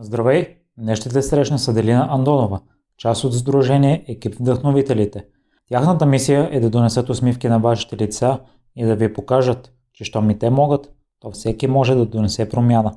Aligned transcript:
Здравей! 0.00 0.56
Днес 0.78 0.98
ще 0.98 1.08
те 1.08 1.22
срещна 1.22 1.58
с 1.58 1.68
Аделина 1.68 2.06
Андонова, 2.10 2.60
част 2.98 3.24
от 3.24 3.34
Сдружение 3.34 4.04
Екип 4.08 4.34
Вдъхновителите. 4.34 5.24
Тяхната 5.68 6.06
мисия 6.06 6.48
е 6.52 6.60
да 6.60 6.70
донесат 6.70 7.08
усмивки 7.08 7.48
на 7.48 7.58
вашите 7.58 7.96
лица 7.96 8.38
и 8.76 8.84
да 8.84 8.96
ви 8.96 9.12
покажат, 9.12 9.72
че 9.92 10.04
щом 10.04 10.30
и 10.30 10.38
те 10.38 10.50
могат, 10.50 10.92
то 11.20 11.30
всеки 11.30 11.66
може 11.66 11.94
да 11.94 12.06
донесе 12.06 12.48
промяна. 12.48 12.92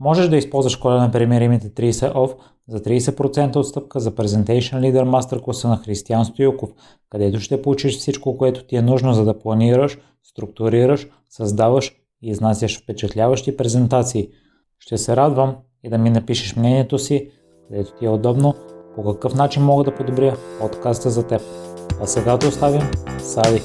Можеш 0.00 0.28
да 0.28 0.36
използваш 0.36 0.76
кода 0.76 0.96
на 0.96 1.12
примеримите 1.12 1.70
30 1.70 2.14
OFF 2.14 2.34
за 2.68 2.80
30% 2.80 3.56
отстъпка 3.56 4.00
за 4.00 4.14
Presentation 4.14 4.80
Leader 4.80 5.04
Master 5.04 5.42
класа 5.42 5.68
на 5.68 5.76
Християн 5.76 6.24
Стоюков, 6.24 6.70
където 7.10 7.40
ще 7.40 7.62
получиш 7.62 7.98
всичко, 7.98 8.36
което 8.36 8.66
ти 8.66 8.76
е 8.76 8.82
нужно 8.82 9.12
за 9.12 9.24
да 9.24 9.38
планираш, 9.38 9.98
структурираш, 10.22 11.08
създаваш 11.30 11.92
и 12.22 12.30
изнасяш 12.30 12.82
впечатляващи 12.82 13.56
презентации. 13.56 14.28
Ще 14.78 14.98
се 14.98 15.16
радвам 15.16 15.56
и 15.86 15.88
да 15.88 15.98
ми 15.98 16.10
напишеш 16.10 16.56
мнението 16.56 16.98
си, 16.98 17.30
където 17.68 17.92
ти 17.92 18.04
е 18.04 18.08
удобно, 18.08 18.54
по 18.94 19.12
какъв 19.12 19.34
начин 19.34 19.62
мога 19.62 19.84
да 19.84 19.94
подобря 19.94 20.36
подкаста 20.60 21.10
за 21.10 21.26
теб. 21.26 21.40
А 22.02 22.06
сега 22.06 22.36
да 22.36 22.48
оставим 22.48 22.82
Сади. 23.18 23.62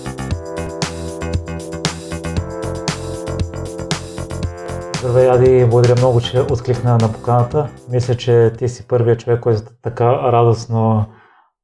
Здравей, 5.00 5.30
Ади, 5.30 5.66
благодаря 5.70 5.96
много, 5.98 6.22
че 6.22 6.40
откликна 6.40 6.98
на 7.02 7.14
поканата. 7.14 7.70
Мисля, 7.90 8.16
че 8.16 8.54
ти 8.58 8.70
си 8.70 8.88
първият 8.88 9.20
човек, 9.20 9.40
който 9.40 9.62
така 9.82 10.32
радостно 10.32 11.06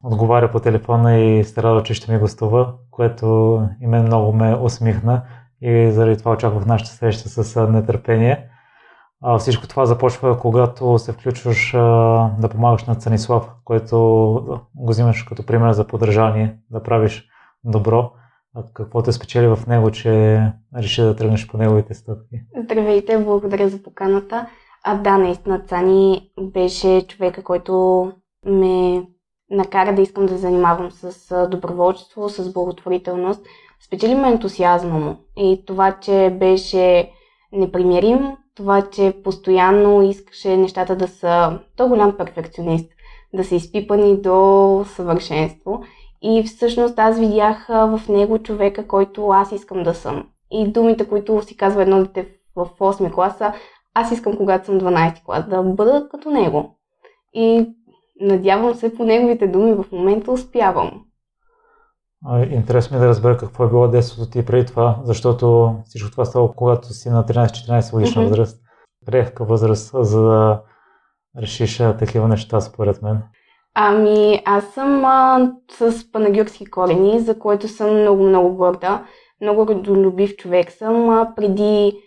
отговаря 0.04 0.52
по 0.52 0.60
телефона 0.60 1.18
и 1.18 1.44
се 1.44 1.64
радва, 1.64 1.84
че 1.84 1.94
ще 1.94 2.12
ми 2.12 2.20
гостува, 2.20 2.74
което 2.92 3.62
и 3.82 3.88
мен 3.88 4.04
много 4.04 4.34
ме 4.34 4.56
усмихна 4.56 5.22
и 5.62 5.92
заради 5.92 6.18
това 6.18 6.32
очаквах 6.32 6.66
нашата 6.66 6.92
среща 6.92 7.30
с 7.30 7.68
нетърпение. 7.68 8.50
А, 9.22 9.38
всичко 9.38 9.68
това 9.68 9.86
започва, 9.86 10.40
когато 10.40 11.00
се 11.00 11.12
включваш 11.12 11.74
а, 11.74 11.80
да 12.40 12.50
помагаш 12.50 12.86
на 12.86 12.96
Цанислав, 12.96 13.50
който 13.64 13.98
го 14.76 14.90
взимаш 14.90 15.24
като 15.24 15.46
пример 15.46 15.72
за 15.72 15.88
поддържание, 15.88 16.58
да 16.72 16.84
правиш 16.84 17.28
добро. 17.64 18.12
А 18.56 18.64
какво 18.74 19.02
те 19.02 19.12
спечели 19.12 19.48
в 19.48 19.60
него, 19.68 19.92
че 19.92 20.42
реши 20.78 21.02
да 21.02 21.16
тръгнеш 21.16 21.48
по 21.48 21.58
неговите 21.58 21.94
стъпки? 21.94 22.36
Здравейте, 22.64 23.18
благодаря 23.18 23.70
за 23.70 23.84
поканата. 23.84 24.48
А 24.84 24.96
да, 24.96 25.18
наистина 25.18 25.60
Цани 25.60 26.32
беше 26.42 27.08
човека, 27.08 27.44
който 27.44 28.12
ме 28.46 29.04
накара 29.50 29.96
да 29.96 30.02
искам 30.02 30.26
да 30.26 30.38
занимавам 30.38 30.92
с 30.92 31.48
доброволчество, 31.52 32.30
с 32.30 32.54
благотворителност. 32.54 33.46
Спечели 33.88 34.16
ме 34.16 34.30
ентусиазма 34.30 35.00
му 35.00 35.18
и 35.38 35.64
това, 35.66 36.00
че 36.02 36.38
беше 36.40 37.12
непримирим, 37.52 38.38
това, 38.58 38.82
че 38.92 39.14
постоянно 39.24 40.02
искаше 40.02 40.58
нещата 40.58 40.96
да 40.96 41.08
са 41.08 41.60
то 41.76 41.88
голям 41.88 42.18
перфекционист, 42.18 42.92
да 43.34 43.44
са 43.44 43.56
изпипани 43.56 44.22
до 44.22 44.86
съвършенство. 44.88 45.82
И 46.22 46.44
всъщност 46.44 47.00
аз 47.00 47.20
видях 47.20 47.68
в 47.68 48.02
него 48.10 48.40
човека, 48.40 48.88
който 48.88 49.30
аз 49.30 49.52
искам 49.52 49.84
да 49.84 49.94
съм. 49.94 50.28
И 50.52 50.68
думите, 50.68 51.08
които 51.08 51.42
си 51.42 51.58
казва 51.58 51.82
едно 51.82 52.00
дете 52.00 52.28
в 52.56 52.70
8 52.80 53.14
класа, 53.14 53.54
аз 53.94 54.12
искам, 54.12 54.38
когато 54.38 54.66
съм 54.66 54.80
12 54.80 55.24
клас, 55.26 55.48
да 55.50 55.64
бъда 55.64 56.08
като 56.12 56.32
него. 56.32 56.76
И 57.34 57.68
надявам 58.22 58.74
се 58.76 58.96
по 58.96 59.04
неговите 59.04 59.48
думи 59.48 59.74
в 59.74 59.86
момента 59.92 60.32
успявам. 60.32 61.06
Интересно 62.50 62.98
ми 62.98 63.04
е 63.04 63.06
да 63.06 63.10
разбера 63.10 63.38
какво 63.38 63.64
е 63.64 63.70
било 63.70 63.88
детството 63.88 64.30
ти 64.30 64.46
преди 64.46 64.66
това, 64.66 65.00
защото 65.04 65.76
всичко 65.86 66.12
това 66.12 66.26
става 66.26 66.56
когато 66.56 66.88
си 66.88 67.10
на 67.10 67.24
13-14 67.24 67.92
годишна 67.92 68.22
mm-hmm. 68.22 68.30
възраст. 68.30 68.62
Приехка 69.06 69.46
възраст, 69.46 69.92
за 69.94 70.22
да 70.22 70.62
решиш 71.42 71.78
такива 71.78 72.28
неща, 72.28 72.62
според 72.62 73.02
мен. 73.02 73.22
Ами, 73.76 74.42
аз 74.46 74.66
съм 74.66 75.06
а, 75.06 75.52
с 75.72 76.12
панагюрски 76.12 76.66
корени, 76.66 77.20
за 77.20 77.40
което 77.40 77.68
съм 77.68 78.02
много-много 78.02 78.56
горда. 78.56 79.06
Много 79.42 79.68
родолюбив 79.68 80.36
човек 80.36 80.72
съм. 80.72 81.10
А, 81.10 81.34
преди 81.36 82.00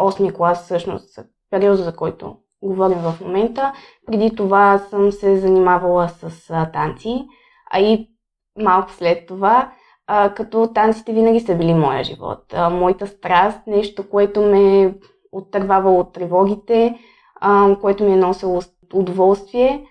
8 0.00 0.32
клас, 0.32 0.64
всъщност, 0.64 1.18
периода, 1.50 1.76
за 1.76 1.96
който 1.96 2.36
говорим 2.62 2.98
в 2.98 3.20
момента. 3.20 3.72
Преди 4.06 4.36
това 4.36 4.78
съм 4.78 5.12
се 5.12 5.36
занимавала 5.36 6.08
с 6.08 6.50
а, 6.50 6.70
танци, 6.72 7.26
а 7.72 7.80
и 7.80 8.15
малко 8.58 8.92
след 8.92 9.26
това, 9.26 9.70
а, 10.06 10.34
като 10.34 10.70
танците 10.74 11.12
винаги 11.12 11.40
са 11.40 11.54
били 11.54 11.74
моя 11.74 12.04
живот. 12.04 12.38
А, 12.54 12.70
моята 12.70 13.06
страст, 13.06 13.60
нещо, 13.66 14.10
което 14.10 14.42
ме 14.42 14.94
оттървава 15.32 15.92
от 15.92 16.12
тревогите, 16.12 16.98
а, 17.40 17.76
което 17.80 18.04
ми 18.04 18.12
е 18.12 18.16
носило 18.16 18.60
удоволствие. 18.94 19.84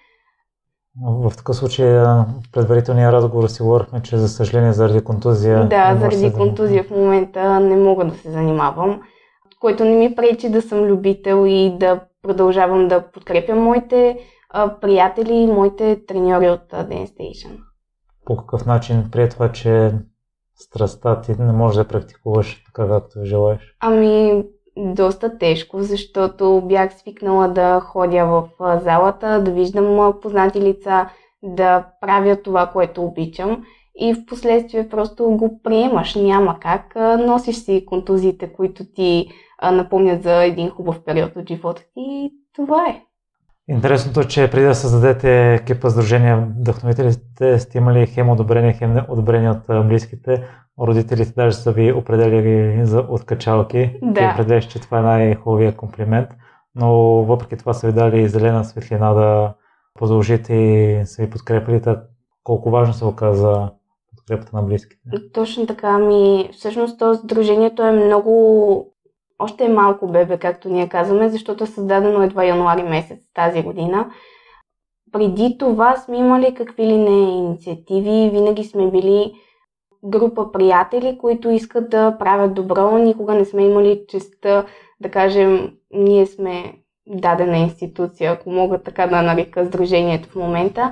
В 1.04 1.34
такъв 1.38 1.56
случай, 1.56 2.04
предварителния 2.52 3.12
разговор 3.12 3.48
си 3.48 3.64
говорихме, 3.64 4.02
че 4.02 4.18
за 4.18 4.30
съжаление 4.30 4.74
заради 4.74 5.04
контузия... 5.04 5.68
Да, 5.68 5.98
заради 6.00 6.34
контузия 6.34 6.84
в 6.84 6.90
момента 6.90 7.60
не 7.60 7.76
мога 7.76 8.06
да 8.06 8.16
се 8.16 8.32
занимавам, 8.32 9.02
което 9.60 9.86
не 9.86 9.96
ми 9.96 10.16
пречи 10.16 10.50
да 10.50 10.62
съм 10.62 10.80
любител 10.80 11.46
и 11.48 11.78
да 11.78 12.00
продължавам 12.22 12.88
да 12.88 13.12
подкрепям 13.12 13.60
моите 13.60 14.18
а, 14.50 14.80
приятели 14.80 15.34
и 15.34 15.48
моите 15.48 16.06
треньори 16.08 16.50
от 16.50 16.72
Dance 16.72 17.10
Station 17.10 17.65
по 18.26 18.38
какъв 18.38 18.66
начин 18.66 19.04
прие 19.12 19.30
това, 19.30 19.52
че 19.52 19.92
страстта 20.56 21.22
ти 21.22 21.32
не 21.40 21.52
можеш 21.52 21.78
да 21.78 21.88
практикуваш 21.88 22.64
така, 22.66 22.88
както 22.88 23.26
желаеш? 23.26 23.78
Ами, 23.80 24.44
доста 24.78 25.38
тежко, 25.38 25.82
защото 25.82 26.62
бях 26.66 26.94
свикнала 26.94 27.48
да 27.48 27.80
ходя 27.80 28.26
в 28.26 28.50
залата, 28.60 29.42
да 29.44 29.52
виждам 29.52 30.14
познати 30.22 30.62
лица, 30.62 31.10
да 31.44 31.88
правя 32.02 32.36
това, 32.36 32.68
което 32.68 33.04
обичам 33.04 33.66
и 34.00 34.14
в 34.14 34.26
последствие 34.26 34.90
просто 34.90 35.26
го 35.26 35.60
приемаш. 35.64 36.16
Няма 36.16 36.60
как. 36.60 36.96
Носиш 37.20 37.56
си 37.56 37.86
контузиите, 37.86 38.54
които 38.54 38.86
ти 38.94 39.28
напомнят 39.72 40.24
за 40.24 40.44
един 40.44 40.70
хубав 40.70 41.04
период 41.06 41.36
от 41.36 41.48
живота 41.48 41.82
ти 41.82 42.02
и 42.02 42.32
това 42.56 42.86
е. 42.90 43.02
Интересното 43.70 44.20
е, 44.20 44.26
че 44.26 44.52
преди 44.52 44.66
да 44.66 44.76
създадете 44.76 45.54
екипа 45.54 45.90
Сдружение 45.90 46.36
Вдъхновителите, 46.36 47.60
сте 47.60 47.78
имали 47.78 48.08
хем 48.08 48.30
одобрение, 48.30 48.74
хем 48.74 48.98
одобрение 49.10 49.50
от 49.50 49.88
близките. 49.88 50.44
Родителите 50.80 51.34
даже 51.36 51.58
са 51.58 51.72
ви 51.72 51.94
определяли 51.94 52.86
за 52.86 53.06
откачалки. 53.10 54.00
Да. 54.02 54.14
Ти 54.14 54.26
определяш, 54.34 54.68
че 54.68 54.82
това 54.82 55.00
е 55.00 55.02
най-хубавия 55.02 55.76
комплимент. 55.76 56.30
Но 56.76 56.94
въпреки 57.24 57.58
това 57.58 57.74
са 57.74 57.88
ви 57.88 57.94
дали 57.94 58.28
зелена 58.28 58.66
светлина 58.66 59.14
да 59.14 59.54
продължите 60.00 60.54
и 60.54 61.02
са 61.06 61.24
ви 61.24 61.30
подкрепили. 61.30 61.82
Колко 62.44 62.70
важно 62.72 62.94
се 62.94 63.06
оказа 63.06 63.70
подкрепата 64.16 64.56
на 64.56 64.64
близките? 64.64 65.10
Точно 65.34 65.68
така. 65.68 65.98
Ми, 65.98 66.50
всъщност 66.54 67.00
то 67.00 67.16
сдружението 67.16 67.84
е 67.84 67.92
много 67.92 68.95
още 69.40 69.66
е 69.66 69.70
малко 69.70 70.08
бебе, 70.08 70.38
както 70.38 70.70
ние 70.70 70.90
казваме, 70.90 71.30
защото 71.30 71.64
е 71.64 71.68
създадено 71.68 72.24
едва 72.24 72.44
януари 72.44 72.84
месец 72.84 73.20
тази 73.34 73.64
година. 73.64 74.12
Преди 75.12 75.58
това 75.60 75.96
сме 75.96 76.18
имали 76.18 76.54
какви 76.54 76.88
ли 76.88 76.98
не 76.98 77.38
инициативи, 77.38 78.30
винаги 78.30 78.64
сме 78.64 78.92
били 78.92 79.34
група 80.04 80.52
приятели, 80.52 81.18
които 81.18 81.50
искат 81.50 81.90
да 81.90 82.18
правят 82.20 82.54
добро. 82.54 82.98
Никога 82.98 83.34
не 83.34 83.46
сме 83.46 83.64
имали 83.64 84.02
честа 84.08 84.66
да 85.00 85.12
кажем, 85.12 85.72
ние 85.94 86.26
сме 86.26 86.74
дадена 87.08 87.58
институция, 87.58 88.32
ако 88.32 88.50
мога 88.50 88.84
така 88.84 89.08
да 89.08 89.22
нарека 89.22 89.66
сдружението 89.66 90.30
в 90.30 90.36
момента. 90.36 90.92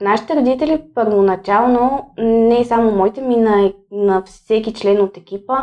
Нашите 0.00 0.36
родители 0.36 0.82
първоначално, 0.94 2.10
не 2.18 2.64
само 2.64 2.90
моите, 2.90 3.22
ми 3.22 3.36
на, 3.36 3.72
на 3.92 4.22
всеки 4.22 4.74
член 4.74 5.00
от 5.00 5.16
екипа, 5.16 5.54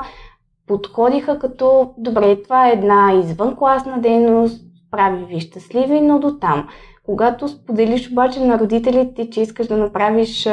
подходиха 0.67 1.39
като, 1.39 1.93
добре, 1.97 2.41
това 2.43 2.69
е 2.69 2.71
една 2.71 3.13
извънкласна 3.13 4.01
дейност, 4.01 4.65
прави 4.91 5.25
ви 5.25 5.39
щастливи, 5.39 6.01
но 6.01 6.19
до 6.19 6.37
там. 6.39 6.67
Когато 7.03 7.47
споделиш 7.47 8.11
обаче 8.11 8.39
на 8.39 8.59
родителите, 8.59 9.29
че 9.29 9.41
искаш 9.41 9.67
да 9.67 9.77
направиш 9.77 10.47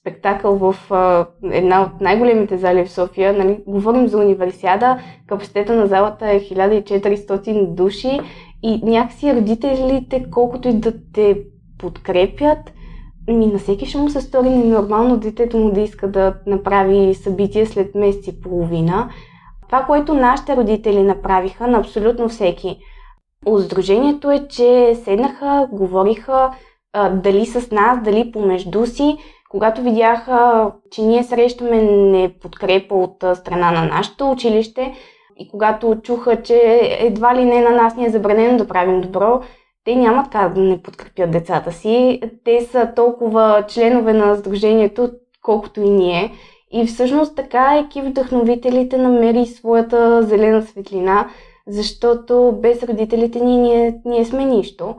спектакъл 0.00 0.56
в 0.56 0.92
а, 0.92 1.26
една 1.52 1.82
от 1.82 2.00
най-големите 2.00 2.58
зали 2.58 2.84
в 2.84 2.92
София, 2.92 3.32
нали, 3.32 3.58
говорим 3.66 4.08
за 4.08 4.18
универсиада, 4.18 4.98
капацитета 5.26 5.76
на 5.76 5.86
залата 5.86 6.30
е 6.30 6.40
1400 6.40 7.66
души 7.66 8.20
и 8.62 8.80
някакси 8.84 9.34
родителите, 9.34 10.26
колкото 10.30 10.68
и 10.68 10.72
да 10.72 10.92
те 11.14 11.42
подкрепят, 11.78 12.72
ми 13.28 13.46
на 13.46 13.58
всеки 13.58 13.86
ще 13.86 13.98
му 13.98 14.08
се 14.08 14.20
стори 14.20 14.48
ненормално 14.48 15.16
детето 15.16 15.58
му 15.58 15.70
да 15.70 15.80
иска 15.80 16.10
да 16.10 16.34
направи 16.46 17.14
събитие 17.14 17.66
след 17.66 17.94
месец 17.94 18.26
и 18.26 18.40
половина. 18.40 19.10
Това, 19.66 19.84
което 19.84 20.14
нашите 20.14 20.56
родители 20.56 21.02
направиха 21.02 21.66
на 21.66 21.78
абсолютно 21.78 22.28
всеки 22.28 22.78
от 23.46 23.62
Сдружението 23.62 24.30
е, 24.30 24.48
че 24.48 24.94
седнаха, 24.94 25.68
говориха 25.72 26.50
а, 26.92 27.10
дали 27.10 27.46
с 27.46 27.70
нас, 27.70 28.02
дали 28.02 28.32
помежду 28.32 28.86
си, 28.86 29.18
когато 29.50 29.82
видяха, 29.82 30.70
че 30.90 31.02
ние 31.02 31.24
срещаме 31.24 31.82
неподкрепа 31.82 32.94
от 32.94 33.24
страна 33.34 33.70
на 33.70 33.84
нашето 33.84 34.30
училище 34.30 34.94
и 35.36 35.48
когато 35.50 36.00
чуха, 36.02 36.42
че 36.42 36.80
едва 37.00 37.34
ли 37.34 37.44
не 37.44 37.60
на 37.60 37.70
нас 37.70 37.96
ни 37.96 38.06
е 38.06 38.10
забранено 38.10 38.58
да 38.58 38.68
правим 38.68 39.00
добро, 39.00 39.40
те 39.84 39.96
нямат 39.96 40.30
как 40.30 40.54
да 40.54 40.60
не 40.60 40.82
подкрепят 40.82 41.30
децата 41.30 41.72
си. 41.72 42.20
Те 42.44 42.60
са 42.60 42.92
толкова 42.96 43.64
членове 43.68 44.12
на 44.12 44.34
Сдружението, 44.34 45.10
колкото 45.42 45.80
и 45.80 45.90
ние. 45.90 46.32
И 46.72 46.86
всъщност 46.86 47.36
така 47.36 47.78
екип 47.78 48.04
вдъхновителите 48.04 48.98
намери 48.98 49.46
своята 49.46 50.22
зелена 50.22 50.62
светлина, 50.62 51.28
защото 51.66 52.58
без 52.62 52.82
родителите 52.82 53.40
ни 53.40 53.56
ние, 53.56 54.00
ние 54.04 54.24
сме 54.24 54.44
нищо. 54.44 54.94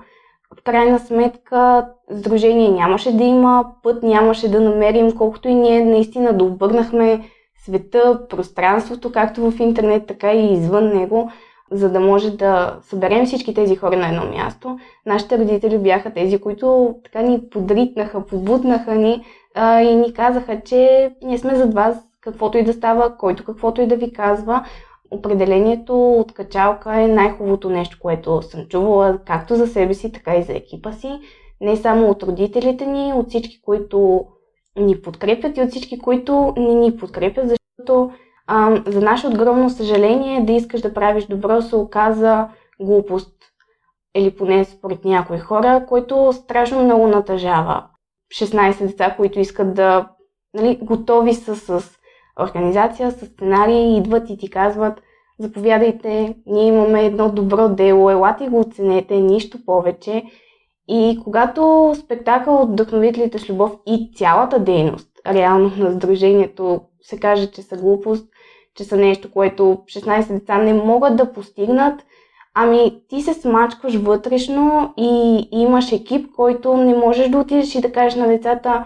В 0.60 0.64
крайна 0.64 1.00
сметка 1.00 1.88
сдружение 2.12 2.70
нямаше 2.70 3.18
да 3.18 3.24
има, 3.24 3.66
път 3.84 4.04
нямаше 4.04 4.52
да 4.52 4.62
намерим, 4.62 5.12
колкото 5.12 5.48
и 5.48 5.54
ние 5.54 5.86
наистина 5.86 6.34
да 6.34 6.44
обърнахме 6.44 7.22
света, 7.66 8.20
пространството, 8.30 9.12
както 9.12 9.52
в 9.52 9.60
интернет, 9.60 10.08
така 10.08 10.34
и 10.34 10.54
извън 10.54 10.88
него, 10.88 11.32
за 11.72 11.90
да 11.90 12.00
може 12.00 12.32
да 12.32 12.78
съберем 12.82 13.26
всички 13.26 13.54
тези 13.54 13.76
хора 13.76 13.98
на 13.98 14.08
едно 14.08 14.38
място. 14.38 14.78
Нашите 15.06 15.38
родители 15.38 15.78
бяха 15.78 16.14
тези, 16.14 16.38
които 16.38 16.96
така 17.04 17.22
ни 17.22 17.50
подритнаха, 17.50 18.26
побутнаха 18.26 18.96
ни 18.96 19.24
а, 19.56 19.82
и 19.82 19.96
ни 19.96 20.14
казаха, 20.14 20.62
че 20.62 21.12
ние 21.24 21.38
сме 21.38 21.56
зад 21.56 21.74
вас, 21.74 21.98
каквото 22.22 22.58
и 22.58 22.64
да 22.64 22.74
става, 22.74 23.18
който 23.18 23.46
каквото 23.46 23.82
и 23.82 23.88
да 23.88 23.96
ви 23.96 24.14
казва. 24.14 24.66
Определението 25.12 26.14
от 26.14 26.34
качалка 26.34 27.02
е 27.02 27.08
най-хубавото 27.08 27.70
нещо, 27.70 27.98
което 28.02 28.42
съм 28.42 28.66
чувала, 28.66 29.20
както 29.26 29.56
за 29.56 29.68
себе 29.68 29.94
си, 29.94 30.12
така 30.12 30.36
и 30.36 30.44
за 30.44 30.54
екипа 30.54 30.92
си. 30.92 31.20
Не 31.62 31.78
само 31.78 32.10
от 32.10 32.24
родителите 32.24 32.86
ни, 32.86 33.14
от 33.14 33.30
всички, 33.30 33.62
които 33.62 34.26
ни 34.78 35.02
подкрепят 35.02 35.58
и 35.58 35.62
от 35.62 35.70
всички, 35.70 36.00
които 36.00 36.54
не 36.58 36.74
ни 36.74 36.98
подкрепят, 36.98 37.50
защото 37.50 38.12
а, 38.48 38.82
за 38.88 39.02
наше 39.02 39.28
огромно 39.28 39.70
съжаление 39.70 40.46
да 40.46 40.54
искаш 40.54 40.82
да 40.82 40.94
правиш 40.94 41.26
добро 41.26 41.62
се 41.62 41.76
оказа 41.76 42.48
глупост. 42.82 43.34
Или 44.16 44.36
поне 44.36 44.66
според 44.66 45.06
някои 45.06 45.40
хора, 45.40 45.86
който 45.88 46.34
страшно 46.34 46.84
много 46.84 47.08
натъжава. 47.08 47.84
16 48.34 48.88
деца, 48.88 49.14
които 49.18 49.40
искат 49.40 49.74
да, 49.74 50.10
нали, 50.54 50.80
готови 50.82 51.34
са 51.34 51.56
с 51.56 51.92
организация, 52.40 53.12
с 53.12 53.26
сценарии, 53.26 53.98
идват 53.98 54.30
и 54.30 54.38
ти 54.38 54.50
казват, 54.50 55.02
заповядайте, 55.40 56.36
ние 56.46 56.68
имаме 56.68 57.06
едно 57.06 57.32
добро 57.32 57.70
дело, 57.70 58.10
елате 58.10 58.48
го 58.48 58.60
оценете, 58.60 59.16
нищо 59.16 59.66
повече. 59.66 60.24
И 60.88 61.20
когато 61.24 61.94
спектакъл 62.00 62.62
от 62.62 62.72
вдъхновителите 62.72 63.40
с 63.40 63.50
любов 63.50 63.72
и 63.88 64.12
цялата 64.16 64.60
дейност, 64.60 65.10
реално 65.28 65.72
на 65.78 65.92
Сдружението, 65.92 66.82
се 67.02 67.20
каже, 67.20 67.52
че 67.52 67.62
са 67.62 67.78
глупост, 67.78 68.28
че 68.76 68.84
са 68.84 68.98
нещо, 68.98 69.32
което 69.32 69.64
16 69.64 70.34
деца 70.34 70.58
не 70.58 70.74
могат 70.74 71.16
да 71.16 71.34
постигнат, 71.34 72.04
ами 72.54 73.02
ти 73.10 73.22
се 73.22 73.34
смачкваш 73.34 73.96
вътрешно 73.96 74.94
и 74.98 75.48
имаш 75.52 75.92
екип, 75.92 76.32
който 76.36 76.78
не 76.78 76.98
можеш 76.98 77.30
да 77.30 77.38
отидеш 77.38 77.76
и 77.76 77.82
да 77.82 77.92
кажеш 77.92 78.16
на 78.16 78.28
децата, 78.28 78.86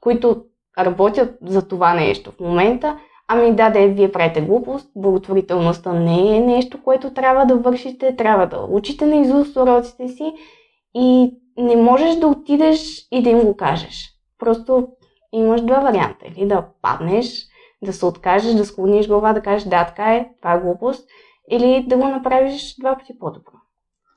които 0.00 0.44
работят 0.78 1.38
за 1.42 1.68
това 1.68 1.94
нещо 1.94 2.30
в 2.30 2.40
момента, 2.40 2.98
ами 3.28 3.54
да, 3.54 3.70
да, 3.70 3.88
вие 3.88 4.12
правите 4.12 4.40
глупост, 4.40 4.90
благотворителността 4.96 5.92
не 5.92 6.36
е 6.36 6.40
нещо, 6.40 6.82
което 6.82 7.14
трябва 7.14 7.46
да 7.46 7.56
вършите, 7.56 8.16
трябва 8.16 8.46
да 8.46 8.66
учите 8.70 9.06
на 9.06 9.16
изуст 9.16 9.56
уроците 9.56 10.08
си 10.08 10.32
и 10.94 11.32
не 11.58 11.76
можеш 11.76 12.16
да 12.16 12.26
отидеш 12.26 13.06
и 13.12 13.22
да 13.22 13.30
им 13.30 13.40
го 13.40 13.56
кажеш. 13.56 14.08
Просто 14.38 14.88
имаш 15.32 15.60
два 15.60 15.80
варианта. 15.80 16.26
Или 16.36 16.46
да 16.46 16.66
паднеш, 16.82 17.46
да 17.82 17.92
се 17.92 18.06
откажеш, 18.06 18.54
да 18.54 18.64
склониш 18.64 19.08
глава, 19.08 19.32
да 19.32 19.42
кажеш 19.42 19.68
да, 19.68 19.84
така 19.84 20.14
е, 20.14 20.28
това 20.40 20.54
е 20.54 20.60
глупост, 20.60 21.08
или 21.50 21.86
да 21.88 21.96
го 21.96 22.08
направиш 22.08 22.76
два 22.80 22.96
пъти 22.96 23.18
по-добро. 23.18 23.52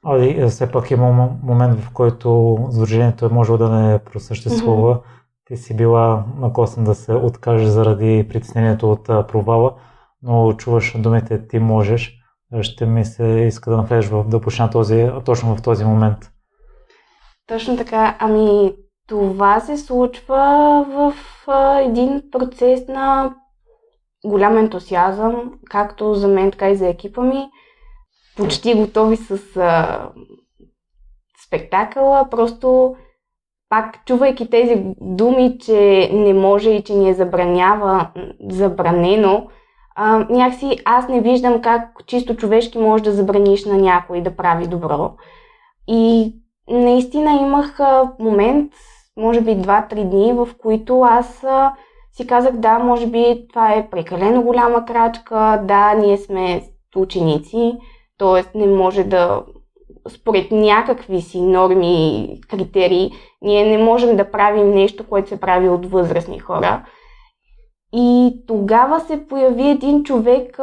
А 0.06 0.18
и 0.18 0.48
все 0.50 0.72
пак 0.72 0.92
има 0.92 1.30
момент, 1.44 1.80
в 1.80 1.94
който 1.94 2.58
сдружението 2.72 3.26
е 3.26 3.30
можело 3.30 3.58
да 3.58 3.70
не 3.70 4.00
просъществува. 4.00 4.96
Mm-hmm. 4.96 5.04
Ти 5.46 5.58
си 5.58 5.76
била 5.76 6.26
накосен 6.38 6.84
да 6.84 6.96
се 6.96 7.14
откажеш 7.14 7.68
заради 7.68 8.26
притеснението 8.30 8.92
от 8.92 9.06
провала, 9.06 9.74
но 10.22 10.54
чуваш 10.54 10.96
думите 10.98 11.48
ти 11.48 11.60
можеш. 11.60 12.20
Ще 12.62 12.86
ми 12.86 13.06
се 13.06 13.26
иска 13.26 13.72
да 13.72 13.78
навлезеш 13.78 14.10
в 14.10 14.24
да 14.28 14.42
почна 14.42 14.70
този, 14.70 15.12
точно 15.26 15.56
в 15.56 15.62
този 15.62 15.86
момент. 15.86 16.18
Точно 17.48 17.78
така. 17.78 18.18
Ами, 18.20 18.74
това 19.08 19.60
се 19.60 19.78
случва 19.78 20.36
в 20.90 21.14
а, 21.48 21.80
един 21.80 22.22
процес 22.32 22.88
на 22.88 23.36
голям 24.26 24.58
ентусиазъм, 24.58 25.54
както 25.70 26.14
за 26.14 26.28
мен, 26.28 26.52
така 26.52 26.70
и 26.70 26.76
за 26.76 26.88
екипа 26.88 27.22
ми. 27.22 27.50
Почти 28.38 28.74
готови 28.74 29.18
с 29.18 29.58
а, 29.58 30.10
спектакъла, 31.48 32.28
просто 32.32 32.96
пак 33.70 34.06
чувайки 34.06 34.50
тези 34.50 34.84
думи, 35.02 35.58
че 35.60 36.10
не 36.14 36.34
може 36.34 36.70
и 36.70 36.84
че 36.84 36.94
ни 36.94 37.10
е 37.10 37.14
забранява, 37.14 38.08
забранено, 38.50 39.48
а, 39.96 40.26
някакси 40.30 40.78
аз 40.86 41.08
не 41.08 41.22
виждам 41.22 41.62
как 41.62 42.06
чисто 42.08 42.36
човешки 42.36 42.78
може 42.78 43.04
да 43.04 43.12
забраниш 43.12 43.66
на 43.66 43.78
някой 43.78 44.22
да 44.22 44.36
прави 44.36 44.68
добро. 44.68 45.12
И 45.88 46.34
наистина 46.70 47.32
имах 47.32 47.80
момент, 48.20 48.74
може 49.18 49.42
би 49.42 49.52
2-3 49.52 50.10
дни, 50.10 50.34
в 50.34 50.50
които 50.62 51.02
аз 51.02 51.44
а, 51.44 51.74
си 52.18 52.28
казах, 52.28 52.52
да, 52.52 52.80
може 52.80 53.08
би 53.08 53.48
това 53.50 53.74
е 53.74 53.90
прекалено 53.90 54.42
голяма 54.42 54.86
крачка, 54.86 55.62
да, 55.64 55.94
ние 55.94 56.18
сме 56.18 56.64
ученици, 56.96 57.74
т.е. 58.18 58.58
не 58.58 58.68
може 58.68 59.04
да, 59.04 59.44
според 60.10 60.52
някакви 60.52 61.22
си 61.22 61.42
норми 61.42 62.24
и 62.24 62.42
критерии, 62.42 63.12
ние 63.42 63.78
не 63.78 63.84
можем 63.84 64.18
да 64.18 64.32
правим 64.32 64.72
нещо, 64.72 65.08
което 65.10 65.30
се 65.30 65.40
прави 65.40 65.70
от 65.70 65.86
възрастни 65.86 66.40
хора. 66.40 66.86
И 67.96 68.34
тогава 68.48 69.00
се 69.00 69.28
появи 69.28 69.68
един 69.70 70.04
човек, 70.04 70.60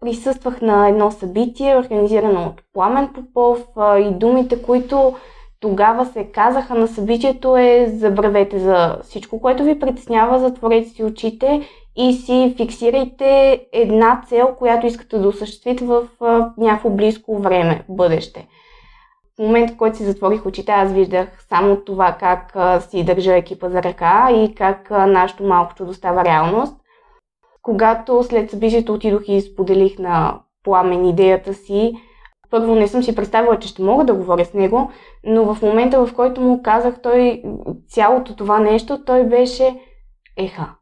присъствах 0.00 0.60
на 0.60 0.88
едно 0.88 1.10
събитие, 1.10 1.78
организирано 1.78 2.46
от 2.46 2.62
Пламен 2.72 3.08
Попов 3.14 3.66
и 3.78 4.10
думите, 4.10 4.62
които 4.62 5.14
тогава 5.60 6.06
се 6.06 6.24
казаха 6.24 6.74
на 6.74 6.88
събитието 6.88 7.56
е 7.56 7.86
забравете 7.88 8.58
за 8.58 8.98
всичко, 9.02 9.40
което 9.40 9.64
ви 9.64 9.78
притеснява, 9.78 10.38
затворете 10.38 10.88
си 10.88 11.04
очите 11.04 11.68
и 11.96 12.12
си 12.12 12.54
фиксирайте 12.56 13.60
една 13.72 14.22
цел, 14.28 14.54
която 14.58 14.86
искате 14.86 15.18
да 15.18 15.28
осъществите 15.28 15.84
в 15.84 16.08
някакво 16.58 16.90
близко 16.90 17.38
време, 17.38 17.84
бъдеще. 17.88 18.48
В 19.36 19.42
момента, 19.42 19.72
в 19.72 19.76
който 19.76 19.96
си 19.96 20.04
затворих 20.04 20.46
очите, 20.46 20.72
аз 20.72 20.92
виждах 20.92 21.44
само 21.48 21.76
това 21.76 22.16
как 22.20 22.56
си 22.82 23.04
държа 23.04 23.36
екипа 23.36 23.68
за 23.68 23.82
ръка 23.82 24.28
и 24.30 24.54
как 24.54 24.90
нашето 24.90 25.44
малко 25.44 25.74
чудо 25.74 25.94
става 25.94 26.24
реалност. 26.24 26.76
Когато 27.62 28.22
след 28.22 28.50
събитието 28.50 28.92
отидох 28.92 29.22
и 29.28 29.40
споделих 29.40 29.98
на 29.98 30.40
пламен 30.64 31.06
идеята 31.06 31.54
си, 31.54 31.92
първо 32.50 32.74
не 32.74 32.88
съм 32.88 33.02
си 33.02 33.14
представила, 33.14 33.58
че 33.58 33.68
ще 33.68 33.82
мога 33.82 34.04
да 34.04 34.14
говоря 34.14 34.44
с 34.44 34.54
него, 34.54 34.90
но 35.24 35.54
в 35.54 35.62
момента, 35.62 36.06
в 36.06 36.14
който 36.14 36.40
му 36.40 36.62
казах 36.62 37.02
той 37.02 37.42
цялото 37.88 38.36
това 38.36 38.60
нещо, 38.60 39.04
той 39.04 39.24
беше 39.24 39.80
еха. 40.36 40.74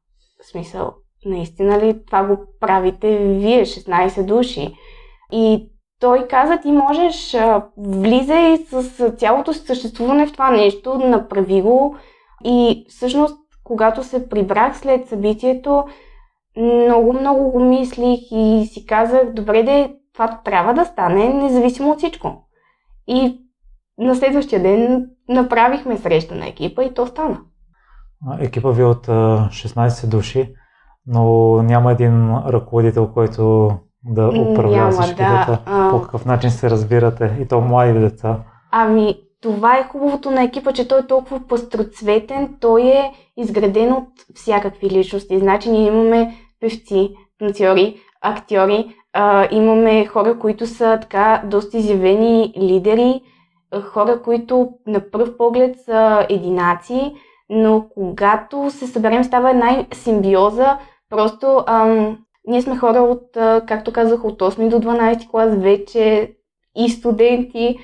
В 0.43 0.47
смисъл, 0.51 0.93
наистина 1.27 1.79
ли 1.79 2.05
това 2.07 2.25
го 2.25 2.37
правите 2.61 3.19
вие, 3.19 3.65
16 3.65 4.25
души? 4.25 4.75
И 5.33 5.71
той 6.01 6.29
каза, 6.29 6.57
ти 6.57 6.73
можеш, 6.73 7.37
влизай 7.79 8.57
с 8.57 9.11
цялото 9.11 9.53
си 9.53 9.61
съществуване 9.61 10.27
в 10.27 10.33
това 10.33 10.51
нещо, 10.51 10.99
направи 10.99 11.63
го. 11.63 11.97
И 12.45 12.87
всъщност, 12.89 13.39
когато 13.65 14.05
се 14.05 14.29
прибрах 14.29 14.79
след 14.79 15.09
събитието, 15.09 15.85
много, 16.57 17.13
много 17.13 17.51
го 17.51 17.61
мислих 17.61 18.19
и 18.31 18.67
си 18.73 18.87
казах, 18.87 19.33
добре 19.33 19.63
де, 19.63 19.95
това 20.19 20.41
трябва 20.45 20.75
да 20.75 20.85
стане 20.85 21.29
независимо 21.29 21.91
от 21.91 21.99
всичко. 21.99 22.45
И 23.07 23.39
на 23.99 24.17
следващия 24.17 24.63
ден 24.63 25.07
направихме 25.29 25.97
среща 25.99 26.35
на 26.35 26.49
екипа 26.49 26.83
и 26.83 26.95
то 26.95 27.07
стана. 27.07 27.41
Екипа 28.41 28.71
ви 28.71 28.83
е 28.83 28.85
от 28.85 29.07
16 29.07 30.07
души, 30.07 30.55
но 31.07 31.23
няма 31.63 31.93
един 31.93 32.37
ръководител, 32.37 33.13
който 33.15 33.71
да 34.05 34.29
управлява 34.29 34.91
всички 34.91 35.23
да. 35.23 35.39
деца. 35.39 35.89
По 35.91 36.03
какъв 36.03 36.25
начин 36.25 36.51
се 36.51 36.71
разбирате? 36.71 37.39
И 37.41 37.49
то 37.49 37.61
млади 37.61 38.01
деца. 38.01 38.37
Ами, 38.71 39.15
това 39.43 39.79
е 39.79 39.89
хубавото 39.89 40.31
на 40.31 40.43
екипа, 40.43 40.73
че 40.73 40.89
той 40.89 41.01
е 41.01 41.07
толкова 41.07 41.41
пъстроцветен, 41.49 42.57
той 42.61 42.83
е 42.83 43.13
изграден 43.37 43.93
от 43.93 44.09
всякакви 44.35 44.91
личности. 44.91 45.39
Значи 45.39 45.71
ние 45.71 45.87
имаме 45.87 46.35
певци, 46.61 47.15
танцори, 47.39 47.97
актьори, 48.23 48.95
а, 49.13 49.49
имаме 49.51 50.07
хора, 50.07 50.39
които 50.39 50.67
са 50.67 50.99
така 51.01 51.43
доста 51.45 51.77
изявени 51.77 52.55
лидери, 52.59 53.21
хора, 53.83 54.23
които 54.23 54.69
на 54.87 55.11
пръв 55.11 55.37
поглед 55.37 55.77
са 55.85 56.27
единаци, 56.29 57.15
но 57.51 57.87
когато 57.95 58.71
се 58.71 58.87
съберем 58.87 59.25
става 59.25 59.51
една 59.51 59.87
симбиоза, 59.95 60.79
просто 61.11 61.65
ам, 61.67 62.19
ние 62.47 62.63
сме 62.63 62.77
хора 62.77 62.99
от, 62.99 63.23
както 63.67 63.93
казах, 63.93 64.25
от 64.25 64.41
8 64.41 64.69
до 64.69 64.81
12 64.81 65.31
клас 65.31 65.57
вече 65.57 66.35
и 66.77 66.89
студенти 66.91 67.79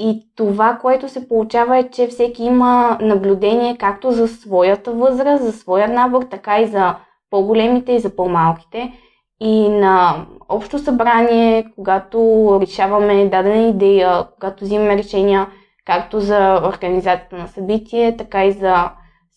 И 0.00 0.28
това, 0.36 0.78
което 0.82 1.08
се 1.08 1.28
получава 1.28 1.78
е, 1.78 1.90
че 1.90 2.06
всеки 2.06 2.44
има 2.44 2.98
наблюдение 3.00 3.76
както 3.76 4.12
за 4.12 4.28
своята 4.28 4.92
възраст, 4.92 5.44
за 5.44 5.52
своя 5.52 5.88
набор, 5.88 6.22
така 6.22 6.60
и 6.60 6.66
за 6.66 6.96
по-големите 7.30 7.92
и 7.92 7.98
за 7.98 8.16
по-малките. 8.16 8.92
И 9.40 9.68
на 9.68 10.26
общо 10.48 10.78
събрание, 10.78 11.66
когато 11.74 12.18
решаваме 12.62 13.28
дадена 13.28 13.68
идея, 13.68 14.26
когато 14.34 14.64
взимаме 14.64 14.98
решения 14.98 15.46
както 15.86 16.20
за 16.20 16.62
организацията 16.64 17.36
на 17.36 17.46
събитие, 17.46 18.16
така 18.16 18.44
и 18.44 18.52
за 18.52 18.90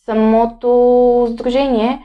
самото 0.06 1.28
сдружение, 1.32 2.00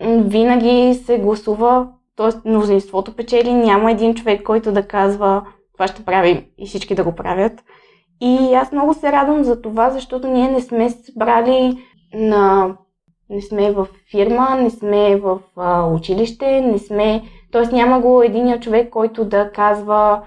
винаги 0.00 0.94
се 0.94 1.18
гласува, 1.18 1.88
т.е. 2.16 2.48
мнозинството 2.48 3.16
печели, 3.16 3.54
няма 3.54 3.90
един 3.90 4.14
човек, 4.14 4.42
който 4.42 4.72
да 4.72 4.88
казва 4.88 5.42
това 5.72 5.86
ще 5.86 6.04
правим 6.04 6.44
и 6.58 6.66
всички 6.66 6.94
да 6.94 7.04
го 7.04 7.14
правят. 7.14 7.52
И 8.20 8.54
аз 8.54 8.72
много 8.72 8.94
се 8.94 9.12
радвам 9.12 9.44
за 9.44 9.62
това, 9.62 9.90
защото 9.90 10.28
ние 10.28 10.50
не 10.50 10.60
сме 10.60 10.90
събрали 10.90 11.84
на... 12.14 12.74
Не 13.30 13.42
сме 13.42 13.72
в 13.72 13.88
фирма, 14.10 14.56
не 14.60 14.70
сме 14.70 15.16
в 15.16 15.38
а, 15.56 15.86
училище, 15.86 16.60
не 16.60 16.78
сме... 16.78 17.22
Тоест 17.52 17.72
няма 17.72 18.00
го 18.00 18.22
единия 18.22 18.60
човек, 18.60 18.90
който 18.90 19.24
да 19.24 19.50
казва 19.52 20.22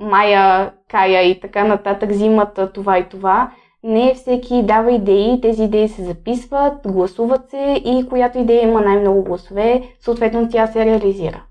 Майя, 0.00 0.72
Кая 0.88 1.22
и 1.22 1.40
така 1.40 1.64
нататък 1.64 2.10
взимат 2.10 2.60
това 2.74 2.98
и 2.98 3.08
това. 3.08 3.50
Не 3.82 4.14
всеки 4.14 4.62
дава 4.62 4.92
идеи, 4.92 5.40
тези 5.40 5.62
идеи 5.62 5.88
се 5.88 6.04
записват, 6.04 6.74
гласуват 6.86 7.50
се 7.50 7.82
и 7.84 8.06
която 8.08 8.38
идея 8.38 8.62
има 8.62 8.80
най-много 8.80 9.24
гласове, 9.24 9.82
съответно 10.00 10.48
тя 10.48 10.66
се 10.66 10.84
реализира. 10.84 11.42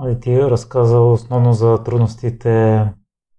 Али 0.00 0.20
ти 0.20 0.42
разказа 0.42 1.00
основно 1.00 1.52
за 1.52 1.82
трудностите 1.82 2.84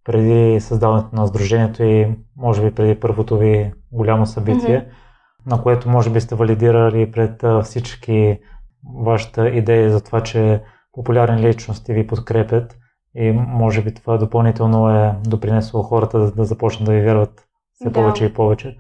преди 0.04 0.60
създаването 0.60 1.16
на 1.16 1.28
сдружението 1.28 1.84
и 1.84 2.08
може 2.38 2.64
би 2.64 2.76
преди 2.76 3.00
първото 3.00 3.38
ви 3.38 3.72
голямо 3.92 4.26
събитие, 4.26 4.80
mm-hmm. 4.80 5.09
На 5.50 5.64
което 5.64 5.90
може 5.90 6.10
би 6.10 6.22
сте 6.22 6.36
валидирали 6.36 7.12
пред 7.12 7.44
всички 7.64 8.40
вашата 9.06 9.50
идея 9.50 9.92
за 9.92 10.04
това, 10.04 10.24
че 10.24 10.62
популярни 10.92 11.42
личности 11.42 11.94
ви 11.94 12.08
подкрепят 12.08 12.78
и 13.16 13.32
може 13.32 13.84
би 13.84 13.94
това 13.94 14.18
допълнително 14.18 14.90
е 14.90 15.16
допринесло 15.28 15.84
хората 15.84 16.20
да, 16.20 16.32
да 16.32 16.46
започнат 16.46 16.86
да 16.86 16.92
ви 16.92 17.02
вярват 17.02 17.48
все 17.74 17.90
да. 17.90 17.94
повече 17.94 18.26
и 18.26 18.34
повече. 18.34 18.78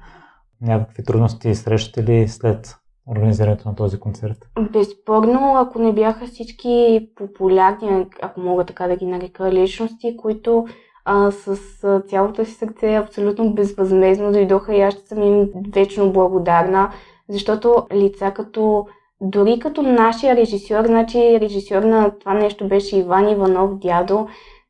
Някакви 0.61 1.03
трудности 1.03 1.55
срещате 1.55 2.03
ли 2.03 2.27
след 2.27 2.75
организирането 3.07 3.69
на 3.69 3.75
този 3.75 3.99
концерт? 3.99 4.37
Безспорно, 4.73 5.55
ако 5.57 5.79
не 5.79 5.93
бяха 5.93 6.25
всички 6.27 7.07
популярни, 7.15 8.05
ако 8.21 8.39
мога 8.39 8.65
така 8.65 8.87
да 8.87 8.95
ги 8.95 9.05
нарека, 9.05 9.51
личности, 9.51 10.17
които 10.17 10.65
а, 11.11 11.31
с 11.31 11.59
а, 11.83 12.01
цялото 12.01 12.45
си 12.45 12.51
сърце 12.51 12.95
абсолютно 12.95 13.53
безвъзмезно 13.53 14.31
дойдоха 14.31 14.75
и 14.75 14.81
аз 14.81 14.93
ще 14.93 15.07
съм 15.07 15.23
им 15.23 15.49
вечно 15.73 16.11
благодарна, 16.11 16.91
защото 17.29 17.87
лица 17.93 18.31
като 18.35 18.87
дори 19.21 19.59
като 19.59 19.81
нашия 19.81 20.35
режисьор, 20.35 20.85
значи 20.85 21.39
режисьор 21.41 21.83
на 21.83 22.11
това 22.19 22.33
нещо 22.33 22.67
беше 22.67 22.97
Иван 22.97 23.29
Иванов, 23.29 23.77
дядо, 23.77 24.27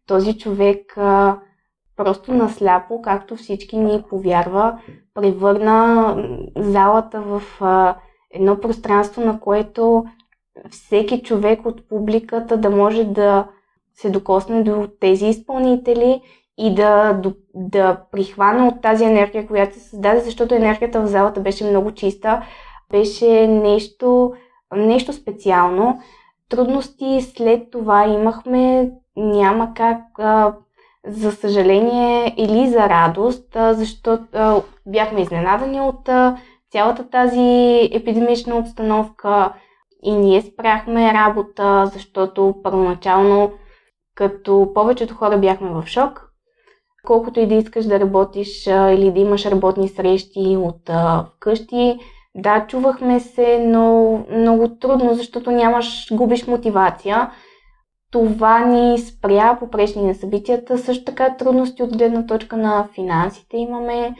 този 0.07 0.37
човек 0.37 0.97
а, 0.97 1.39
просто 1.95 2.33
насляпо, 2.33 3.01
както 3.01 3.35
всички 3.35 3.77
ни 3.77 4.03
повярва, 4.09 4.79
превърна 5.13 6.15
залата 6.55 7.21
в 7.21 7.41
а, 7.61 7.95
едно 8.31 8.59
пространство, 8.59 9.21
на 9.21 9.39
което 9.39 10.05
всеки 10.69 11.21
човек 11.21 11.65
от 11.65 11.89
публиката 11.89 12.57
да 12.57 12.69
може 12.69 13.03
да 13.03 13.47
се 14.01 14.09
докосне 14.09 14.63
до 14.63 14.87
тези 14.99 15.25
изпълнители 15.25 16.21
и 16.57 16.75
да, 16.75 17.21
да, 17.55 18.01
прихване 18.11 18.67
от 18.67 18.81
тази 18.81 19.03
енергия, 19.03 19.47
която 19.47 19.73
се 19.73 19.79
създаде, 19.79 20.19
защото 20.19 20.55
енергията 20.55 21.01
в 21.01 21.07
залата 21.07 21.41
беше 21.41 21.69
много 21.69 21.91
чиста, 21.91 22.43
беше 22.91 23.47
нещо, 23.47 24.33
нещо 24.75 25.13
специално. 25.13 25.99
Трудности 26.49 27.21
след 27.21 27.71
това 27.71 28.07
имахме, 28.07 28.91
няма 29.15 29.73
как, 29.75 30.01
а, 30.19 30.53
за 31.07 31.31
съжаление 31.31 32.33
или 32.37 32.67
за 32.67 32.89
радост, 32.89 33.55
а, 33.55 33.73
защото 33.73 34.23
а, 34.33 34.61
бяхме 34.85 35.21
изненадани 35.21 35.81
от 35.81 36.09
а, 36.09 36.37
цялата 36.71 37.09
тази 37.09 37.89
епидемична 37.93 38.55
обстановка 38.55 39.53
и 40.03 40.11
ние 40.11 40.41
спряхме 40.41 41.13
работа, 41.13 41.85
защото 41.93 42.55
първоначално 42.63 43.51
като 44.19 44.71
повечето 44.73 45.15
хора 45.15 45.37
бяхме 45.37 45.69
в 45.69 45.83
шок. 45.87 46.31
Колкото 47.07 47.39
и 47.39 47.47
да 47.47 47.55
искаш 47.55 47.85
да 47.85 47.99
работиш 47.99 48.67
или 48.67 49.11
да 49.11 49.19
имаш 49.19 49.45
работни 49.45 49.87
срещи 49.87 50.57
от 50.59 50.89
а, 50.89 51.25
вкъщи, 51.35 51.99
да, 52.35 52.65
чувахме 52.67 53.19
се, 53.19 53.59
но 53.59 54.17
много 54.31 54.77
трудно, 54.79 55.13
защото 55.13 55.51
нямаш, 55.51 56.07
губиш 56.13 56.47
мотивация. 56.47 57.31
Това 58.11 58.59
ни 58.59 58.97
спря 58.97 59.57
попречни 59.59 60.01
на 60.01 60.15
събитията. 60.15 60.77
Също 60.77 61.05
така 61.05 61.37
трудности 61.37 61.83
от 61.83 61.97
гледна 61.97 62.25
точка 62.25 62.57
на 62.57 62.87
финансите 62.95 63.57
имаме 63.57 64.15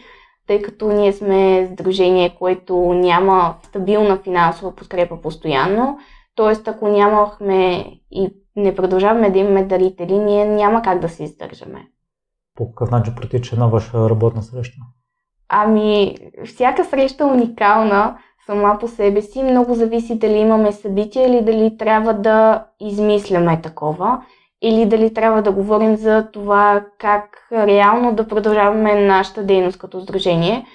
тъй 0.48 0.62
като 0.62 0.92
ние 0.92 1.14
сме 1.14 1.70
сдружение, 1.72 2.36
което 2.40 2.76
няма 2.78 3.56
стабилна 3.64 4.18
финансова 4.18 4.76
подкрепа 4.76 5.22
постоянно. 5.22 5.98
Тоест, 6.40 6.68
ако 6.68 6.88
нямахме 6.88 7.86
и 8.12 8.30
не 8.56 8.76
продължаваме 8.76 9.30
да 9.30 9.40
имаме 9.40 9.64
дарители, 9.64 10.18
ние 10.18 10.46
няма 10.46 10.82
как 10.82 11.00
да 11.00 11.10
се 11.10 11.24
издържаме. 11.24 11.88
По 12.56 12.70
какъв 12.70 12.92
начин 12.92 13.16
протича 13.16 13.56
една 13.56 13.68
ваша 13.68 14.10
работна 14.10 14.44
среща? 14.44 14.78
Ами, 15.50 16.16
всяка 16.46 16.86
среща 16.86 17.24
е 17.24 17.28
уникална 17.28 18.18
сама 18.46 18.78
по 18.80 18.88
себе 18.88 19.22
си. 19.22 19.44
Много 19.44 19.74
зависи 19.74 20.20
дали 20.20 20.38
имаме 20.38 20.72
събитие 20.72 21.28
или 21.28 21.42
дали 21.42 21.78
трябва 21.78 22.14
да 22.14 22.66
измисляме 22.80 23.62
такова 23.62 24.24
или 24.62 24.86
дали 24.86 25.14
трябва 25.14 25.42
да 25.42 25.52
говорим 25.52 25.96
за 25.96 26.28
това 26.34 26.86
как 26.98 27.30
реално 27.52 28.16
да 28.16 28.28
продължаваме 28.28 29.08
нашата 29.08 29.44
дейност 29.44 29.80
като 29.80 30.02
сдружение. 30.02 30.66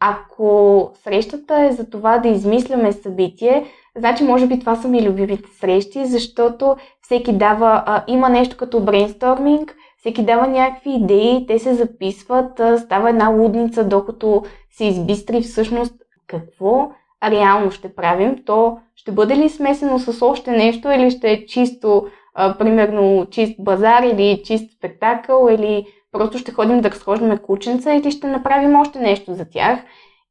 Ако 0.00 0.90
срещата 0.94 1.60
е 1.60 1.72
за 1.72 1.90
това 1.90 2.18
да 2.18 2.28
измисляме 2.28 2.92
събитие, 2.92 3.66
значи 3.96 4.24
може 4.24 4.46
би 4.46 4.60
това 4.60 4.76
са 4.76 4.88
ми 4.88 5.08
любимите 5.08 5.48
срещи, 5.60 6.06
защото 6.06 6.76
всеки 7.02 7.32
дава, 7.32 7.82
а, 7.86 8.04
има 8.06 8.28
нещо 8.28 8.56
като 8.56 8.80
брейнсторминг, 8.80 9.76
всеки 9.98 10.22
дава 10.22 10.46
някакви 10.46 10.90
идеи, 10.90 11.46
те 11.46 11.58
се 11.58 11.74
записват, 11.74 12.60
а, 12.60 12.78
става 12.78 13.10
една 13.10 13.28
лудница, 13.28 13.84
докато 13.84 14.44
се 14.70 14.84
избистри 14.84 15.40
всъщност 15.40 15.94
какво 16.26 16.90
реално 17.30 17.70
ще 17.70 17.94
правим. 17.94 18.36
То 18.46 18.78
ще 18.96 19.12
бъде 19.12 19.36
ли 19.36 19.48
смесено 19.48 19.98
с 19.98 20.26
още 20.26 20.50
нещо 20.50 20.90
или 20.90 21.10
ще 21.10 21.30
е 21.30 21.46
чисто 21.46 22.06
а, 22.34 22.58
примерно 22.58 23.26
чист 23.30 23.54
базар 23.58 24.02
или 24.02 24.42
чист 24.44 24.72
спектакъл 24.78 25.48
или 25.50 25.86
просто 26.12 26.38
ще 26.38 26.52
ходим 26.52 26.80
да 26.80 26.90
разхождаме 26.90 27.38
кученца 27.38 27.94
или 27.94 28.10
ще 28.10 28.26
направим 28.26 28.76
още 28.76 28.98
нещо 28.98 29.34
за 29.34 29.44
тях. 29.50 29.78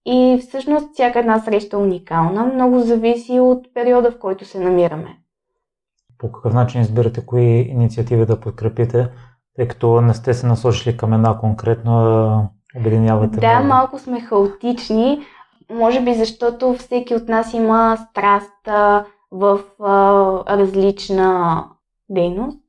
И 0.05 0.39
всъщност 0.41 0.93
всяка 0.93 1.19
една 1.19 1.39
среща 1.39 1.77
е 1.77 1.79
уникална, 1.79 2.45
много 2.45 2.79
зависи 2.79 3.39
от 3.39 3.73
периода, 3.73 4.11
в 4.11 4.19
който 4.19 4.45
се 4.45 4.59
намираме. 4.59 5.17
По 6.17 6.31
какъв 6.31 6.53
начин 6.53 6.81
избирате 6.81 7.25
кои 7.25 7.45
инициативи 7.45 8.25
да 8.25 8.39
подкрепите, 8.39 9.09
тъй 9.55 9.67
като 9.67 10.01
не 10.01 10.13
сте 10.13 10.33
се 10.33 10.47
насочили 10.47 10.97
към 10.97 11.13
една 11.13 11.37
конкретно, 11.37 12.49
обединявате? 12.79 13.39
Да, 13.39 13.53
много. 13.53 13.67
малко 13.67 13.99
сме 13.99 14.19
хаотични, 14.19 15.19
може 15.69 16.01
би 16.01 16.13
защото 16.13 16.73
всеки 16.73 17.15
от 17.15 17.27
нас 17.27 17.53
има 17.53 17.97
страст 18.09 18.67
в 19.31 19.59
а, 19.79 20.57
различна 20.57 21.63
дейност. 22.09 22.59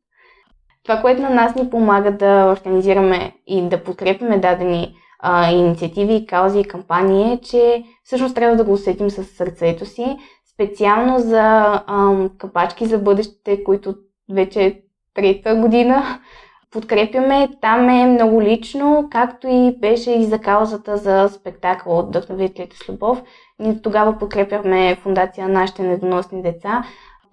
Това, 0.84 1.00
което 1.00 1.22
на 1.22 1.30
нас 1.30 1.54
ни 1.54 1.70
помага 1.70 2.12
да 2.16 2.56
организираме 2.58 3.32
и 3.46 3.68
да 3.68 3.84
подкрепяме 3.84 4.38
дадени 4.38 4.94
а, 5.26 5.50
инициативи, 5.50 6.26
каузи 6.26 6.60
и 6.60 6.64
кампании 6.64 7.32
е, 7.32 7.40
че 7.40 7.84
всъщност 8.04 8.34
трябва 8.34 8.56
да 8.56 8.64
го 8.64 8.72
усетим 8.72 9.10
с 9.10 9.24
сърцето 9.24 9.86
си. 9.86 10.16
Специално 10.54 11.18
за 11.18 11.40
а, 11.86 12.28
капачки 12.38 12.86
за 12.86 12.98
бъдещите, 12.98 13.64
които 13.64 13.94
вече 14.32 14.64
е 14.64 14.80
трета 15.14 15.54
година 15.54 16.18
подкрепяме. 16.70 17.48
Там 17.60 17.88
е 17.88 18.06
много 18.06 18.42
лично, 18.42 19.08
както 19.10 19.48
и 19.48 19.76
беше 19.80 20.10
и 20.10 20.24
за 20.24 20.38
каузата 20.38 20.96
за 20.96 21.28
спектакъл 21.28 21.98
от 21.98 22.06
Вдъхновителите 22.08 22.76
с 22.76 22.88
любов. 22.88 23.22
Ние 23.58 23.82
тогава 23.82 24.18
подкрепяхме 24.18 24.96
фундация 24.96 25.48
на 25.48 25.60
нашите 25.60 25.82
недоносни 25.82 26.42
деца 26.42 26.84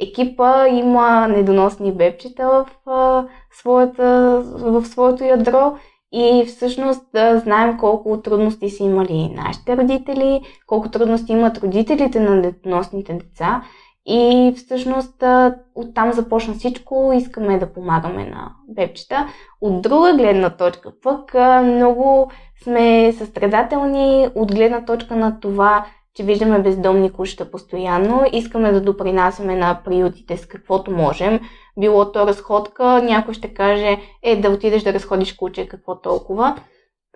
екипа 0.01 0.67
има 0.67 1.27
недоносни 1.27 1.91
бебчета 1.91 2.48
в, 2.48 2.89
а, 2.89 3.25
своята, 3.51 4.41
в 4.45 4.86
своето 4.86 5.24
ядро 5.24 5.77
и 6.12 6.46
всъщност 6.48 7.06
да 7.13 7.39
знаем 7.39 7.77
колко 7.77 8.22
трудности 8.22 8.70
са 8.70 8.84
имали 8.84 9.30
нашите 9.36 9.77
родители, 9.77 10.41
колко 10.68 10.89
трудности 10.89 11.32
имат 11.32 11.58
родителите 11.58 12.20
на 12.20 12.36
недоносните 12.36 13.13
деца 13.13 13.62
И 14.06 14.53
всъщност 14.58 15.24
оттам 15.75 16.13
започна 16.13 16.53
всичко, 16.53 17.12
искаме 17.15 17.60
да 17.60 17.74
помагаме 17.74 18.25
на 18.25 18.51
бебчета. 18.70 19.27
От 19.62 19.82
друга 19.82 20.13
гледна 20.18 20.50
точка 20.50 20.91
пък 21.03 21.34
много 21.63 22.32
сме 22.63 23.13
състрадателни 23.18 24.27
от 24.36 24.56
гледна 24.56 24.86
точка 24.86 25.15
на 25.15 25.39
това, 25.39 25.86
че 26.15 26.24
виждаме 26.24 26.60
бездомни 26.60 27.12
кучета 27.12 27.51
постоянно, 27.51 28.25
искаме 28.34 28.72
да 28.72 28.82
допринасяме 28.82 29.56
на 29.56 29.82
приютите 29.86 30.38
с 30.38 30.46
каквото 30.46 30.91
можем. 30.91 31.39
Било 31.80 32.12
то 32.12 32.27
разходка, 32.27 33.01
някой 33.03 33.34
ще 33.34 33.53
каже, 33.53 33.98
е 34.24 34.36
да 34.36 34.50
отидеш 34.50 34.84
да 34.84 34.94
разходиш 34.94 35.34
куче, 35.34 35.68
какво 35.68 36.01
толкова. 36.01 36.56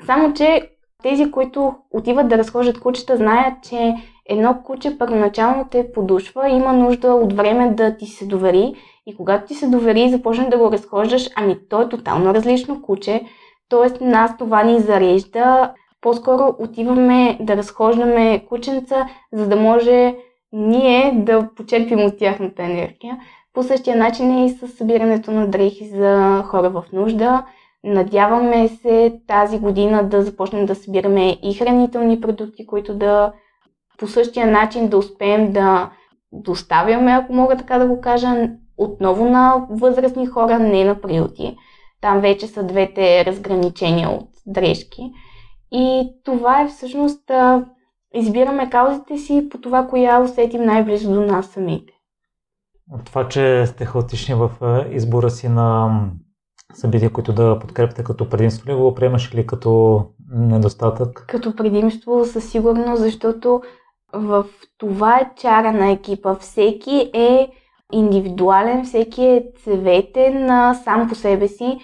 Само, 0.06 0.34
че 0.34 0.70
тези, 1.04 1.32
които 1.32 1.76
отиват 1.92 2.28
да 2.28 2.38
разхождат 2.38 2.80
кучета, 2.80 3.18
знаят, 3.18 3.54
че 3.70 3.96
едно 4.26 4.62
куче 4.64 4.98
първоначално 4.98 5.68
те 5.72 5.92
подушва, 5.92 6.50
има 6.50 6.74
нужда 6.74 7.14
от 7.14 7.34
време 7.34 7.74
да 7.74 7.98
ти 7.98 8.06
се 8.06 8.26
довери 8.26 8.74
и 9.08 9.16
когато 9.18 9.48
ти 9.48 9.54
се 9.54 9.68
довери 9.68 10.02
и 10.02 10.10
започнеш 10.10 10.48
да 10.48 10.58
го 10.58 10.72
разхождаш, 10.72 11.30
ами 11.36 11.58
то 11.70 11.82
е 11.82 11.90
тотално 11.90 12.34
различно 12.34 12.82
куче, 12.82 13.24
т.е. 13.70 14.06
нас 14.06 14.38
това 14.38 14.64
ни 14.64 14.80
зарежда. 14.80 15.74
По-скоро 16.06 16.56
отиваме 16.60 17.38
да 17.40 17.58
разхождаме 17.58 18.46
кученца, 18.50 19.08
за 19.34 19.48
да 19.48 19.56
може 19.56 20.16
ние 20.52 21.12
да 21.16 21.50
почерпим 21.56 22.00
от 22.00 22.18
тяхната 22.18 22.64
енергия. 22.64 23.18
По 23.54 23.64
същия 23.64 23.98
начин 23.98 24.32
е 24.32 24.46
и 24.46 24.50
с 24.50 24.68
събирането 24.68 25.32
на 25.32 25.48
дрехи 25.48 25.90
за 25.90 26.44
хора 26.46 26.70
в 26.70 26.84
нужда. 26.94 27.46
Надяваме 27.84 28.68
се 28.68 29.20
тази 29.28 29.60
година 29.60 30.10
да 30.10 30.22
започнем 30.22 30.66
да 30.66 30.76
събираме 30.76 31.38
и 31.44 31.54
хранителни 31.54 32.22
продукти, 32.22 32.66
които 32.66 32.94
да 32.94 33.34
по 33.98 34.08
същия 34.08 34.48
начин 34.48 34.88
да 34.88 34.98
успеем 34.98 35.52
да 35.52 35.90
доставяме, 36.32 37.12
ако 37.12 37.34
мога 37.34 37.58
така 37.58 37.78
да 37.78 37.88
го 37.88 38.02
кажа, 38.02 38.50
отново 38.78 39.30
на 39.30 39.68
възрастни 39.70 40.26
хора, 40.26 40.60
не 40.60 40.84
на 40.84 41.02
приюти. 41.02 41.58
Там 42.02 42.22
вече 42.22 42.48
са 42.48 42.64
двете 42.64 43.26
разграничения 43.26 44.10
от 44.10 44.30
дрежки. 44.48 45.12
И 45.78 46.14
това 46.24 46.62
е 46.62 46.68
всъщност 46.68 47.26
да 47.28 47.66
избираме 48.14 48.70
каузите 48.70 49.18
си 49.18 49.48
по 49.52 49.58
това, 49.58 49.88
коя 49.88 50.22
усетим 50.22 50.64
най-близо 50.64 51.14
до 51.14 51.22
нас 51.22 51.46
самите. 51.46 51.94
От 52.92 53.06
това, 53.06 53.28
че 53.28 53.66
сте 53.66 53.86
хаотични 53.86 54.36
в 54.36 54.52
избора 54.92 55.30
си 55.30 55.50
на 55.50 56.00
събития, 56.74 57.14
които 57.14 57.34
да 57.34 57.60
подкрепите 57.60 58.04
като 58.04 58.30
предимство 58.30 58.70
ли 58.70 58.76
го 58.76 58.96
приемаш 58.96 59.34
или 59.34 59.48
като 59.48 60.02
недостатък? 60.32 61.26
Като 61.28 61.56
предимство 61.56 62.26
със 62.26 62.52
сигурност, 62.52 63.02
защото 63.02 63.62
в 64.14 64.46
това 64.78 65.18
е 65.18 65.32
чара 65.38 65.72
на 65.72 65.92
екипа. 65.92 66.36
Всеки 66.36 67.12
е 67.14 67.50
индивидуален, 67.92 68.86
всеки 68.86 69.24
е 69.26 69.46
цветен 69.64 70.48
сам 70.84 71.08
по 71.10 71.16
себе 71.16 71.48
си 71.48 71.78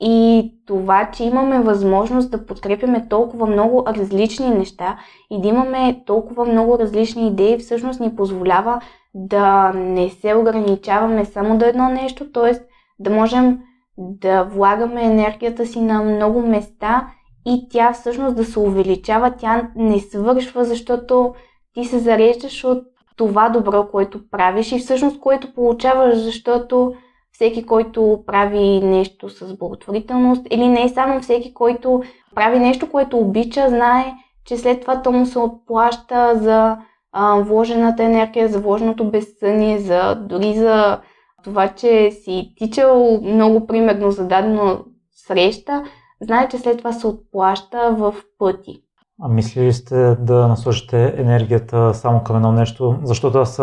и 0.00 0.52
това, 0.66 1.10
че 1.10 1.24
имаме 1.24 1.60
възможност 1.60 2.30
да 2.30 2.46
подкрепяме 2.46 3.08
толкова 3.08 3.46
много 3.46 3.84
различни 3.86 4.48
неща 4.48 4.98
и 5.30 5.40
да 5.40 5.48
имаме 5.48 6.02
толкова 6.06 6.44
много 6.44 6.78
различни 6.78 7.26
идеи, 7.26 7.58
всъщност 7.58 8.00
ни 8.00 8.16
позволява 8.16 8.80
да 9.14 9.72
не 9.74 10.10
се 10.10 10.34
ограничаваме 10.34 11.24
само 11.24 11.58
до 11.58 11.64
едно 11.64 11.88
нещо, 11.88 12.32
т.е. 12.32 12.52
да 12.98 13.10
можем 13.10 13.58
да 13.98 14.42
влагаме 14.42 15.04
енергията 15.04 15.66
си 15.66 15.80
на 15.80 16.02
много 16.02 16.42
места 16.42 17.10
и 17.46 17.68
тя 17.70 17.92
всъщност 17.92 18.36
да 18.36 18.44
се 18.44 18.58
увеличава, 18.58 19.34
тя 19.38 19.70
не 19.76 20.00
свършва, 20.00 20.64
защото 20.64 21.34
ти 21.74 21.84
се 21.84 21.98
зареждаш 21.98 22.64
от 22.64 22.82
това 23.16 23.48
добро, 23.48 23.88
което 23.88 24.30
правиш 24.30 24.72
и 24.72 24.78
всъщност 24.78 25.20
което 25.20 25.54
получаваш, 25.54 26.18
защото 26.18 26.94
всеки, 27.36 27.66
който 27.66 28.22
прави 28.26 28.80
нещо 28.80 29.28
с 29.28 29.56
благотворителност 29.56 30.46
или 30.50 30.68
не 30.68 30.88
само 30.88 31.20
всеки, 31.20 31.54
който 31.54 32.02
прави 32.34 32.58
нещо, 32.58 32.90
което 32.90 33.18
обича, 33.18 33.68
знае, 33.68 34.12
че 34.44 34.56
след 34.56 34.80
това 34.80 35.02
то 35.02 35.12
му 35.12 35.26
се 35.26 35.38
отплаща 35.38 36.32
за 36.36 36.76
а, 37.12 37.40
вложената 37.40 38.02
енергия, 38.02 38.48
за 38.48 38.58
вложеното 38.58 39.10
безсъние, 39.10 39.78
за, 39.78 40.14
дори 40.14 40.54
за 40.54 41.00
това, 41.44 41.68
че 41.68 42.10
си 42.10 42.52
тичал 42.56 43.20
много 43.22 43.66
примерно 43.66 44.10
за 44.10 44.26
дадена 44.26 44.78
среща, 45.26 45.84
знае, 46.20 46.48
че 46.48 46.58
след 46.58 46.78
това 46.78 46.92
се 46.92 47.06
отплаща 47.06 47.94
в 47.98 48.14
пъти. 48.38 48.82
А 49.22 49.28
мислили 49.28 49.72
сте 49.72 50.14
да 50.14 50.48
насочите 50.48 51.14
енергията 51.16 51.94
само 51.94 52.24
към 52.24 52.36
едно 52.36 52.52
нещо? 52.52 52.98
Защото 53.02 53.38
аз 53.38 53.60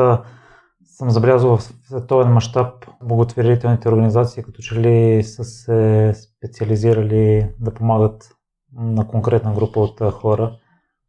съм 0.94 1.10
забелязал 1.10 1.58
в 1.58 1.64
световен 1.64 2.34
мащаб 2.34 2.86
благотворителните 3.04 3.90
организации, 3.90 4.44
като 4.44 4.62
че 4.62 4.76
ли 4.76 5.24
са 5.24 5.44
се 5.44 6.14
специализирали 6.14 7.50
да 7.60 7.74
помагат 7.74 8.30
на 8.78 9.08
конкретна 9.08 9.54
група 9.54 9.80
от 9.80 10.02
хора. 10.12 10.52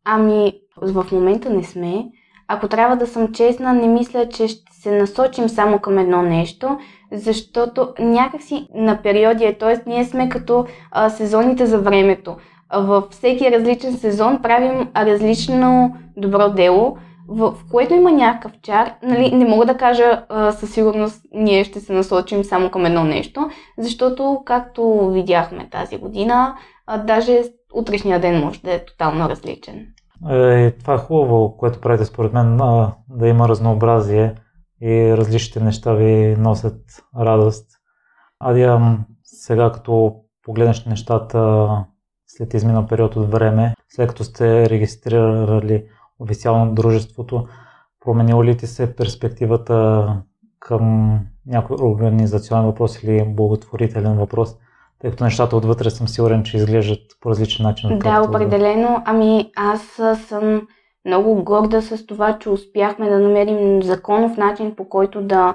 Ами, 0.04 0.52
в 0.82 1.06
момента 1.12 1.50
не 1.50 1.64
сме. 1.64 2.04
Ако 2.48 2.68
трябва 2.68 2.96
да 2.96 3.06
съм 3.06 3.32
честна, 3.32 3.72
не 3.72 3.88
мисля, 3.88 4.28
че 4.28 4.48
ще 4.48 4.72
се 4.72 4.98
насочим 4.98 5.48
само 5.48 5.78
към 5.78 5.98
едно 5.98 6.22
нещо, 6.22 6.78
защото 7.12 7.94
някакси 7.98 8.68
на 8.74 9.02
периоди 9.02 9.44
е, 9.44 9.58
т.е. 9.58 9.90
ние 9.90 10.04
сме 10.04 10.28
като 10.28 10.66
а, 10.90 11.10
сезоните 11.10 11.66
за 11.66 11.78
времето 11.78 12.36
във 12.74 13.04
всеки 13.10 13.50
различен 13.50 13.92
сезон 13.92 14.42
правим 14.42 14.88
различно 14.96 15.96
добро 16.16 16.50
дело, 16.50 16.96
в 17.28 17.54
което 17.70 17.94
има 17.94 18.12
някакъв 18.12 18.52
чар. 18.62 18.94
Нали, 19.02 19.34
не 19.34 19.48
мога 19.48 19.66
да 19.66 19.76
кажа 19.76 20.24
а, 20.28 20.52
със 20.52 20.72
сигурност 20.72 21.22
ние 21.32 21.64
ще 21.64 21.80
се 21.80 21.92
насочим 21.92 22.44
само 22.44 22.70
към 22.70 22.86
едно 22.86 23.04
нещо, 23.04 23.48
защото, 23.78 24.42
както 24.46 25.10
видяхме 25.10 25.68
тази 25.70 25.98
година, 25.98 26.56
а, 26.86 26.98
даже 26.98 27.42
утрешния 27.74 28.20
ден 28.20 28.40
може 28.40 28.60
да 28.60 28.74
е 28.74 28.84
тотално 28.84 29.28
различен. 29.28 29.86
Е, 30.30 30.70
това 30.70 30.94
е 30.94 30.98
хубаво, 30.98 31.56
което 31.56 31.80
правите 31.80 32.04
според 32.04 32.32
мен, 32.32 32.60
а, 32.60 32.94
да 33.08 33.28
има 33.28 33.48
разнообразие 33.48 34.34
и 34.82 35.16
различните 35.16 35.60
неща 35.60 35.94
ви 35.94 36.36
носят 36.38 36.80
радост. 37.20 37.70
Адия, 38.40 38.98
сега 39.24 39.72
като 39.72 40.14
погледнеш 40.42 40.84
нещата 40.84 41.68
след 42.26 42.54
изминал 42.54 42.86
период 42.86 43.16
от 43.16 43.30
време, 43.30 43.74
след 43.88 44.08
като 44.08 44.24
сте 44.24 44.70
регистрирали 44.70 45.84
официално 46.18 46.74
дружеството, 46.74 47.46
променила 48.04 48.44
ли 48.44 48.56
ти 48.56 48.66
се 48.66 48.96
перспективата 48.96 50.06
към 50.60 51.18
някой 51.46 51.76
организационен 51.80 52.66
въпрос 52.66 53.02
или 53.02 53.24
благотворителен 53.28 54.16
въпрос? 54.16 54.56
Тъй 55.00 55.10
като 55.10 55.24
нещата 55.24 55.56
отвътре 55.56 55.90
съм 55.90 56.08
сигурен, 56.08 56.42
че 56.42 56.56
изглеждат 56.56 57.00
по 57.20 57.30
различен 57.30 57.66
начин. 57.66 57.98
Да, 57.98 58.22
определено. 58.28 59.02
Ами 59.04 59.50
аз 59.56 60.00
съм 60.26 60.66
много 61.06 61.44
горда 61.44 61.82
с 61.82 62.06
това, 62.06 62.38
че 62.38 62.50
успяхме 62.50 63.10
да 63.10 63.18
намерим 63.18 63.82
законов 63.82 64.36
начин 64.36 64.74
по 64.76 64.88
който 64.88 65.22
да 65.22 65.54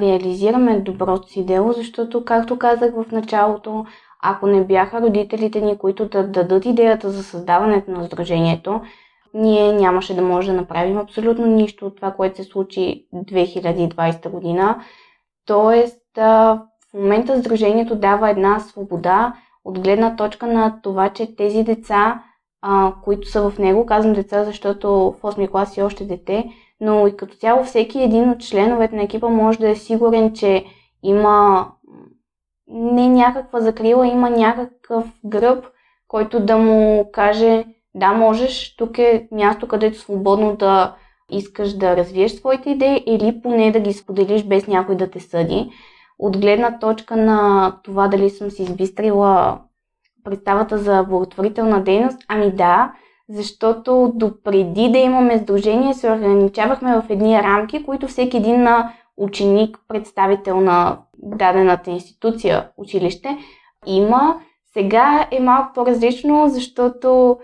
реализираме 0.00 0.80
доброто 0.80 1.28
си 1.28 1.46
дело, 1.46 1.72
защото, 1.72 2.24
както 2.24 2.58
казах 2.58 2.94
в 2.94 3.12
началото, 3.12 3.86
ако 4.22 4.46
не 4.46 4.64
бяха 4.64 5.00
родителите 5.00 5.60
ни, 5.60 5.78
които 5.78 6.08
да 6.08 6.28
дадат 6.28 6.64
идеята 6.64 7.10
за 7.10 7.22
създаването 7.22 7.90
на 7.90 8.04
сдружението, 8.04 8.80
ние 9.34 9.72
нямаше 9.72 10.16
да 10.16 10.22
може 10.22 10.50
да 10.50 10.56
направим 10.56 10.98
абсолютно 10.98 11.46
нищо 11.46 11.86
от 11.86 11.96
това, 11.96 12.10
което 12.10 12.36
се 12.36 12.44
случи 12.44 13.06
2020 13.14 14.30
година. 14.30 14.82
Тоест, 15.46 16.02
в 16.16 16.58
момента 16.94 17.38
Сдружението 17.38 17.96
дава 17.96 18.30
една 18.30 18.60
свобода 18.60 19.34
от 19.64 19.80
гледна 19.80 20.16
точка 20.16 20.46
на 20.46 20.80
това, 20.82 21.08
че 21.08 21.36
тези 21.36 21.62
деца, 21.62 22.22
които 23.04 23.28
са 23.28 23.50
в 23.50 23.58
него, 23.58 23.86
казвам 23.86 24.14
деца, 24.14 24.44
защото 24.44 24.88
в 24.90 25.22
8 25.22 25.50
клас 25.50 25.72
си 25.72 25.82
още 25.82 26.04
дете, 26.04 26.50
но 26.80 27.06
и 27.06 27.16
като 27.16 27.36
цяло 27.36 27.64
всеки 27.64 28.02
един 28.02 28.30
от 28.30 28.40
членовете 28.40 28.96
на 28.96 29.02
екипа 29.02 29.28
може 29.28 29.58
да 29.58 29.68
е 29.68 29.76
сигурен, 29.76 30.32
че 30.32 30.64
има 31.02 31.68
не 32.68 33.08
някаква 33.08 33.60
закрила, 33.60 34.06
има 34.06 34.30
някакъв 34.30 35.04
гръб, 35.24 35.64
който 36.08 36.40
да 36.40 36.58
му 36.58 37.10
каже 37.12 37.64
да, 37.96 38.12
можеш, 38.12 38.76
тук 38.76 38.98
е 38.98 39.28
място, 39.32 39.68
където 39.68 39.98
свободно 39.98 40.56
да 40.56 40.94
искаш 41.30 41.72
да 41.72 41.96
развиеш 41.96 42.32
своите 42.32 42.70
идеи 42.70 43.02
или 43.06 43.40
поне 43.42 43.72
да 43.72 43.80
ги 43.80 43.92
споделиш 43.92 44.44
без 44.44 44.66
някой 44.66 44.96
да 44.96 45.10
те 45.10 45.20
съди. 45.20 45.70
От 46.18 46.38
гледна 46.38 46.78
точка 46.78 47.16
на 47.16 47.72
това 47.84 48.08
дали 48.08 48.30
съм 48.30 48.50
си 48.50 48.62
избистрила 48.62 49.58
представата 50.24 50.78
за 50.78 51.02
благотворителна 51.08 51.82
дейност, 51.82 52.18
ами 52.28 52.50
да, 52.50 52.92
защото 53.28 54.12
допреди 54.14 54.92
да 54.92 54.98
имаме 54.98 55.38
сдружение 55.38 55.94
се 55.94 56.12
ограничавахме 56.12 56.94
в 56.94 57.04
едни 57.10 57.42
рамки, 57.42 57.84
които 57.84 58.08
всеки 58.08 58.36
един 58.36 58.62
на 58.62 58.92
ученик, 59.16 59.78
представител 59.88 60.60
на 60.60 60.98
дадената 61.18 61.90
институция, 61.90 62.68
училище, 62.76 63.38
има. 63.86 64.40
Сега 64.72 65.28
е 65.30 65.40
малко 65.40 65.72
по-различно, 65.74 66.48
защото, 66.48 67.38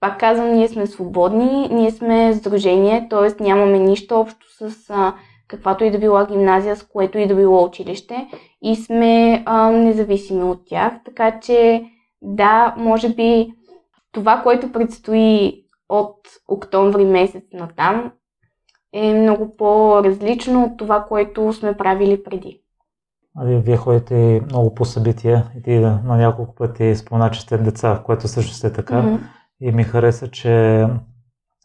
пак 0.00 0.20
казвам, 0.20 0.52
ние 0.52 0.68
сме 0.68 0.86
свободни, 0.86 1.68
ние 1.68 1.90
сме 1.90 2.34
сдружение, 2.34 3.06
т.е. 3.10 3.42
нямаме 3.42 3.78
нищо 3.78 4.20
общо 4.20 4.46
с 4.50 4.90
а, 4.90 5.14
каквато 5.48 5.84
и 5.84 5.90
да 5.90 5.98
била 5.98 6.26
гимназия, 6.26 6.76
с 6.76 6.82
което 6.82 7.18
и 7.18 7.26
да 7.26 7.34
било 7.34 7.64
училище 7.64 8.28
и 8.62 8.76
сме 8.76 9.42
а, 9.46 9.70
независими 9.70 10.42
от 10.42 10.60
тях. 10.66 10.92
Така 11.04 11.40
че 11.40 11.84
да, 12.22 12.74
може 12.76 13.14
би 13.14 13.52
това, 14.12 14.40
което 14.42 14.72
предстои 14.72 15.64
от 15.88 16.16
октомври 16.48 17.04
месец 17.04 17.44
натам 17.52 18.12
е 18.92 19.14
много 19.14 19.56
по-различно 19.56 20.64
от 20.64 20.76
това, 20.76 21.04
което 21.08 21.52
сме 21.52 21.76
правили 21.76 22.22
преди. 22.22 22.60
Ами, 23.36 23.60
вие 23.60 23.76
ходите 23.76 24.42
много 24.44 24.74
по 24.74 24.84
събития 24.84 25.44
и 25.58 25.62
ти 25.62 25.70
на 25.78 26.16
няколко 26.16 26.54
пъти 26.54 26.96
спомена, 26.96 27.30
че 27.30 27.40
сте 27.40 27.58
деца, 27.58 28.02
което 28.06 28.28
също 28.28 28.54
сте 28.54 28.72
така. 28.72 28.94
Mm-hmm. 28.94 29.18
И 29.60 29.72
ми 29.72 29.84
хареса, 29.84 30.30
че 30.30 30.86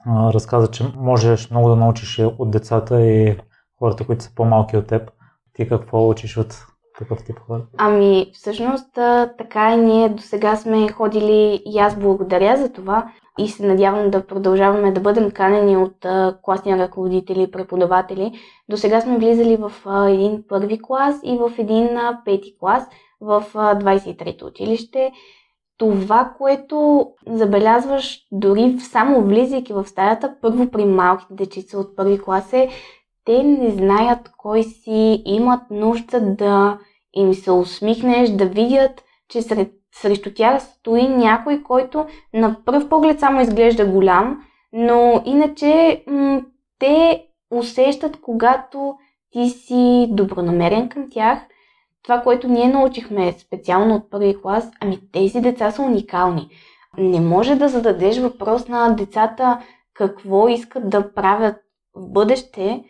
разказа, 0.08 0.72
че 0.72 0.84
можеш 0.96 1.52
много 1.52 1.70
да 1.70 1.76
научиш 1.76 2.20
от 2.20 2.52
децата 2.52 3.02
и 3.02 3.38
хората, 3.80 4.06
които 4.06 4.24
са 4.24 4.36
по-малки 4.36 4.78
от 4.78 4.88
теб. 4.88 5.12
Ти 5.54 5.68
какво 5.70 6.10
учиш 6.10 6.38
от 6.38 6.66
такъв 7.00 7.24
тип 7.24 7.40
хора? 7.40 7.66
Ами, 7.78 8.32
всъщност 8.34 8.94
така 9.38 9.74
и 9.74 9.78
ние 9.78 10.10
до 10.10 10.22
сега 10.22 10.56
сме 10.56 10.88
ходили 10.88 11.62
и 11.66 11.80
аз 11.80 12.00
благодаря 12.00 12.58
за 12.58 12.74
това 12.74 13.12
и 13.40 13.48
се 13.48 13.68
надявам 13.68 14.10
да 14.12 14.28
продължаваме 14.28 14.92
да 14.92 15.02
бъдем 15.02 15.32
канени 15.32 15.78
от 15.78 16.06
а, 16.06 16.38
класни 16.42 16.78
ръководители 16.78 17.42
и 17.42 17.52
преподаватели. 17.52 18.32
До 18.70 18.78
сега 18.78 19.02
сме 19.02 19.18
влизали 19.18 19.58
в 19.58 19.72
един 20.10 20.44
първи 20.50 20.82
клас 20.82 21.16
и 21.24 21.38
в 21.38 21.52
един 21.58 21.90
пети 22.26 22.58
клас 22.60 22.84
в 23.22 23.46
23-то 23.54 24.46
училище. 24.46 25.12
Това, 25.78 26.34
което 26.38 27.08
забелязваш 27.28 28.20
дори 28.32 28.80
само 28.80 29.22
влизайки 29.22 29.74
в 29.74 29.88
стаята, 29.88 30.36
първо 30.42 30.72
при 30.72 30.86
малките 30.86 31.34
дечица 31.34 31.80
от 31.80 31.96
първи 31.96 32.22
клас 32.22 32.54
е, 32.54 32.70
те 33.26 33.44
не 33.44 33.70
знаят 33.70 34.32
кой 34.38 34.64
си, 34.64 35.22
имат 35.26 35.62
нужда 35.72 36.22
да 36.22 36.80
им 37.14 37.34
се 37.34 37.52
усмихнеш, 37.52 38.30
да 38.30 38.46
видят, 38.46 39.04
че 39.30 39.42
сред, 39.42 39.72
срещу 39.96 40.34
тях 40.34 40.64
стои 40.64 41.08
някой, 41.08 41.64
който 41.64 42.06
на 42.34 42.56
пръв 42.66 42.90
поглед 42.90 43.20
само 43.20 43.42
изглежда 43.42 43.86
голям, 43.86 44.44
но 44.74 45.22
иначе 45.26 46.04
м- 46.08 46.42
те 46.80 47.26
усещат, 47.52 48.22
когато 48.22 48.96
ти 49.32 49.50
си 49.50 50.08
добронамерен 50.10 50.90
към 50.90 51.08
тях. 51.12 51.40
Това, 52.06 52.22
което 52.22 52.48
ние 52.48 52.68
научихме 52.68 53.34
специално 53.38 53.96
от 53.96 54.10
първи 54.12 54.42
клас, 54.42 54.72
ами 54.82 55.00
тези 55.12 55.42
деца 55.42 55.72
са 55.72 55.82
уникални. 55.82 56.50
Не 56.98 57.20
може 57.20 57.56
да 57.56 57.70
зададеш 57.70 58.20
въпрос 58.20 58.68
на 58.68 58.90
децата 58.90 59.60
какво 59.94 60.48
искат 60.48 60.90
да 60.90 61.14
правят 61.14 61.56
в 61.96 62.12
бъдеще, 62.12 62.84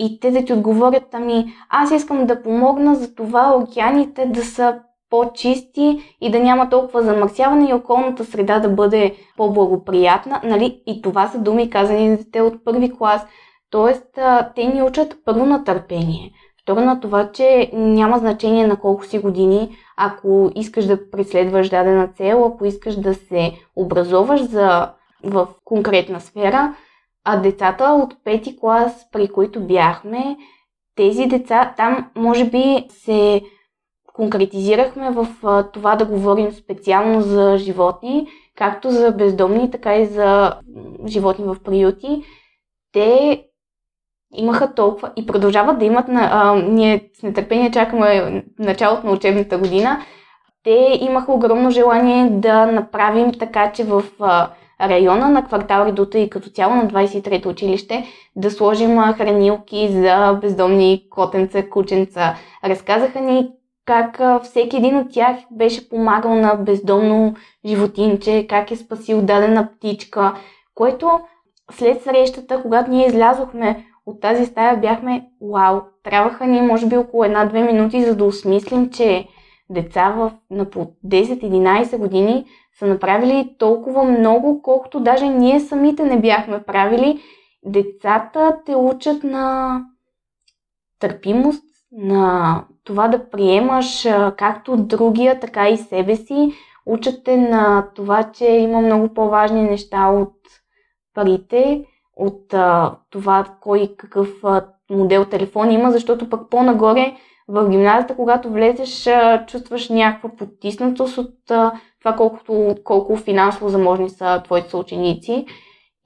и 0.00 0.20
те 0.20 0.30
да 0.30 0.44
ти 0.44 0.52
отговорят, 0.52 1.04
ами 1.12 1.54
аз 1.68 1.90
искам 1.90 2.26
да 2.26 2.42
помогна 2.42 2.94
за 2.94 3.14
това 3.14 3.56
океаните 3.56 4.26
да 4.26 4.44
са 4.44 4.80
по-чисти 5.10 6.16
и 6.20 6.30
да 6.30 6.40
няма 6.40 6.70
толкова 6.70 7.02
замърсяване 7.02 7.70
и 7.70 7.74
околната 7.74 8.24
среда 8.24 8.58
да 8.58 8.68
бъде 8.68 9.16
по-благоприятна. 9.36 10.40
Нали? 10.44 10.82
И 10.86 11.02
това 11.02 11.28
са 11.28 11.38
думи 11.38 11.70
казани 11.70 12.08
на 12.08 12.16
дете 12.16 12.40
от 12.40 12.64
първи 12.64 12.96
клас. 12.98 13.26
Тоест, 13.70 14.18
те 14.54 14.64
ни 14.64 14.82
учат 14.82 15.16
първо 15.24 15.46
на 15.46 15.64
търпение. 15.64 16.32
Второ 16.62 16.80
на 16.80 17.00
това, 17.00 17.32
че 17.32 17.70
няма 17.72 18.18
значение 18.18 18.66
на 18.66 18.76
колко 18.76 19.04
си 19.04 19.18
години, 19.18 19.76
ако 19.96 20.52
искаш 20.54 20.84
да 20.84 21.10
преследваш 21.10 21.68
дадена 21.68 22.08
цел, 22.08 22.44
ако 22.44 22.64
искаш 22.64 22.96
да 22.96 23.14
се 23.14 23.52
образоваш 23.76 24.40
за, 24.40 24.92
в 25.24 25.48
конкретна 25.64 26.20
сфера, 26.20 26.74
а 27.24 27.36
децата 27.36 27.84
от 27.84 28.24
пети 28.24 28.58
клас, 28.60 29.06
при 29.12 29.28
които 29.28 29.60
бяхме, 29.60 30.36
тези 30.96 31.26
деца, 31.26 31.74
там 31.76 32.10
може 32.16 32.44
би 32.44 32.86
се 32.88 33.42
конкретизирахме 34.14 35.10
в 35.10 35.26
това 35.72 35.96
да 35.96 36.04
говорим 36.04 36.52
специално 36.52 37.22
за 37.22 37.56
животни, 37.58 38.26
както 38.56 38.90
за 38.90 39.10
бездомни, 39.10 39.70
така 39.70 39.96
и 39.96 40.06
за 40.06 40.54
животни 41.06 41.44
в 41.44 41.56
приюти. 41.64 42.24
Те 42.92 43.44
имаха 44.34 44.74
толкова 44.74 45.10
и 45.16 45.26
продължават 45.26 45.78
да 45.78 45.84
имат, 45.84 46.06
а, 46.08 46.54
ние 46.54 47.10
с 47.14 47.22
нетърпение 47.22 47.70
чакаме 47.70 48.42
началото 48.58 49.06
на 49.06 49.12
учебната 49.12 49.58
година, 49.58 50.00
те 50.64 50.98
имаха 51.00 51.32
огромно 51.32 51.70
желание 51.70 52.30
да 52.30 52.66
направим 52.66 53.32
така, 53.38 53.72
че 53.72 53.84
в 53.84 54.02
а, 54.20 54.48
района 54.82 55.28
на 55.28 55.44
квартал 55.44 55.86
Редута 55.86 56.18
и 56.18 56.30
като 56.30 56.50
цяло 56.50 56.74
на 56.74 56.86
23-то 56.86 57.48
училище 57.48 58.04
да 58.36 58.50
сложим 58.50 58.98
хранилки 58.98 59.88
за 59.88 60.38
бездомни 60.42 61.04
котенца, 61.10 61.68
кученца. 61.70 62.34
Разказаха 62.64 63.20
ни 63.20 63.50
как 63.86 64.20
всеки 64.42 64.76
един 64.76 64.96
от 64.96 65.12
тях 65.12 65.36
беше 65.50 65.88
помагал 65.88 66.34
на 66.34 66.54
бездомно 66.54 67.34
животинче, 67.66 68.46
как 68.48 68.70
е 68.70 68.76
спасил 68.76 69.22
дадена 69.22 69.68
птичка, 69.76 70.34
което 70.74 71.20
след 71.72 72.02
срещата, 72.02 72.62
когато 72.62 72.90
ние 72.90 73.06
излязохме 73.06 73.86
от 74.10 74.20
тази 74.20 74.46
стая, 74.46 74.76
бяхме 74.76 75.26
вау, 75.52 75.80
трябваха 76.02 76.46
ни 76.46 76.60
може 76.60 76.86
би 76.86 76.96
около 76.96 77.24
една-две 77.24 77.62
минути, 77.62 78.04
за 78.04 78.16
да 78.16 78.24
осмислим, 78.24 78.90
че 78.90 79.28
деца 79.70 80.10
в, 80.10 80.32
на 80.50 80.70
по 80.70 80.92
10-11 81.06 81.98
години 81.98 82.44
са 82.78 82.86
направили 82.86 83.54
толкова 83.58 84.04
много, 84.04 84.62
колкото 84.62 85.00
даже 85.00 85.28
ние 85.28 85.60
самите 85.60 86.04
не 86.04 86.20
бяхме 86.20 86.62
правили. 86.62 87.20
Децата 87.64 88.56
те 88.66 88.74
учат 88.76 89.24
на 89.24 89.80
търпимост, 91.00 91.62
на 91.92 92.64
това 92.84 93.08
да 93.08 93.30
приемаш 93.30 94.08
както 94.36 94.76
другия, 94.76 95.40
така 95.40 95.68
и 95.68 95.76
себе 95.76 96.16
си. 96.16 96.52
Учат 96.86 97.24
те 97.24 97.36
на 97.36 97.88
това, 97.94 98.22
че 98.32 98.46
има 98.46 98.80
много 98.80 99.14
по-важни 99.14 99.62
неща 99.62 100.08
от 100.08 100.34
парите, 101.14 101.84
от 102.20 102.54
а, 102.54 102.94
това 103.10 103.44
кой 103.60 103.94
какъв 103.96 104.28
а, 104.44 104.66
модел 104.90 105.24
телефон 105.24 105.70
има, 105.70 105.90
защото 105.90 106.30
пък 106.30 106.50
по-нагоре 106.50 107.16
в 107.48 107.68
гимназията, 107.68 108.16
когато 108.16 108.50
влезеш, 108.50 109.08
чувстваш 109.46 109.88
някаква 109.88 110.30
потиснатост 110.38 111.18
от 111.18 111.34
това 111.98 112.16
колкото, 112.16 112.74
колко 112.84 113.16
финансово 113.16 113.68
заможни 113.68 114.10
са 114.10 114.42
твоите 114.44 114.70
съученици. 114.70 115.46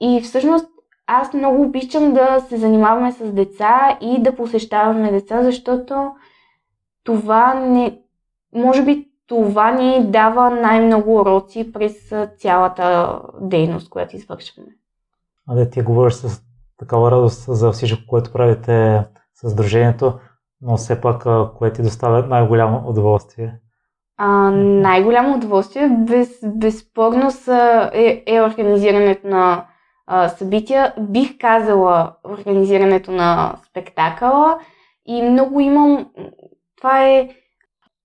И 0.01 0.21
всъщност 0.21 0.67
аз 1.07 1.33
много 1.33 1.61
обичам 1.61 2.13
да 2.13 2.39
се 2.39 2.57
занимаваме 2.57 3.11
с 3.11 3.31
деца 3.31 3.97
и 4.01 4.21
да 4.21 4.35
посещаваме 4.35 5.11
деца, 5.11 5.43
защото 5.43 6.11
това 7.03 7.53
не... 7.53 7.99
Може 8.53 8.83
би 8.83 9.07
това 9.27 9.71
ни 9.71 10.11
дава 10.11 10.49
най-много 10.49 11.15
уроци 11.15 11.71
през 11.73 12.13
цялата 12.37 13.19
дейност, 13.41 13.89
която 13.89 14.15
извършваме. 14.15 14.69
А 15.47 15.55
да 15.55 15.69
ти 15.69 15.81
говориш 15.81 16.13
с 16.13 16.41
такава 16.77 17.11
радост 17.11 17.45
за 17.47 17.71
всичко, 17.71 18.03
което 18.07 18.31
правите 18.31 19.03
с 19.33 19.55
дружението 19.55 20.13
но 20.61 20.77
все 20.77 21.01
пак, 21.01 21.23
кое 21.57 21.73
ти 21.73 21.81
доставя 21.81 22.27
най-голямо 22.27 22.83
удоволствие? 22.89 23.53
А, 24.17 24.51
най-голямо 24.51 25.35
удоволствие 25.35 25.89
без, 25.89 26.39
безспорно 26.45 27.31
са, 27.31 27.91
е, 27.93 28.23
е 28.27 28.41
организирането 28.41 29.27
на 29.27 29.65
а, 30.07 30.29
събития. 30.29 30.93
Бих 30.99 31.37
казала 31.37 32.15
организирането 32.29 33.11
на 33.11 33.55
спектакъла 33.69 34.59
и 35.05 35.21
много 35.21 35.59
имам. 35.59 36.07
Това 36.77 37.07
е 37.07 37.29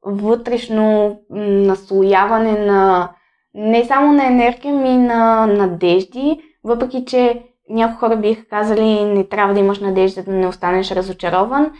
вътрешно 0.03 1.18
наслояване 1.31 2.66
на 2.66 3.11
не 3.55 3.85
само 3.85 4.12
на 4.12 4.26
енергия, 4.26 4.74
ми 4.74 4.96
на 4.96 5.46
надежди, 5.46 6.40
въпреки 6.64 7.05
че 7.05 7.42
някои 7.68 7.99
хора 7.99 8.16
биха 8.16 8.44
казали 8.44 9.05
не 9.05 9.25
трябва 9.25 9.55
да 9.55 9.61
имаш 9.61 9.81
надежда 9.81 10.23
да 10.23 10.33
не 10.33 10.46
останеш 10.46 10.90
разочарован. 10.90 11.73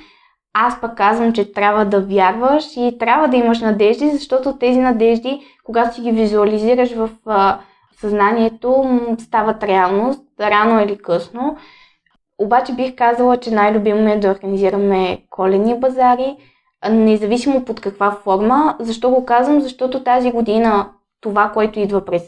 Аз 0.55 0.81
пък 0.81 0.97
казвам, 0.97 1.33
че 1.33 1.53
трябва 1.53 1.85
да 1.85 2.01
вярваш 2.01 2.65
и 2.77 2.97
трябва 2.99 3.29
да 3.29 3.37
имаш 3.37 3.61
надежди, 3.61 4.11
защото 4.11 4.59
тези 4.59 4.81
надежди, 4.81 5.41
когато 5.65 5.95
си 5.95 6.01
ги 6.01 6.13
визуализираш 6.13 6.93
в 6.93 7.11
а, 7.27 7.59
съзнанието, 8.01 9.01
стават 9.19 9.63
реалност, 9.65 10.23
рано 10.41 10.81
или 10.81 10.99
късно. 10.99 11.57
Обаче 12.39 12.73
бих 12.73 12.95
казала, 12.95 13.37
че 13.37 13.51
най-любимо 13.51 14.09
е 14.09 14.17
да 14.17 14.31
организираме 14.31 15.19
коледни 15.31 15.79
базари, 15.79 16.37
независимо 16.91 17.65
под 17.65 17.81
каква 17.81 18.11
форма. 18.11 18.77
Защо 18.81 19.11
го 19.11 19.25
казвам? 19.25 19.61
Защото 19.61 20.05
тази 20.05 20.31
година 20.31 20.91
това, 21.21 21.51
което 21.55 21.81
идва 21.81 22.05
през 22.05 22.23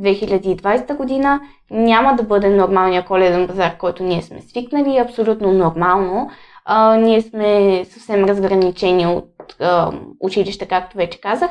2020 0.00 0.96
година, 0.96 1.40
няма 1.70 2.16
да 2.16 2.22
бъде 2.22 2.50
нормалния 2.50 3.04
коледен 3.04 3.46
базар, 3.46 3.78
който 3.78 4.02
ние 4.02 4.22
сме 4.22 4.40
свикнали, 4.40 4.98
абсолютно 4.98 5.52
нормално. 5.52 6.30
А, 6.64 6.96
ние 6.96 7.22
сме 7.22 7.84
съвсем 7.84 8.24
разграничени 8.24 9.06
от 9.06 9.56
а, 9.60 9.92
училище, 10.20 10.66
както 10.66 10.96
вече 10.96 11.20
казах. 11.20 11.50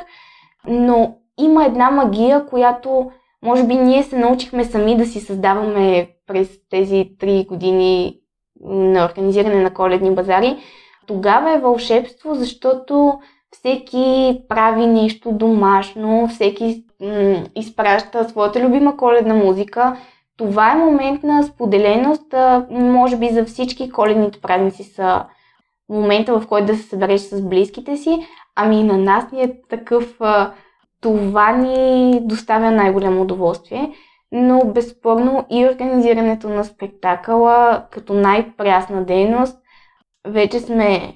Но 0.67 1.15
има 1.39 1.65
една 1.65 1.91
магия, 1.91 2.45
която 2.45 3.11
може 3.43 3.63
би 3.63 3.75
ние 3.75 4.03
се 4.03 4.17
научихме 4.17 4.65
сами 4.65 4.97
да 4.97 5.05
си 5.05 5.19
създаваме 5.19 6.09
през 6.27 6.49
тези 6.69 7.09
три 7.19 7.45
години 7.49 8.19
на 8.65 9.05
организиране 9.05 9.63
на 9.63 9.73
коледни 9.73 10.15
базари, 10.15 10.57
тогава 11.07 11.53
е 11.53 11.59
вълшебство, 11.59 12.35
защото 12.35 13.19
всеки 13.51 14.37
прави 14.49 14.85
нещо 14.85 15.31
домашно, 15.31 16.27
всеки 16.27 16.83
м- 17.01 17.43
изпраща 17.55 18.29
своята 18.29 18.59
любима 18.59 18.97
коледна 18.97 19.33
музика. 19.33 19.97
Това 20.37 20.71
е 20.71 20.75
момент 20.75 21.23
на 21.23 21.43
споделеност, 21.43 22.33
може 22.69 23.17
би 23.17 23.29
за 23.29 23.45
всички 23.45 23.89
коледните 23.89 24.41
празници 24.41 24.83
са 24.83 25.25
момента, 25.89 26.39
в 26.39 26.47
който 26.47 26.65
да 26.65 26.75
се 26.75 26.83
събереш 26.83 27.21
с 27.21 27.41
близките 27.41 27.97
си, 27.97 28.27
ами 28.55 28.83
на 28.83 28.97
нас 28.97 29.31
ни 29.31 29.41
е 29.41 29.61
такъв, 29.69 30.19
това 31.01 31.51
ни 31.51 32.19
доставя 32.21 32.71
най-голямо 32.71 33.21
удоволствие, 33.21 33.93
но 34.31 34.65
безспорно 34.65 35.45
и 35.49 35.65
организирането 35.65 36.49
на 36.49 36.63
спектакъла 36.63 37.85
като 37.91 38.13
най-прясна 38.13 39.03
дейност, 39.03 39.57
вече 40.27 40.59
сме 40.59 41.13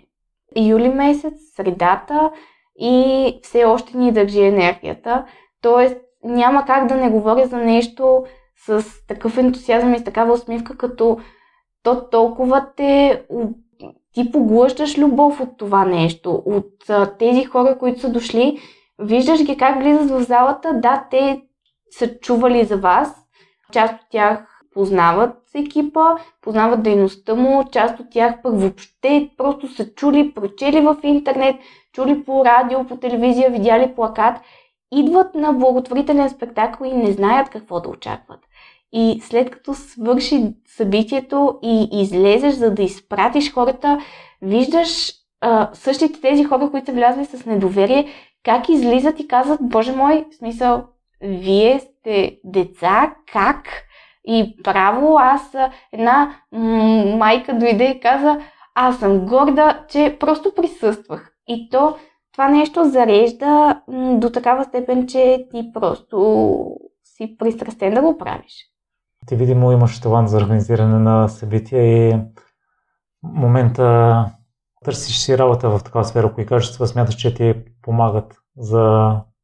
юли 0.57 0.89
месец, 0.89 1.33
средата 1.55 2.31
и 2.79 3.39
все 3.43 3.65
още 3.65 3.97
ни 3.97 4.11
държи 4.11 4.41
енергията. 4.41 5.25
Тоест 5.61 5.97
няма 6.23 6.65
как 6.65 6.87
да 6.87 6.95
не 6.95 7.09
говоря 7.09 7.47
за 7.47 7.57
нещо 7.57 8.25
с 8.67 8.85
такъв 9.07 9.37
ентусиазъм 9.37 9.93
и 9.93 9.99
с 9.99 10.03
такава 10.03 10.33
усмивка, 10.33 10.77
като 10.77 11.17
то 11.83 12.09
толкова 12.09 12.65
те 12.77 13.23
ти 14.13 14.31
поглъщаш 14.31 14.97
любов 14.97 15.39
от 15.39 15.57
това 15.57 15.85
нещо, 15.85 16.43
от 16.45 16.73
тези 17.19 17.43
хора, 17.43 17.77
които 17.77 17.99
са 17.99 18.09
дошли, 18.09 18.59
виждаш 18.99 19.43
ги 19.43 19.57
как 19.57 19.79
влизат 19.79 20.09
в 20.09 20.21
залата, 20.23 20.73
да, 20.73 21.05
те 21.11 21.41
са 21.91 22.19
чували 22.19 22.65
за 22.65 22.77
вас, 22.77 23.15
част 23.73 23.93
от 23.93 24.09
тях 24.11 24.47
познават 24.73 25.37
екипа, 25.55 26.15
познават 26.41 26.83
дейността 26.83 27.35
му, 27.35 27.63
част 27.71 27.99
от 27.99 28.05
тях 28.11 28.41
пък 28.43 28.59
въобще 28.59 29.29
просто 29.37 29.67
са 29.67 29.93
чули, 29.93 30.33
прочели 30.33 30.81
в 30.81 30.97
интернет, 31.03 31.55
чули 31.93 32.23
по 32.23 32.45
радио, 32.45 32.87
по 32.87 32.97
телевизия, 32.97 33.49
видяли 33.49 33.95
плакат, 33.95 34.35
идват 34.91 35.35
на 35.35 35.53
благотворителен 35.53 36.29
спектакъл 36.29 36.85
и 36.85 36.93
не 36.93 37.11
знаят 37.11 37.49
какво 37.49 37.79
да 37.79 37.89
очакват. 37.89 38.39
И 38.93 39.21
след 39.23 39.49
като 39.49 39.73
свърши 39.73 40.53
събитието 40.67 41.59
и 41.63 41.89
излезеш, 41.91 42.53
за 42.53 42.73
да 42.73 42.83
изпратиш 42.83 43.53
хората, 43.53 43.99
виждаш 44.41 45.13
а, 45.41 45.69
същите 45.73 46.21
тези 46.21 46.43
хора, 46.43 46.71
които 46.71 46.85
са 46.85 46.91
влязли 46.91 47.25
с 47.25 47.45
недоверие, 47.45 48.07
как 48.43 48.69
излизат 48.69 49.19
и 49.19 49.27
казват, 49.27 49.59
Боже 49.61 49.91
мой, 49.91 50.25
в 50.31 50.35
смисъл, 50.35 50.83
вие 51.21 51.79
сте 51.79 52.39
деца, 52.43 53.15
как? 53.33 53.65
И 54.25 54.55
право, 54.63 55.17
аз 55.19 55.55
една 55.91 56.35
майка 57.17 57.57
дойде 57.57 57.85
и 57.85 57.99
каза, 57.99 58.39
аз 58.75 58.99
съм 58.99 59.25
горда, 59.25 59.85
че 59.89 60.17
просто 60.19 60.55
присъствах. 60.55 61.31
И 61.47 61.69
то 61.69 61.95
това 62.31 62.49
нещо 62.49 62.85
зарежда 62.85 63.81
м- 63.87 64.17
до 64.19 64.29
такава 64.29 64.63
степен, 64.63 65.07
че 65.07 65.47
ти 65.51 65.71
просто 65.73 66.45
си 67.03 67.35
пристрастен 67.39 67.93
да 67.93 68.01
го 68.01 68.17
правиш. 68.17 68.53
Ти 69.27 69.35
видимо 69.35 69.71
имаш 69.71 70.01
талант 70.01 70.29
за 70.29 70.37
организиране 70.37 70.99
на 70.99 71.27
събития 71.27 72.09
и 72.09 72.19
момента 73.23 74.25
търсиш 74.85 75.17
си 75.17 75.37
работа 75.37 75.69
в 75.69 75.83
такава 75.83 76.05
сфера, 76.05 76.33
кои 76.33 76.45
качества 76.45 76.87
смяташ, 76.87 77.15
че 77.15 77.33
ти 77.33 77.53
помагат 77.81 78.33
за 78.57 78.81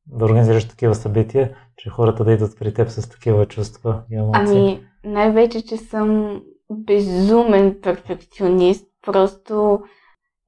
да 0.08 0.26
организираш 0.26 0.68
такива 0.68 0.96
събития, 0.96 1.56
че 1.78 1.90
хората 1.90 2.24
да 2.24 2.34
идват 2.34 2.60
при 2.60 2.74
теб 2.74 2.90
с 2.90 3.10
такива 3.10 3.46
чувства 3.46 4.02
и 4.12 4.16
емоции? 4.16 4.58
Ами, 4.58 4.84
най-вече, 5.04 5.66
че 5.66 5.78
съм 5.78 6.42
безумен 6.72 7.76
перфекционист. 7.84 8.88
Просто 9.06 9.80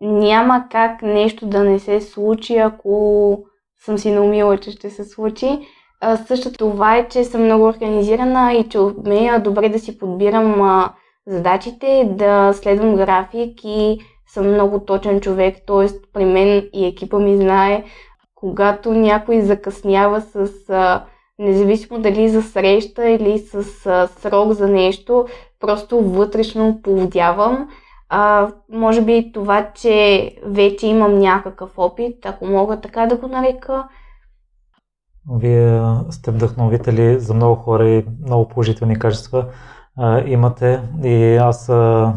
няма 0.01 0.65
как 0.71 1.01
нещо 1.01 1.45
да 1.45 1.63
не 1.63 1.79
се 1.79 2.01
случи, 2.01 2.57
ако 2.57 3.43
съм 3.85 3.97
си 3.97 4.11
наумила, 4.11 4.57
че 4.57 4.71
ще 4.71 4.89
се 4.89 5.03
случи. 5.03 5.59
А, 6.01 6.17
също 6.17 6.51
това 6.51 6.97
е, 6.97 7.07
че 7.07 7.23
съм 7.23 7.43
много 7.43 7.63
организирана 7.63 8.53
и 8.53 8.69
че 8.69 8.79
умея 8.79 9.39
добре 9.39 9.69
да 9.69 9.79
си 9.79 9.97
подбирам 9.97 10.83
задачите, 11.27 12.09
да 12.11 12.53
следвам 12.53 12.95
график 12.95 13.59
и 13.63 13.99
съм 14.27 14.53
много 14.53 14.79
точен 14.79 15.21
човек, 15.21 15.57
т.е. 15.67 15.87
при 16.13 16.25
мен 16.25 16.69
и 16.73 16.85
екипа 16.85 17.19
ми 17.19 17.37
знае, 17.37 17.83
когато 18.35 18.93
някой 18.93 19.41
закъснява 19.41 20.21
с, 20.21 20.49
а, 20.69 21.05
независимо 21.39 21.99
дали 21.99 22.29
за 22.29 22.41
среща 22.41 23.09
или 23.09 23.39
с 23.39 23.85
а, 23.85 24.07
срок 24.07 24.51
за 24.51 24.67
нещо, 24.67 25.25
просто 25.59 25.99
вътрешно 25.99 26.79
поводявам. 26.83 27.69
А, 28.09 28.51
може 28.71 29.01
би 29.01 29.31
това, 29.33 29.71
че 29.73 30.31
вече 30.45 30.87
имам 30.87 31.19
някакъв 31.19 31.71
опит, 31.77 32.25
ако 32.25 32.45
мога 32.45 32.81
така 32.81 33.05
да 33.05 33.17
го 33.17 33.27
нарека, 33.27 33.87
вие 35.37 35.81
сте 36.09 36.31
вдъхновители 36.31 37.19
за 37.19 37.33
много 37.33 37.55
хора 37.55 37.89
и 37.89 38.05
много 38.25 38.47
положителни 38.47 38.99
качества 38.99 39.45
а, 39.97 40.23
имате. 40.25 40.81
И 41.03 41.35
аз 41.35 41.69
а, 41.69 42.13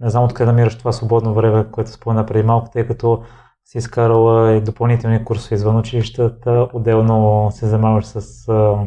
не 0.00 0.10
знам 0.10 0.24
откъде 0.24 0.52
намираш 0.52 0.78
това 0.78 0.92
свободно 0.92 1.34
време, 1.34 1.66
което 1.72 1.90
спомена 1.90 2.26
преди 2.26 2.42
малко, 2.46 2.70
тъй 2.72 2.86
като 2.86 3.22
си 3.64 3.78
изкарала 3.78 4.52
и 4.52 4.60
допълнителни 4.60 5.24
курсове 5.24 5.54
извън 5.54 5.76
училищата, 5.76 6.68
отделно 6.72 7.48
се 7.50 7.66
занимаваш 7.66 8.06
с 8.06 8.48
а, 8.48 8.86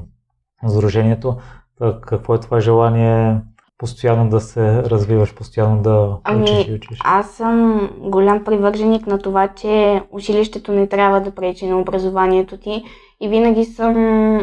сдружението. 0.68 1.38
Так, 1.80 2.06
какво 2.06 2.36
е 2.36 2.40
това 2.40 2.60
желание 2.60 3.42
постоянно 3.80 4.30
да 4.30 4.40
се 4.40 4.84
развиваш, 4.84 5.36
постоянно 5.36 5.82
да 5.82 6.18
ами, 6.24 6.44
учиш 6.44 6.68
и 6.68 6.74
учиш? 6.74 7.00
Аз 7.04 7.30
съм 7.30 7.90
голям 8.00 8.44
привърженик 8.44 9.08
на 9.08 9.20
това, 9.20 9.48
че 9.48 10.02
училището 10.12 10.72
не 10.72 10.88
трябва 10.88 11.22
да 11.22 11.32
пречи 11.32 11.68
на 11.68 11.80
образованието 11.80 12.58
ти 12.58 12.84
и 13.22 13.28
винаги 13.28 13.66
съм 13.66 13.96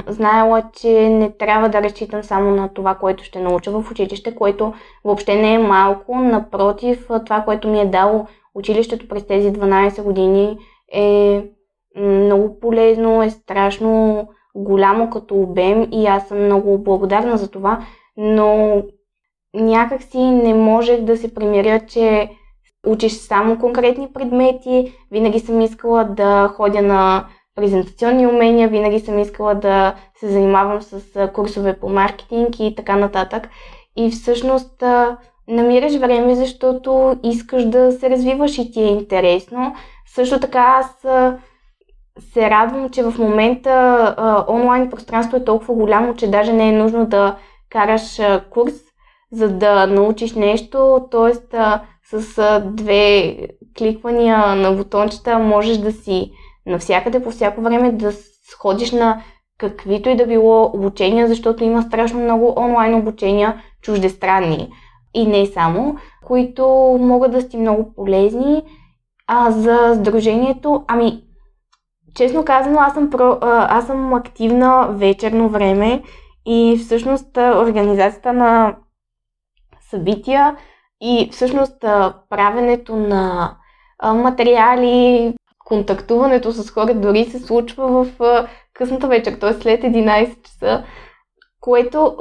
знаела, 0.09 0.63
че 0.73 1.09
не 1.09 1.31
трябва 1.31 1.69
да 1.69 1.83
разчитам 1.83 2.23
само 2.23 2.51
на 2.51 2.69
това, 2.69 2.95
което 2.95 3.25
ще 3.25 3.41
науча 3.41 3.71
в 3.71 3.91
училище, 3.91 4.35
което 4.35 4.73
въобще 5.05 5.35
не 5.35 5.55
е 5.55 5.59
малко. 5.59 6.21
Напротив, 6.21 7.09
това, 7.27 7.41
което 7.41 7.69
ми 7.69 7.81
е 7.81 7.87
дало 7.87 8.27
училището 8.55 9.09
през 9.09 9.27
тези 9.27 9.53
12 9.53 10.03
години 10.03 10.59
е 10.93 11.45
много 11.97 12.61
полезно, 12.61 13.23
е 13.23 13.31
страшно 13.31 14.29
голямо 14.55 15.11
като 15.11 15.35
обем 15.35 15.89
и 15.93 16.07
аз 16.07 16.29
съм 16.29 16.45
много 16.45 16.79
благодарна 16.79 17.37
за 17.37 17.51
това, 17.51 17.81
но 18.17 18.83
някак 19.57 20.03
си 20.03 20.19
не 20.19 20.55
можех 20.55 21.01
да 21.01 21.17
се 21.17 21.35
примиря, 21.35 21.81
че 21.87 22.31
учиш 22.87 23.13
само 23.13 23.59
конкретни 23.59 24.09
предмети. 24.15 24.93
Винаги 25.11 25.41
съм 25.41 25.61
искала 25.61 26.05
да 26.05 26.49
ходя 26.57 26.83
на 26.83 27.27
презентационни 27.55 28.27
умения, 28.27 28.69
винаги 28.69 29.01
съм 29.01 29.19
искала 29.19 29.55
да 29.55 29.95
се 30.21 30.29
занимавам 30.29 30.83
с 30.83 31.01
курсове 31.35 31.79
по 31.81 31.89
маркетинг 31.89 32.61
и 32.61 32.75
така 32.75 32.97
нататък. 32.97 33.49
И 33.97 34.11
всъщност 34.11 34.83
намираш 35.49 35.97
време, 35.97 36.35
защото 36.35 37.17
искаш 37.23 37.65
да 37.65 37.93
се 37.93 38.11
развиваш 38.11 38.59
и 38.59 38.73
ти 38.73 38.81
е 38.81 38.87
интересно. 38.87 39.75
Също 40.15 40.41
така 40.41 40.61
аз 40.79 41.07
се 42.33 42.51
радвам, 42.51 42.91
че 42.91 43.03
в 43.03 43.19
момента 43.19 44.45
онлайн 44.49 44.91
пространство 44.91 45.37
е 45.37 45.45
толкова 45.45 45.75
голямо, 45.75 46.15
че 46.15 46.31
даже 46.31 46.53
не 46.53 46.69
е 46.69 46.79
нужно 46.79 47.07
да 47.07 47.37
караш 47.71 48.21
курс, 48.51 48.75
за 49.37 49.49
да 49.49 49.87
научиш 49.87 50.35
нещо. 50.35 51.07
Тоест 51.11 51.55
с 52.11 52.61
две 52.65 53.37
кликвания 53.79 54.57
на 54.57 54.73
бутончета 54.73 55.39
можеш 55.39 55.77
да 55.79 55.93
си 55.93 56.33
навсякъде 56.67 57.23
по 57.23 57.31
всяко 57.31 57.61
време 57.61 57.93
да 57.93 58.13
сходиш 58.51 58.93
на 58.93 59.23
каквито 59.59 60.09
и 60.09 60.17
да 60.17 60.27
било 60.27 60.71
обучения, 60.75 61.29
защото 61.29 61.65
има 61.65 61.83
страшно 61.83 62.21
много 62.21 62.55
онлайн 62.57 62.95
обучения, 62.95 63.63
чуждестранни 63.83 64.69
и 65.15 65.27
не 65.27 65.47
само, 65.47 65.97
които 66.27 66.67
могат 67.01 67.33
да 67.33 67.41
сте 67.41 67.57
много 67.57 67.95
полезни. 67.95 68.63
А 69.27 69.51
за 69.51 69.93
сдружението, 69.95 70.85
ами, 70.89 71.23
честно 72.15 72.45
казано, 72.45 72.79
аз 72.81 72.95
съм, 72.95 73.11
про, 73.11 73.39
аз 73.43 73.87
съм 73.87 74.15
активна 74.15 74.89
вечерно 74.91 75.49
време 75.49 76.03
и 76.47 76.77
всъщност 76.85 77.37
организацията 77.37 78.33
на 78.33 78.77
събития 79.91 80.57
и 81.01 81.29
всъщност 81.33 81.81
правенето 82.31 82.97
на 82.97 83.57
материали, 84.05 85.35
контактуването 85.65 86.53
с 86.53 86.71
хора 86.71 86.95
дори 86.95 87.25
се 87.25 87.39
случва 87.39 87.89
в 87.89 88.47
късната 88.75 89.09
вечер, 89.09 89.37
т.е. 89.41 89.53
след 89.53 89.83
11 89.83 90.43
часа, 90.43 90.85
което 91.61 92.17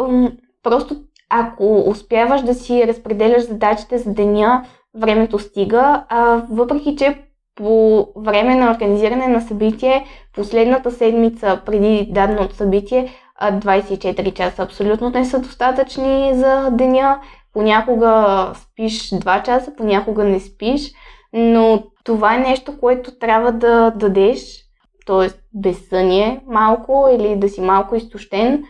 просто 0.64 0.96
ако 1.30 1.84
успяваш 1.90 2.42
да 2.42 2.54
си 2.54 2.88
разпределяш 2.88 3.44
задачите 3.44 3.98
за 3.98 4.14
деня, 4.14 4.66
времето 4.96 5.40
стига, 5.40 6.06
а 6.10 6.44
въпреки 6.50 6.96
че 6.96 7.22
по 7.56 8.08
време 8.16 8.56
на 8.56 8.72
организиране 8.72 9.28
на 9.28 9.42
събитие, 9.42 10.06
последната 10.36 10.92
седмица 10.92 11.62
преди 11.66 12.08
даденото 12.12 12.56
събитие, 12.56 13.10
24 13.42 14.34
часа 14.34 14.64
абсолютно 14.64 15.10
не 15.10 15.26
са 15.26 15.40
достатъчни 15.40 16.32
за 16.34 16.70
деня. 16.72 17.20
Понякога 17.56 18.52
спиш 18.56 19.10
2 19.10 19.44
часа, 19.44 19.76
понякога 19.78 20.24
не 20.24 20.40
спиш, 20.40 20.92
но 21.34 21.84
това 22.04 22.36
е 22.36 22.40
нещо, 22.40 22.80
което 22.80 23.20
трябва 23.20 23.52
да 23.52 23.92
дадеш, 23.96 24.64
т.е. 25.06 25.28
безсъние 25.54 26.42
малко 26.48 27.08
или 27.12 27.36
да 27.36 27.50
си 27.50 27.62
малко 27.62 27.96
изтощен, 27.96 28.64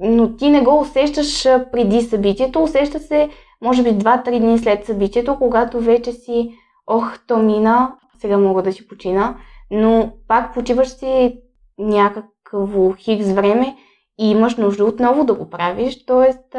но 0.00 0.36
ти 0.36 0.50
не 0.50 0.60
го 0.60 0.80
усещаш 0.80 1.42
преди 1.72 2.02
събитието, 2.02 2.62
усеща 2.62 2.98
се 2.98 3.28
може 3.62 3.82
би 3.82 3.88
2-3 3.88 4.38
дни 4.38 4.58
след 4.58 4.84
събитието, 4.84 5.36
когато 5.38 5.80
вече 5.80 6.12
си, 6.12 6.54
ох, 6.86 7.18
то 7.26 7.36
мина, 7.36 7.94
сега 8.18 8.38
мога 8.38 8.62
да 8.62 8.72
си 8.72 8.88
почина, 8.88 9.36
но 9.70 10.12
пак 10.28 10.54
почиваш 10.54 10.88
си 10.88 11.38
някакво 11.78 12.92
хикс 12.92 13.32
време 13.32 13.76
и 14.20 14.30
имаш 14.30 14.56
нужда 14.56 14.84
отново 14.84 15.24
да 15.24 15.34
го 15.34 15.50
правиш, 15.50 16.06
т.е. 16.06 16.58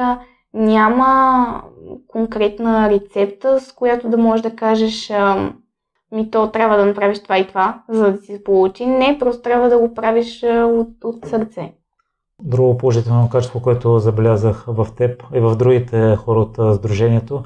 няма 0.53 1.61
конкретна 2.07 2.89
рецепта, 2.89 3.59
с 3.59 3.71
която 3.71 4.09
да 4.09 4.17
можеш 4.17 4.41
да 4.41 4.55
кажеш 4.55 5.11
ми 6.13 6.31
то 6.31 6.51
трябва 6.51 6.77
да 6.77 6.85
направиш 6.85 7.23
това 7.23 7.37
и 7.37 7.47
това, 7.47 7.83
за 7.89 8.11
да 8.11 8.17
си 8.17 8.43
получи. 8.43 8.85
Не, 8.85 9.17
просто 9.19 9.41
трябва 9.41 9.69
да 9.69 9.79
го 9.79 9.93
правиш 9.93 10.43
от, 10.43 11.03
от 11.03 11.25
сърце. 11.25 11.73
Друго 12.41 12.77
положително 12.77 13.29
качество, 13.29 13.61
което 13.61 13.99
забелязах 13.99 14.65
в 14.67 14.87
теб 14.97 15.23
и 15.35 15.39
в 15.39 15.55
другите 15.55 16.15
хора 16.15 16.39
от 16.39 16.75
Сдружението, 16.75 17.43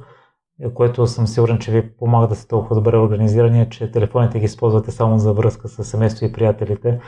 което 0.74 1.08
съм 1.08 1.28
сигурен, 1.28 1.60
че 1.60 1.72
ви 1.72 1.96
помага 1.98 2.28
да 2.28 2.36
сте 2.36 2.48
толкова 2.48 2.76
добре 2.76 2.98
организирани, 2.98 3.62
е, 3.62 3.70
че 3.70 3.91
телефоните 3.91 4.39
ги 4.39 4.46
използвате 4.46 4.91
само 4.91 5.20
за 5.20 5.34
връзка 5.34 5.67
с 5.67 5.84
семейство 5.84 6.26
и 6.26 6.32
приятелите. 6.32 7.00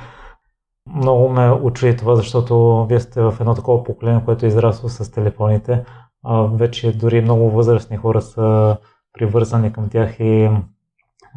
Много 0.95 1.29
ме 1.29 1.51
учи 1.51 1.95
това, 1.97 2.15
защото 2.15 2.85
вие 2.89 2.99
сте 2.99 3.21
в 3.21 3.35
едно 3.39 3.55
такова 3.55 3.83
поколение, 3.83 4.21
което 4.25 4.45
е 4.45 4.49
израсло 4.49 4.89
с 4.89 5.11
телефоните. 5.11 5.83
А 6.23 6.41
вече 6.41 6.97
дори 6.97 7.21
много 7.21 7.49
възрастни 7.49 7.97
хора 7.97 8.21
са 8.21 8.77
привързани 9.13 9.73
към 9.73 9.89
тях 9.89 10.19
и 10.19 10.49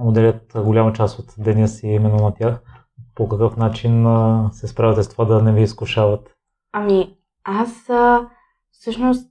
отделят 0.00 0.52
голяма 0.56 0.92
част 0.92 1.18
от 1.18 1.34
деня 1.38 1.68
си 1.68 1.86
именно 1.86 2.16
на 2.16 2.34
тях. 2.34 2.62
По 3.14 3.28
какъв 3.28 3.56
начин 3.56 4.06
се 4.52 4.68
справяте 4.68 5.02
с 5.02 5.08
това 5.08 5.24
да 5.24 5.42
не 5.42 5.52
ви 5.52 5.62
изкушават? 5.62 6.30
Ами, 6.72 7.16
аз 7.44 7.90
всъщност 8.72 9.28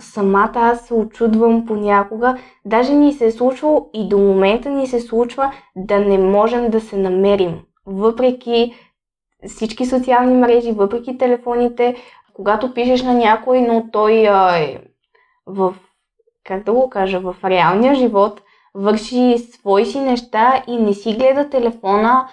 самата 0.00 0.52
аз 0.54 0.86
се 0.86 0.94
очудвам 0.94 1.66
понякога. 1.66 2.36
Даже 2.64 2.94
ни 2.94 3.12
се 3.12 3.26
е 3.26 3.32
случвало 3.32 3.90
и 3.94 4.08
до 4.08 4.18
момента 4.18 4.70
ни 4.70 4.86
се 4.86 5.00
случва 5.00 5.52
да 5.76 5.98
не 5.98 6.18
можем 6.18 6.70
да 6.70 6.80
се 6.80 6.96
намерим. 6.96 7.60
Въпреки 7.86 8.74
всички 9.48 9.86
социални 9.86 10.34
мрежи, 10.34 10.72
въпреки 10.72 11.18
телефоните, 11.18 11.96
когато 12.34 12.74
пишеш 12.74 13.02
на 13.02 13.14
някой, 13.14 13.60
но 13.60 13.84
той 13.92 14.28
а, 14.28 14.58
е 14.58 14.78
в, 15.46 15.74
как 16.44 16.64
да 16.64 16.72
го 16.72 16.90
кажа, 16.90 17.20
в 17.20 17.36
реалния 17.44 17.94
живот, 17.94 18.42
върши 18.74 19.38
свои 19.38 19.86
си 19.86 20.00
неща 20.00 20.62
и 20.66 20.76
не 20.76 20.94
си 20.94 21.14
гледа 21.14 21.50
телефона, 21.50 22.28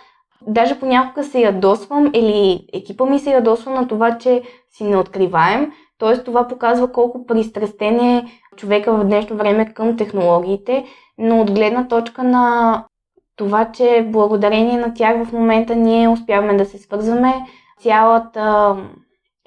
даже 0.48 0.80
понякога 0.80 1.24
се 1.24 1.40
ядосвам 1.40 2.12
или 2.14 2.68
екипа 2.74 3.06
ми 3.06 3.20
се 3.20 3.32
ядосва 3.32 3.72
на 3.72 3.88
това, 3.88 4.18
че 4.18 4.42
си 4.72 4.84
не 4.84 4.98
откриваем. 4.98 5.72
Тоест 5.98 6.26
това 6.26 6.48
показва 6.48 6.92
колко 6.92 7.26
пристрастен 7.26 8.00
е 8.00 8.26
човека 8.56 8.94
в 8.94 9.04
днешно 9.04 9.36
време 9.36 9.74
към 9.74 9.98
технологиите, 9.98 10.86
но 11.18 11.42
от 11.42 11.52
гледна 11.52 11.88
точка 11.88 12.24
на 12.24 12.86
това, 13.36 13.72
че 13.72 14.08
благодарение 14.12 14.78
на 14.78 14.94
тях 14.94 15.26
в 15.26 15.34
момента 15.34 15.76
ние 15.76 16.10
успяваме 16.10 16.58
да 16.58 16.66
се 16.66 16.78
свързваме, 16.78 17.34
цялата 17.80 18.76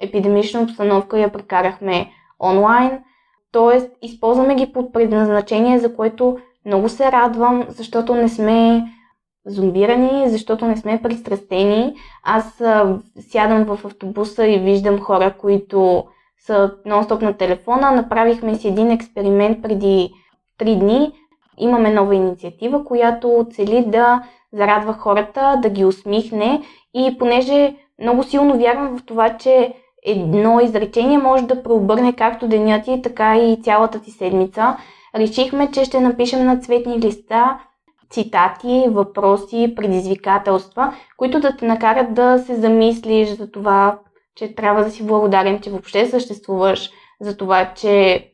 епидемична 0.01 0.61
обстановка 0.61 1.19
я 1.19 1.31
прекарахме 1.31 2.11
онлайн, 2.39 2.99
т.е. 3.51 4.05
използваме 4.05 4.55
ги 4.55 4.73
под 4.73 4.93
предназначение, 4.93 5.79
за 5.79 5.95
което 5.95 6.37
много 6.65 6.89
се 6.89 7.11
радвам, 7.11 7.65
защото 7.69 8.15
не 8.15 8.29
сме 8.29 8.83
зомбирани, 9.45 10.29
защото 10.29 10.65
не 10.65 10.77
сме 10.77 11.01
пристрастени. 11.01 11.93
Аз 12.23 12.63
сядам 13.19 13.63
в 13.63 13.85
автобуса 13.85 14.47
и 14.47 14.59
виждам 14.59 14.99
хора, 14.99 15.33
които 15.37 16.05
са 16.45 16.71
нон-стоп 16.85 17.21
на 17.21 17.33
телефона. 17.33 17.91
Направихме 17.91 18.55
си 18.55 18.67
един 18.67 18.91
експеримент 18.91 19.61
преди 19.61 20.11
3 20.59 20.79
дни. 20.79 21.11
Имаме 21.59 21.93
нова 21.93 22.15
инициатива, 22.15 22.85
която 22.85 23.47
цели 23.51 23.83
да 23.87 24.23
зарадва 24.53 24.93
хората, 24.93 25.59
да 25.61 25.69
ги 25.69 25.85
усмихне 25.85 26.61
и 26.93 27.17
понеже 27.19 27.75
много 28.01 28.23
силно 28.23 28.57
вярвам 28.57 28.97
в 28.97 29.05
това, 29.05 29.37
че 29.37 29.73
едно 30.05 30.59
изречение 30.59 31.17
може 31.17 31.43
да 31.43 31.63
преобърне 31.63 32.13
както 32.13 32.47
деня 32.47 32.81
ти, 32.81 33.01
така 33.01 33.37
и 33.37 33.61
цялата 33.63 34.01
ти 34.01 34.11
седмица. 34.11 34.77
Решихме, 35.15 35.71
че 35.71 35.85
ще 35.85 35.99
напишем 35.99 36.45
на 36.45 36.59
цветни 36.59 36.99
листа 36.99 37.59
цитати, 38.09 38.85
въпроси, 38.89 39.73
предизвикателства, 39.75 40.93
които 41.17 41.39
да 41.39 41.57
те 41.57 41.65
накарат 41.65 42.13
да 42.13 42.39
се 42.39 42.55
замислиш 42.55 43.29
за 43.29 43.51
това, 43.51 43.99
че 44.35 44.55
трябва 44.55 44.83
да 44.83 44.91
си 44.91 45.07
благодарен, 45.07 45.59
че 45.59 45.69
въобще 45.69 46.05
съществуваш, 46.05 46.91
за 47.21 47.37
това, 47.37 47.73
че 47.75 48.25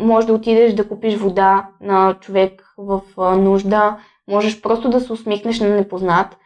може 0.00 0.26
да 0.26 0.32
отидеш 0.32 0.72
да 0.72 0.88
купиш 0.88 1.16
вода 1.16 1.68
на 1.80 2.14
човек 2.20 2.74
в 2.78 3.00
нужда, 3.36 3.96
можеш 4.28 4.60
просто 4.60 4.90
да 4.90 5.00
се 5.00 5.12
усмихнеш 5.12 5.60
на 5.60 5.68
непознат. 5.68 6.36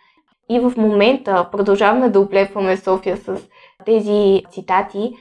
И 0.48 0.60
в 0.60 0.72
момента 0.76 1.48
продължаваме 1.52 2.08
да 2.08 2.20
оплепваме 2.20 2.76
София 2.76 3.16
с 3.16 3.40
тези 3.84 4.42
цитати, 4.50 5.12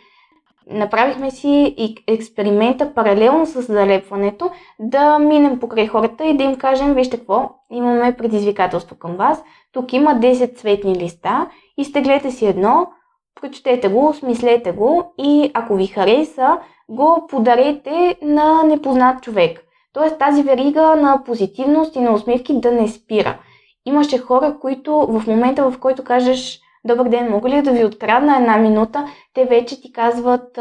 Направихме 0.72 1.32
си 1.32 1.76
експеримента 2.08 2.94
паралелно 2.94 3.46
с 3.46 3.62
залепването 3.62 4.52
да 4.80 5.20
минем 5.20 5.60
покрай 5.60 5.88
хората 5.88 6.26
и 6.26 6.38
да 6.38 6.44
им 6.44 6.56
кажем, 6.56 6.94
вижте 6.94 7.18
какво, 7.18 7.50
имаме 7.72 8.16
предизвикателство 8.18 8.96
към 8.96 9.16
вас. 9.16 9.44
Тук 9.72 9.94
има 9.94 10.12
10 10.12 10.58
цветни 10.58 10.96
листа, 10.96 11.50
изтеглете 11.78 12.32
си 12.32 12.46
едно, 12.46 12.88
прочетете 13.42 13.88
го, 13.88 14.08
осмислете 14.08 14.72
го 14.72 15.14
и 15.18 15.52
ако 15.54 15.76
ви 15.76 15.88
хареса, 15.88 16.58
го 16.90 17.28
подарете 17.30 18.16
на 18.22 18.64
непознат 18.64 19.24
човек. 19.24 19.64
Тоест 19.94 20.20
тази 20.20 20.44
верига 20.44 20.96
на 20.96 21.24
позитивност 21.26 21.96
и 21.96 22.00
на 22.00 22.14
усмивки 22.14 22.60
да 22.60 22.72
не 22.72 22.88
спира. 22.88 23.38
Имаше 23.86 24.18
хора, 24.18 24.56
които 24.62 24.94
в 24.94 25.28
момента 25.28 25.72
в 25.72 25.80
който 25.80 26.04
кажеш 26.04 26.64
Добър 26.86 27.10
ден, 27.10 27.32
мога 27.32 27.50
ли 27.50 27.62
да 27.62 27.72
ви 27.72 27.86
открадна 27.86 28.38
една 28.38 28.58
минута? 28.58 29.08
Те 29.34 29.46
вече 29.46 29.82
ти 29.82 29.92
казват, 29.94 30.60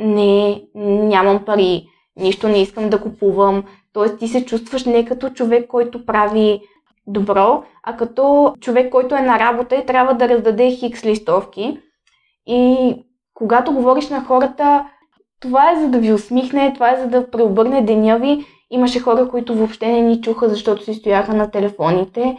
не, 0.00 0.62
нямам 0.74 1.44
пари, 1.44 1.86
нищо 2.16 2.48
не 2.48 2.62
искам 2.62 2.90
да 2.90 3.00
купувам. 3.00 3.64
Тоест 3.92 4.18
ти 4.18 4.28
се 4.28 4.44
чувстваш 4.44 4.84
не 4.84 5.04
като 5.04 5.30
човек, 5.30 5.66
който 5.68 6.06
прави 6.06 6.60
добро, 7.06 7.62
а 7.82 7.96
като 7.96 8.54
човек, 8.60 8.92
който 8.92 9.14
е 9.14 9.20
на 9.20 9.38
работа 9.38 9.76
и 9.76 9.86
трябва 9.86 10.14
да 10.14 10.28
раздаде 10.28 10.70
хикс 10.70 11.04
листовки. 11.04 11.80
И 12.46 12.94
когато 13.34 13.72
говориш 13.72 14.08
на 14.08 14.24
хората, 14.24 14.86
това 15.40 15.72
е 15.72 15.80
за 15.80 15.88
да 15.88 15.98
ви 15.98 16.12
усмихне, 16.12 16.72
това 16.74 16.90
е 16.90 17.00
за 17.00 17.06
да 17.06 17.30
преобърне 17.30 17.82
деня 17.82 18.18
ви. 18.18 18.44
Имаше 18.70 19.00
хора, 19.00 19.28
които 19.28 19.54
въобще 19.54 19.86
не 19.86 20.00
ни 20.00 20.20
чуха, 20.20 20.48
защото 20.48 20.84
си 20.84 20.94
стояха 20.94 21.34
на 21.34 21.50
телефоните. 21.50 22.36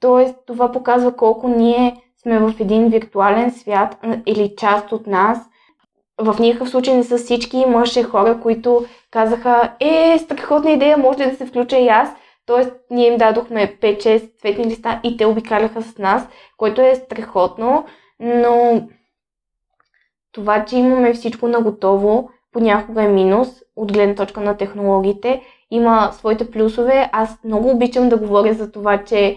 Тоест, 0.00 0.34
това 0.46 0.72
показва 0.72 1.16
колко 1.16 1.48
ние 1.48 1.96
сме 2.22 2.38
в 2.38 2.54
един 2.60 2.88
виртуален 2.88 3.50
свят 3.50 3.98
или 4.26 4.54
част 4.56 4.92
от 4.92 5.06
нас. 5.06 5.38
В 6.18 6.36
никакъв 6.40 6.70
случай 6.70 6.94
не 6.94 7.04
са 7.04 7.18
всички. 7.18 7.56
Имаше 7.56 8.02
хора, 8.02 8.40
които 8.42 8.86
казаха, 9.10 9.72
е, 9.80 10.18
страхотна 10.18 10.70
идея, 10.70 10.98
може 10.98 11.18
да 11.18 11.36
се 11.36 11.46
включа 11.46 11.78
и 11.78 11.88
аз. 11.88 12.08
Тоест, 12.46 12.72
ние 12.90 13.08
им 13.08 13.16
дадохме 13.16 13.76
5-6 13.80 14.40
цветни 14.40 14.64
листа 14.64 15.00
и 15.04 15.16
те 15.16 15.26
обикаляха 15.26 15.82
с 15.82 15.98
нас, 15.98 16.28
което 16.56 16.80
е 16.80 16.94
страхотно, 16.94 17.84
но 18.20 18.82
това, 20.32 20.64
че 20.64 20.76
имаме 20.76 21.14
всичко 21.14 21.48
наготово, 21.48 22.30
понякога 22.56 23.02
е 23.02 23.08
минус 23.08 23.48
от 23.76 23.92
гледна 23.92 24.14
точка 24.14 24.40
на 24.40 24.56
технологиите. 24.56 25.42
Има 25.70 26.10
своите 26.12 26.50
плюсове. 26.50 27.10
Аз 27.12 27.44
много 27.44 27.70
обичам 27.70 28.08
да 28.08 28.16
говоря 28.16 28.54
за 28.54 28.72
това, 28.72 29.04
че 29.04 29.36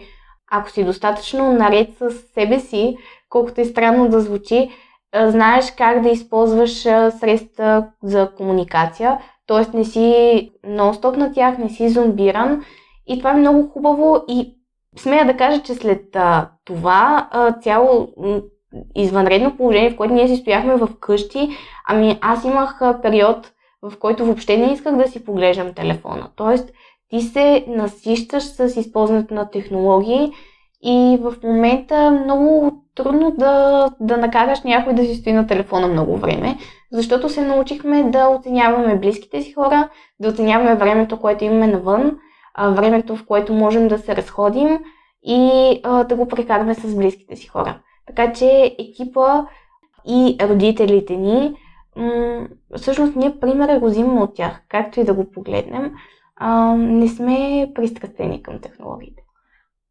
ако 0.51 0.69
си 0.69 0.83
достатъчно 0.83 1.53
наред 1.53 1.89
с 1.97 2.11
себе 2.11 2.59
си, 2.59 2.97
колкото 3.29 3.61
и 3.61 3.65
странно 3.65 4.09
да 4.09 4.21
звучи, 4.21 4.69
знаеш 5.15 5.71
как 5.77 6.01
да 6.01 6.09
използваш 6.09 6.71
средства 7.19 7.85
за 8.03 8.31
комуникация, 8.37 9.19
т.е. 9.47 9.77
не 9.77 9.85
си 9.85 10.51
нон-стоп 10.67 11.17
на 11.17 11.33
тях, 11.33 11.57
не 11.57 11.69
си 11.69 11.89
зомбиран 11.89 12.63
и 13.07 13.17
това 13.17 13.31
е 13.31 13.37
много 13.37 13.69
хубаво 13.69 14.23
и 14.27 14.55
смея 14.97 15.25
да 15.25 15.37
кажа, 15.37 15.61
че 15.63 15.73
след 15.73 16.17
това 16.65 17.29
цяло 17.61 18.07
извънредно 18.95 19.57
положение, 19.57 19.89
в 19.89 19.95
което 19.95 20.13
ние 20.13 20.27
си 20.27 20.35
стояхме 20.35 20.75
в 20.75 20.89
къщи, 20.99 21.49
ами 21.87 22.17
аз 22.21 22.43
имах 22.43 22.79
период, 23.01 23.51
в 23.81 23.97
който 23.99 24.25
въобще 24.25 24.57
не 24.57 24.73
исках 24.73 24.95
да 24.95 25.07
си 25.07 25.25
поглеждам 25.25 25.73
телефона. 25.73 26.29
Тоест, 26.35 26.71
ти 27.09 27.21
се 27.21 27.65
насищаш 27.67 28.43
с 28.43 28.79
използването 28.79 29.33
на 29.33 29.49
технологии 29.49 30.31
и 30.83 31.17
в 31.21 31.35
момента 31.43 32.11
много 32.11 32.83
трудно 32.95 33.31
да, 33.31 33.85
да 33.99 34.17
накараш 34.17 34.61
някой 34.61 34.93
да 34.93 35.05
си 35.05 35.15
стои 35.15 35.33
на 35.33 35.47
телефона 35.47 35.87
много 35.87 36.17
време, 36.17 36.57
защото 36.91 37.29
се 37.29 37.41
научихме 37.41 38.03
да 38.03 38.27
оценяваме 38.27 38.99
близките 38.99 39.41
си 39.41 39.53
хора, 39.53 39.89
да 40.19 40.29
оценяваме 40.29 40.75
времето, 40.75 41.19
което 41.19 41.43
имаме 41.43 41.67
навън, 41.67 42.17
времето, 42.59 43.15
в 43.15 43.25
което 43.25 43.53
можем 43.53 43.87
да 43.87 43.97
се 43.97 44.15
разходим 44.15 44.79
и 45.23 45.81
да 45.83 46.15
го 46.15 46.27
прекараме 46.27 46.75
с 46.75 46.95
близките 46.95 47.35
си 47.35 47.47
хора. 47.47 47.79
Така 48.09 48.33
че 48.33 48.75
екипа 48.79 49.45
и 50.07 50.37
родителите 50.41 51.15
ни, 51.15 51.55
м- 51.95 52.47
всъщност 52.75 53.15
ние 53.15 53.39
примера 53.39 53.79
го 53.79 53.85
взимаме 53.85 54.21
от 54.21 54.35
тях, 54.35 54.61
както 54.67 54.99
и 54.99 55.03
да 55.03 55.13
го 55.13 55.31
погледнем, 55.31 55.91
а, 56.35 56.75
не 56.75 57.07
сме 57.07 57.71
пристрастени 57.75 58.43
към 58.43 58.59
технологиите. 58.59 59.23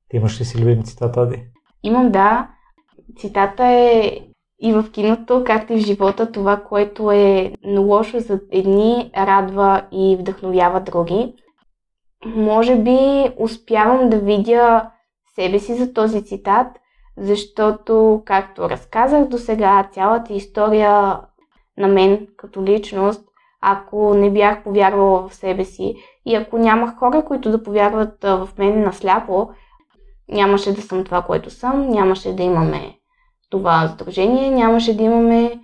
Ти 0.09 0.17
имаш 0.17 0.41
ли 0.41 0.45
си 0.45 0.63
любим 0.63 0.83
цитата, 0.83 1.21
Ади? 1.21 1.43
Имам, 1.83 2.11
да. 2.11 2.49
Цитата 3.19 3.65
е 3.65 4.19
и 4.61 4.73
в 4.73 4.91
киното, 4.93 5.45
както 5.47 5.73
и 5.73 5.77
в 5.77 5.87
живота, 5.87 6.33
това, 6.33 6.57
което 6.57 7.11
е 7.11 7.53
лошо 7.79 8.21
за 8.21 8.41
едни, 8.53 9.11
радва 9.17 9.83
и 9.93 10.17
вдъхновява 10.21 10.81
други. 10.81 11.35
Може 12.27 12.77
би 12.77 12.99
успявам 13.39 14.11
да 14.11 14.19
видя 14.19 14.91
себе 15.35 15.59
си 15.59 15.75
за 15.75 15.93
този 15.93 16.25
цитат, 16.25 16.67
защото, 17.21 18.23
както 18.25 18.71
разказах 18.71 19.29
до 19.29 19.39
сега, 19.39 19.89
цялата 19.93 20.33
история 20.33 21.21
на 21.79 21.89
мен 21.89 22.27
като 22.37 22.63
личност, 22.63 23.25
ако 23.61 24.15
не 24.15 24.31
бях 24.31 24.63
повярвала 24.65 25.29
в 25.29 25.35
себе 25.35 25.65
си 25.65 25.97
и 26.27 26.35
ако 26.35 26.59
нямах 26.59 26.97
хора, 26.97 27.25
които 27.25 27.51
да 27.51 27.63
повярват 27.63 28.25
в 28.25 28.49
мен 28.59 28.83
насляпо, 28.83 29.51
нямаше 30.29 30.75
да 30.75 30.83
съм 30.83 31.05
това, 31.05 31.23
което 31.23 31.51
съм, 31.51 31.89
нямаше 31.89 32.33
да 32.33 32.43
имаме 32.43 32.95
това 33.51 33.89
сдружение, 33.89 34.51
нямаше 34.51 34.97
да 34.97 35.03
имаме 35.03 35.61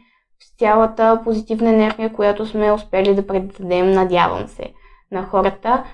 цялата 0.59 1.21
позитивна 1.25 1.69
енергия, 1.69 2.13
която 2.13 2.47
сме 2.47 2.73
успели 2.73 3.15
да 3.15 3.27
предадем, 3.27 3.91
надявам 3.91 4.49
се, 4.49 4.73
на 5.13 5.23
хората. 5.23 5.85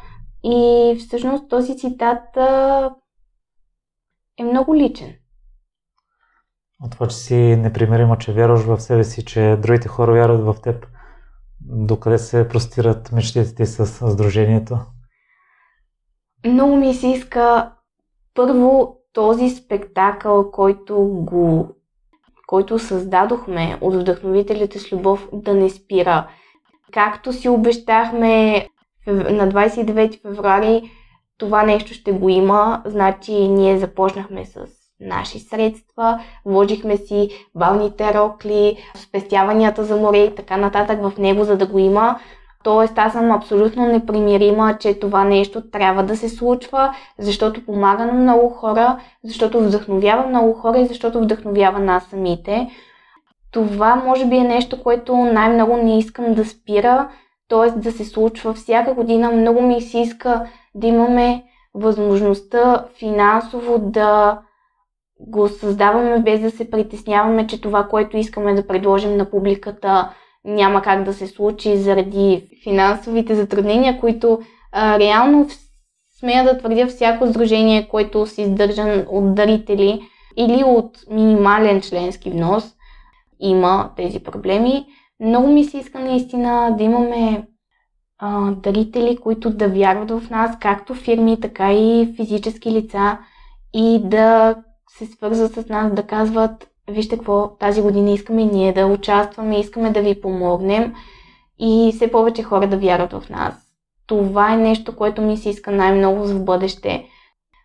И 0.44 0.96
всъщност 0.98 1.48
този 1.48 1.76
цитат 1.76 2.36
е 4.38 4.44
много 4.44 4.74
личен. 4.74 5.14
От 6.84 6.90
това, 6.92 7.06
че 7.06 7.16
си 7.16 7.36
непримирима, 7.36 8.18
че 8.18 8.32
вярваш 8.32 8.60
в 8.60 8.80
себе 8.80 9.04
си, 9.04 9.24
че 9.24 9.56
другите 9.62 9.88
хора 9.88 10.12
вярват 10.12 10.40
в 10.40 10.62
теб, 10.62 10.86
докъде 11.60 12.18
се 12.18 12.48
простират 12.48 13.12
мечтите 13.12 13.54
ти 13.54 13.66
с 13.66 13.86
Сдружението? 13.86 14.78
Много 16.46 16.76
ми 16.76 16.94
се 16.94 17.08
иска 17.08 17.72
първо 18.34 18.96
този 19.12 19.50
спектакъл, 19.50 20.50
който 20.50 20.98
го 21.04 21.74
който 22.50 22.78
създадохме 22.78 23.78
от 23.80 23.94
вдъхновителите 23.94 24.78
с 24.78 24.92
любов 24.92 25.28
да 25.32 25.54
не 25.54 25.70
спира. 25.70 26.30
Както 26.92 27.32
си 27.32 27.48
обещахме 27.48 28.66
на 29.06 29.48
29 29.48 30.22
февруари, 30.22 30.90
това 31.38 31.62
нещо 31.62 31.94
ще 31.94 32.12
го 32.12 32.28
има. 32.28 32.82
Значи 32.86 33.32
ние 33.32 33.78
започнахме 33.78 34.46
с 34.46 34.66
наши 35.00 35.38
средства, 35.38 36.20
вложихме 36.46 36.96
си 36.96 37.28
балните 37.54 38.14
рокли, 38.14 38.76
спестяванията 38.94 39.84
за 39.84 39.96
море 39.96 40.18
и 40.18 40.34
така 40.34 40.56
нататък 40.56 41.02
в 41.02 41.18
него, 41.18 41.44
за 41.44 41.56
да 41.56 41.66
го 41.66 41.78
има. 41.78 42.18
Тоест 42.64 42.98
аз 42.98 43.12
съм 43.12 43.30
абсолютно 43.30 43.86
непримирима, 43.86 44.76
че 44.80 45.00
това 45.00 45.24
нещо 45.24 45.70
трябва 45.70 46.02
да 46.02 46.16
се 46.16 46.28
случва, 46.28 46.94
защото 47.18 47.66
помага 47.66 48.06
на 48.06 48.12
много 48.12 48.48
хора, 48.48 48.98
защото 49.24 49.60
вдъхновява 49.60 50.26
много 50.26 50.52
хора 50.52 50.78
и 50.78 50.86
защото 50.86 51.20
вдъхновява 51.20 51.78
нас 51.78 52.04
самите. 52.04 52.70
Това 53.52 53.96
може 53.96 54.26
би 54.26 54.36
е 54.36 54.44
нещо, 54.44 54.82
което 54.82 55.16
най-много 55.16 55.76
не 55.76 55.98
искам 55.98 56.34
да 56.34 56.44
спира, 56.44 57.08
т.е. 57.48 57.70
да 57.70 57.92
се 57.92 58.04
случва 58.04 58.54
всяка 58.54 58.94
година. 58.94 59.32
Много 59.32 59.62
ми 59.62 59.80
се 59.80 59.98
иска 59.98 60.46
да 60.74 60.86
имаме 60.86 61.44
възможността 61.74 62.84
финансово 62.98 63.78
да 63.78 64.38
го 65.26 65.48
създаваме 65.48 66.18
без 66.18 66.40
да 66.40 66.50
се 66.50 66.70
притесняваме, 66.70 67.46
че 67.46 67.60
това, 67.60 67.88
което 67.88 68.16
искаме 68.16 68.54
да 68.54 68.66
предложим 68.66 69.16
на 69.16 69.30
публиката, 69.30 70.10
няма 70.44 70.82
как 70.82 71.04
да 71.04 71.14
се 71.14 71.26
случи 71.26 71.76
заради 71.76 72.48
финансовите 72.64 73.34
затруднения, 73.34 74.00
които 74.00 74.38
а, 74.72 74.98
реално 74.98 75.46
смея 76.20 76.44
да 76.44 76.58
твърдя 76.58 76.86
всяко 76.86 77.26
сдружение, 77.26 77.88
което 77.88 78.26
се 78.26 78.42
издържан 78.42 79.06
от 79.08 79.34
дарители 79.34 80.02
или 80.36 80.64
от 80.64 80.98
минимален 81.10 81.80
членски 81.80 82.30
внос, 82.30 82.74
има 83.40 83.90
тези 83.96 84.20
проблеми. 84.20 84.86
Много 85.20 85.48
ми 85.48 85.64
се 85.64 85.78
иска 85.78 85.98
наистина 85.98 86.74
да 86.78 86.84
имаме 86.84 87.46
а, 88.18 88.50
дарители, 88.50 89.16
които 89.16 89.50
да 89.50 89.68
вярват 89.68 90.10
в 90.10 90.30
нас, 90.30 90.58
както 90.60 90.94
фирми, 90.94 91.40
така 91.40 91.72
и 91.72 92.12
физически 92.16 92.70
лица 92.70 93.18
и 93.74 94.00
да 94.04 94.56
се 94.98 95.06
свързват 95.06 95.52
с 95.52 95.68
нас, 95.68 95.92
да 95.92 96.02
казват 96.02 96.70
вижте 96.90 97.16
какво 97.16 97.48
тази 97.48 97.82
година 97.82 98.10
искаме 98.10 98.44
ние 98.44 98.72
да 98.72 98.86
участваме, 98.86 99.60
искаме 99.60 99.90
да 99.90 100.02
ви 100.02 100.20
помогнем 100.20 100.94
и 101.58 101.92
все 101.96 102.10
повече 102.10 102.42
хора 102.42 102.66
да 102.68 102.78
вярват 102.78 103.12
в 103.12 103.30
нас. 103.30 103.54
Това 104.06 104.52
е 104.52 104.56
нещо, 104.56 104.96
което 104.96 105.22
ми 105.22 105.36
се 105.36 105.50
иска 105.50 105.70
най-много 105.70 106.24
в 106.24 106.44
бъдеще. 106.44 107.06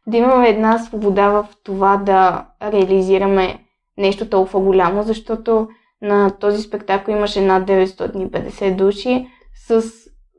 Да 0.07 0.17
имаме 0.17 0.49
една 0.49 0.78
свобода 0.78 1.30
в 1.30 1.47
това 1.63 1.97
да 1.97 2.45
реализираме 2.61 3.59
нещо 3.97 4.30
толкова 4.30 4.59
голямо, 4.59 5.03
защото 5.03 5.67
на 6.01 6.30
този 6.30 6.61
спектакъл 6.61 7.11
имаше 7.11 7.41
над 7.41 7.67
950 7.67 8.76
души 8.76 9.28
с 9.67 9.84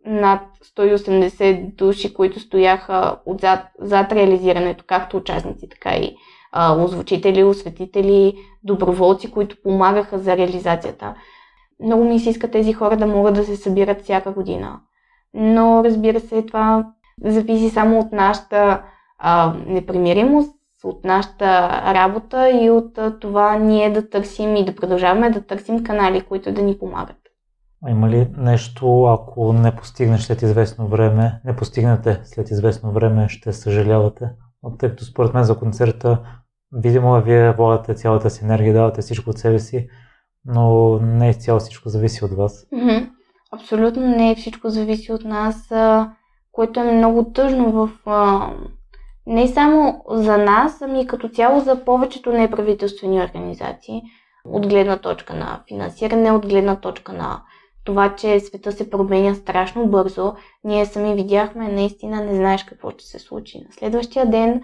над 0.06 0.40
180 0.76 1.74
души, 1.74 2.14
които 2.14 2.40
стояха 2.40 3.16
отзад, 3.26 3.60
зад 3.78 4.12
реализирането, 4.12 4.84
както 4.86 5.16
участници, 5.16 5.68
така 5.68 5.96
и 5.96 6.16
озвучители, 6.78 7.44
осветители, 7.44 8.34
доброволци, 8.64 9.30
които 9.30 9.56
помагаха 9.62 10.18
за 10.18 10.36
реализацията. 10.36 11.14
Много 11.84 12.04
ми 12.04 12.20
се 12.20 12.30
иска 12.30 12.50
тези 12.50 12.72
хора 12.72 12.96
да 12.96 13.06
могат 13.06 13.34
да 13.34 13.44
се 13.44 13.56
събират 13.56 14.02
всяка 14.02 14.32
година. 14.32 14.80
Но 15.34 15.84
разбира 15.84 16.20
се, 16.20 16.42
това 16.42 16.86
зависи 17.24 17.70
само 17.70 17.98
от 17.98 18.12
нашата 18.12 18.82
а, 19.18 19.54
непримиримост, 19.66 20.52
от 20.84 21.04
нашата 21.04 21.68
работа 21.94 22.50
и 22.50 22.70
от 22.70 22.98
а, 22.98 23.18
това 23.18 23.56
ние 23.56 23.90
да 23.90 24.10
търсим 24.10 24.56
и 24.56 24.64
да 24.64 24.74
продължаваме 24.74 25.30
да 25.30 25.46
търсим 25.46 25.84
канали, 25.84 26.20
които 26.20 26.52
да 26.52 26.62
ни 26.62 26.78
помагат. 26.78 27.16
А 27.86 27.90
има 27.90 28.08
ли 28.08 28.28
нещо, 28.36 29.04
ако 29.04 29.52
не 29.52 29.76
постигнеш 29.76 30.20
след 30.22 30.42
известно 30.42 30.88
време, 30.88 31.40
не 31.44 31.56
постигнете 31.56 32.20
след 32.24 32.50
известно 32.50 32.92
време, 32.92 33.28
ще 33.28 33.52
съжалявате? 33.52 34.30
Тъй 34.78 34.90
като 34.90 35.04
според 35.04 35.34
мен 35.34 35.44
за 35.44 35.58
концерта 35.58 36.18
Видимо, 36.72 37.22
вие 37.22 37.52
влагате 37.52 37.94
цялата 37.94 38.30
си 38.30 38.44
енергия, 38.44 38.74
давате 38.74 39.00
всичко 39.00 39.30
от 39.30 39.38
себе 39.38 39.58
си, 39.58 39.88
но 40.44 40.98
не 40.98 41.30
изцяло 41.30 41.60
всичко 41.60 41.88
зависи 41.88 42.24
от 42.24 42.32
вас. 42.32 42.66
Абсолютно 43.52 44.06
не 44.06 44.34
всичко 44.34 44.70
зависи 44.70 45.12
от 45.12 45.24
нас, 45.24 45.72
което 46.52 46.80
е 46.80 46.92
много 46.92 47.32
тъжно 47.32 47.72
в 47.72 47.90
не 49.26 49.48
само 49.48 50.04
за 50.08 50.38
нас, 50.38 50.82
ами 50.82 51.06
като 51.06 51.28
цяло 51.28 51.60
за 51.60 51.84
повечето 51.84 52.32
неправителствени 52.32 53.20
организации. 53.20 54.02
От 54.44 54.68
гледна 54.68 54.96
точка 54.96 55.34
на 55.34 55.62
финансиране, 55.68 56.32
от 56.32 56.46
гледна 56.46 56.76
точка 56.76 57.12
на 57.12 57.42
това, 57.84 58.14
че 58.16 58.40
света 58.40 58.72
се 58.72 58.90
променя 58.90 59.34
страшно 59.34 59.86
бързо. 59.86 60.34
Ние 60.64 60.86
сами 60.86 61.14
видяхме, 61.14 61.68
наистина 61.68 62.24
не 62.24 62.34
знаеш 62.34 62.64
какво 62.64 62.90
ще 62.90 63.04
се 63.04 63.18
случи. 63.18 63.58
На 63.58 63.72
следващия 63.72 64.30
ден 64.30 64.62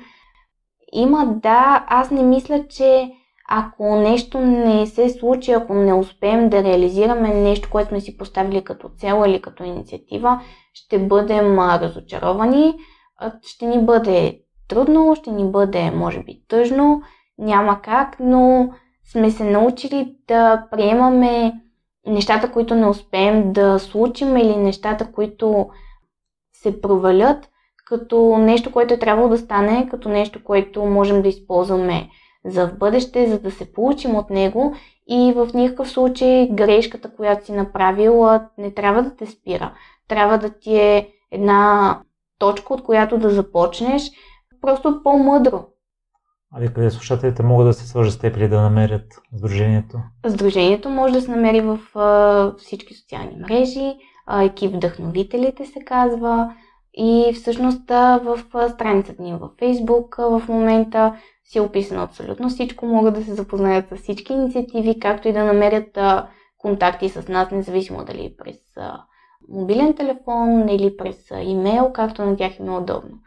има, 0.93 1.27
да, 1.27 1.85
аз 1.89 2.11
не 2.11 2.23
мисля, 2.23 2.67
че 2.69 3.13
ако 3.49 3.97
нещо 3.97 4.41
не 4.41 4.87
се 4.87 5.09
случи, 5.09 5.53
ако 5.53 5.75
не 5.75 5.95
успеем 5.95 6.49
да 6.49 6.65
реализираме 6.65 7.35
нещо, 7.35 7.69
което 7.73 7.89
сме 7.89 8.01
си 8.01 8.17
поставили 8.17 8.65
като 8.65 8.89
цел 8.89 9.25
или 9.27 9.43
като 9.43 9.65
инициатива, 9.65 10.41
ще 10.75 10.99
бъдем 10.99 11.59
разочаровани, 11.59 12.75
ще 13.43 13.67
ни 13.67 13.85
бъде 13.85 14.41
трудно, 14.69 15.17
ще 15.17 15.31
ни 15.31 15.45
бъде, 15.51 15.91
може 15.91 16.23
би, 16.23 16.43
тъжно, 16.49 17.03
няма 17.39 17.81
как, 17.83 18.17
но 18.21 18.71
сме 19.13 19.31
се 19.31 19.45
научили 19.45 20.17
да 20.29 20.67
приемаме 20.71 21.53
нещата, 22.07 22.53
които 22.53 22.75
не 22.75 22.87
успеем 22.87 23.53
да 23.53 23.79
случим 23.79 24.37
или 24.37 24.57
нещата, 24.57 25.13
които 25.13 25.69
се 26.53 26.81
провалят, 26.81 27.49
като 27.85 28.37
нещо, 28.39 28.73
което 28.73 28.95
е 28.95 28.99
трябвало 28.99 29.29
да 29.29 29.39
стане, 29.39 29.89
като 29.91 30.09
нещо, 30.09 30.45
което 30.45 30.85
можем 30.85 31.23
да 31.23 31.29
използваме 31.29 32.09
за 32.45 32.69
в 32.69 32.79
бъдеще, 32.79 33.31
за 33.31 33.41
да 33.41 33.51
се 33.51 33.73
получим 33.73 34.15
от 34.15 34.31
него 34.31 34.75
и 35.09 35.33
в 35.37 35.49
никакъв 35.55 35.91
случай 35.91 36.49
грешката, 36.53 37.17
която 37.17 37.47
си 37.47 37.53
направила, 37.53 38.49
не 38.59 38.75
трябва 38.75 39.03
да 39.03 39.17
те 39.17 39.27
спира. 39.27 39.75
Трябва 40.09 40.39
да 40.39 40.51
ти 40.51 40.77
е 40.77 41.09
една 41.31 41.99
точка, 42.39 42.75
от 42.75 42.85
която 42.85 43.19
да 43.19 43.31
започнеш, 43.31 44.11
просто 44.61 45.01
по-мъдро. 45.03 45.65
Ами 46.55 46.75
къде 46.75 46.91
слушателите 46.91 47.43
могат 47.43 47.67
да 47.67 47.73
се 47.73 47.89
свържат 47.89 48.15
с 48.15 48.19
теб 48.19 48.37
или 48.37 48.49
да 48.49 48.61
намерят 48.61 49.21
Сдружението? 49.37 49.99
Сдружението 50.27 50.91
може 50.91 51.15
да 51.15 51.21
се 51.21 51.31
намери 51.31 51.61
в 51.61 51.79
а, 51.95 52.55
всички 52.59 52.95
социални 52.95 53.37
мрежи. 53.37 53.95
А, 54.27 54.43
екип 54.43 54.75
Вдъхновителите 54.75 55.67
се 55.67 55.85
казва. 55.85 56.55
И 56.95 57.33
всъщност 57.35 57.91
в 57.91 58.41
страницата 58.69 59.23
ни 59.23 59.35
във 59.35 59.51
Фейсбук 59.59 60.17
в 60.19 60.43
момента 60.49 61.17
си 61.45 61.59
е 61.59 61.61
описано 61.61 62.03
абсолютно 62.03 62.49
всичко. 62.49 62.87
Могат 62.87 63.15
да 63.15 63.25
се 63.25 63.35
запознаят 63.35 63.89
с 63.89 63.97
всички 63.97 64.33
инициативи, 64.33 65.01
както 65.01 65.29
и 65.29 65.33
да 65.33 65.45
намерят 65.45 65.99
контакти 66.59 67.09
с 67.09 67.29
нас, 67.29 67.51
независимо 67.51 68.05
дали 68.05 68.35
през 68.39 68.57
мобилен 69.49 69.95
телефон 69.95 70.69
или 70.69 70.97
през 70.97 71.17
имейл, 71.43 71.93
както 71.93 72.25
на 72.25 72.37
тях 72.37 72.59
им 72.59 72.69
е 72.69 72.77
удобно. 72.77 73.19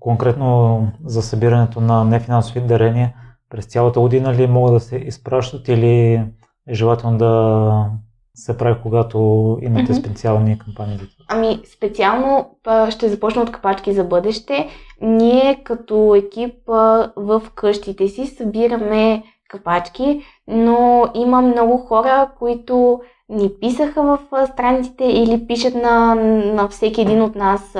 Конкретно 0.00 0.86
за 1.04 1.22
събирането 1.22 1.80
на 1.80 2.04
нефинансови 2.04 2.60
дарения, 2.60 3.14
през 3.50 3.66
цялата 3.66 4.00
година 4.00 4.34
ли 4.34 4.46
могат 4.46 4.74
да 4.74 4.80
се 4.80 4.96
изпращат 4.96 5.68
или 5.68 6.24
е 6.66 6.74
желателно 6.74 7.18
да 7.18 7.90
се 8.40 8.56
прави, 8.56 8.80
когато 8.82 9.18
имате 9.62 9.92
mm-hmm. 9.92 10.00
специални 10.00 10.58
кампании? 10.58 10.98
Ами, 11.28 11.60
специално 11.76 12.50
ще 12.90 13.08
започна 13.08 13.42
от 13.42 13.52
капачки 13.52 13.92
за 13.92 14.04
бъдеще. 14.04 14.68
Ние 15.00 15.62
като 15.64 16.14
екип 16.14 16.54
в 17.16 17.42
къщите 17.54 18.08
си 18.08 18.26
събираме 18.26 19.22
капачки, 19.48 20.22
но 20.48 21.06
има 21.14 21.42
много 21.42 21.76
хора, 21.76 22.30
които 22.38 23.00
ни 23.28 23.50
писаха 23.60 24.02
в 24.02 24.46
страниците 24.46 25.04
или 25.04 25.46
пишат 25.46 25.74
на, 25.74 26.14
на 26.54 26.68
всеки 26.68 27.00
един 27.00 27.22
от 27.22 27.34
нас 27.34 27.76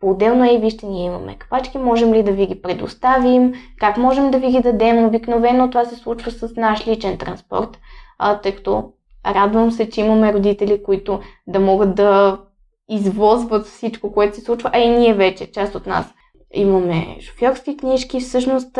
по-отделно, 0.00 0.44
ей, 0.44 0.58
вижте, 0.58 0.86
ние 0.86 1.06
имаме 1.06 1.38
капачки, 1.38 1.78
можем 1.78 2.14
ли 2.14 2.22
да 2.22 2.32
ви 2.32 2.46
ги 2.46 2.62
предоставим, 2.62 3.52
как 3.78 3.96
можем 3.96 4.30
да 4.30 4.38
ви 4.38 4.50
ги 4.50 4.60
дадем. 4.60 5.04
Обикновено 5.04 5.70
това 5.70 5.84
се 5.84 5.96
случва 5.96 6.30
с 6.30 6.56
наш 6.56 6.86
личен 6.86 7.18
транспорт, 7.18 7.78
а, 8.18 8.40
тъй 8.40 8.56
като 8.56 8.92
радвам 9.26 9.70
се, 9.70 9.90
че 9.90 10.00
имаме 10.00 10.32
родители, 10.32 10.82
които 10.82 11.20
да 11.46 11.60
могат 11.60 11.94
да 11.94 12.40
извозват 12.88 13.66
всичко, 13.66 14.12
което 14.12 14.36
се 14.36 14.42
случва, 14.42 14.70
а 14.72 14.78
и 14.78 14.88
ние 14.88 15.14
вече, 15.14 15.52
част 15.52 15.74
от 15.74 15.86
нас. 15.86 16.14
Имаме 16.54 17.16
шофьорски 17.20 17.76
книжки, 17.76 18.20
всъщност 18.20 18.78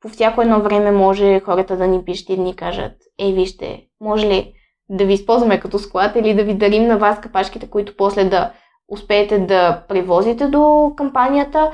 по 0.00 0.08
всяко 0.08 0.42
едно 0.42 0.60
време 0.60 0.90
може 0.90 1.40
хората 1.40 1.76
да 1.76 1.86
ни 1.86 2.04
пишат 2.04 2.28
и 2.28 2.36
да 2.36 2.42
ни 2.42 2.56
кажат, 2.56 2.92
ей, 3.18 3.32
вижте, 3.32 3.86
може 4.00 4.26
ли 4.26 4.52
да 4.88 5.04
ви 5.04 5.12
използваме 5.12 5.60
като 5.60 5.78
склад 5.78 6.16
или 6.16 6.34
да 6.34 6.44
ви 6.44 6.54
дарим 6.54 6.86
на 6.86 6.98
вас 6.98 7.20
капачките, 7.20 7.70
които 7.70 7.96
после 7.96 8.24
да 8.24 8.52
успеете 8.88 9.38
да 9.38 9.82
превозите 9.88 10.46
до 10.46 10.92
кампанията. 10.96 11.70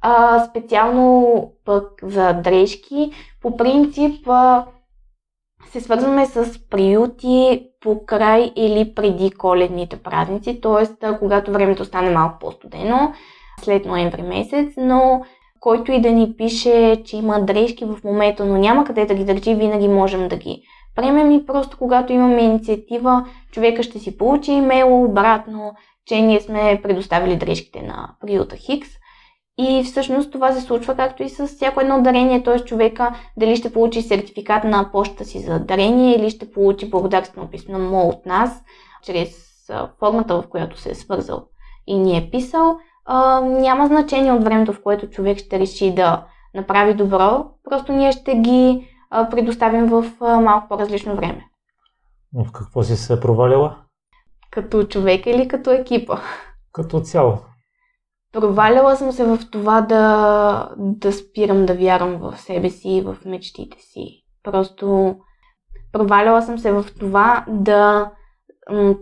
А, 0.00 0.44
специално 0.44 1.42
пък 1.64 1.84
за 2.02 2.32
дрежки, 2.32 3.12
по 3.42 3.56
принцип 3.56 4.28
а, 4.28 4.64
се 5.72 5.80
свързваме 5.80 6.26
с 6.26 6.58
приюти 6.70 7.66
по 7.80 8.06
край 8.06 8.52
или 8.56 8.94
преди 8.94 9.30
коледните 9.30 9.96
празници, 9.96 10.60
т.е. 10.60 11.18
когато 11.18 11.52
времето 11.52 11.84
стане 11.84 12.10
малко 12.10 12.38
по-студено, 12.38 13.12
след 13.62 13.86
ноември 13.86 14.22
месец, 14.22 14.74
но 14.76 15.22
който 15.60 15.92
и 15.92 16.00
да 16.00 16.10
ни 16.10 16.34
пише, 16.36 17.02
че 17.04 17.16
има 17.16 17.40
дрежки 17.40 17.84
в 17.84 17.98
момента, 18.04 18.44
но 18.44 18.58
няма 18.58 18.84
къде 18.84 19.06
да 19.06 19.14
ги 19.14 19.24
държи, 19.24 19.54
винаги 19.54 19.88
можем 19.88 20.28
да 20.28 20.36
ги 20.36 20.62
приемем 20.96 21.30
и 21.30 21.46
просто 21.46 21.76
когато 21.78 22.12
имаме 22.12 22.42
инициатива, 22.42 23.26
човека 23.52 23.82
ще 23.82 23.98
си 23.98 24.18
получи 24.18 24.52
имейл 24.52 25.04
обратно, 25.04 25.72
че 26.06 26.20
ние 26.20 26.40
сме 26.40 26.80
предоставили 26.82 27.36
дрежките 27.36 27.82
на 27.82 28.14
приюта 28.20 28.56
Хикс. 28.56 28.88
И 29.62 29.84
всъщност 29.84 30.32
това 30.32 30.52
се 30.52 30.60
случва 30.60 30.94
както 30.94 31.22
и 31.22 31.28
с 31.28 31.46
всяко 31.46 31.80
едно 31.80 32.02
дарение, 32.02 32.42
т.е. 32.42 32.58
човека 32.58 33.14
дали 33.36 33.56
ще 33.56 33.72
получи 33.72 34.02
сертификат 34.02 34.64
на 34.64 34.90
почта 34.92 35.24
си 35.24 35.40
за 35.40 35.58
дарение 35.58 36.16
или 36.16 36.30
ще 36.30 36.52
получи 36.52 36.90
благодарствено 36.90 37.50
писмо 37.50 38.00
от 38.00 38.26
нас, 38.26 38.62
чрез 39.02 39.50
формата, 39.98 40.42
в 40.42 40.48
която 40.48 40.80
се 40.80 40.90
е 40.90 40.94
свързал 40.94 41.46
и 41.86 41.98
ни 41.98 42.18
е 42.18 42.30
писал. 42.30 42.78
А, 43.04 43.40
няма 43.40 43.86
значение 43.86 44.32
от 44.32 44.44
времето, 44.44 44.72
в 44.72 44.82
което 44.82 45.10
човек 45.10 45.38
ще 45.38 45.58
реши 45.58 45.94
да 45.94 46.26
направи 46.54 46.94
добро, 46.94 47.46
просто 47.70 47.92
ние 47.92 48.12
ще 48.12 48.34
ги 48.36 48.88
а, 49.10 49.30
предоставим 49.30 49.86
в 49.86 50.04
а, 50.20 50.40
малко 50.40 50.68
по-различно 50.68 51.16
време. 51.16 51.46
В 52.34 52.52
какво 52.52 52.82
си 52.82 52.96
се 52.96 53.12
е 53.12 53.20
провалила? 53.20 53.76
Като 54.50 54.84
човек 54.84 55.26
или 55.26 55.48
като 55.48 55.70
екипа? 55.70 56.18
Като 56.72 57.00
цяло. 57.00 57.38
Проваляла 58.32 58.96
съм 58.96 59.12
се 59.12 59.24
в 59.24 59.38
това 59.52 59.80
да, 59.80 60.68
да 60.76 61.12
спирам 61.12 61.66
да 61.66 61.74
вярвам 61.74 62.16
в 62.16 62.36
себе 62.36 62.70
си 62.70 62.88
и 62.88 63.00
в 63.00 63.16
мечтите 63.24 63.78
си. 63.80 64.24
Просто 64.42 65.16
проваляла 65.92 66.42
съм 66.42 66.58
се 66.58 66.72
в 66.72 66.84
това 67.00 67.44
да 67.48 68.10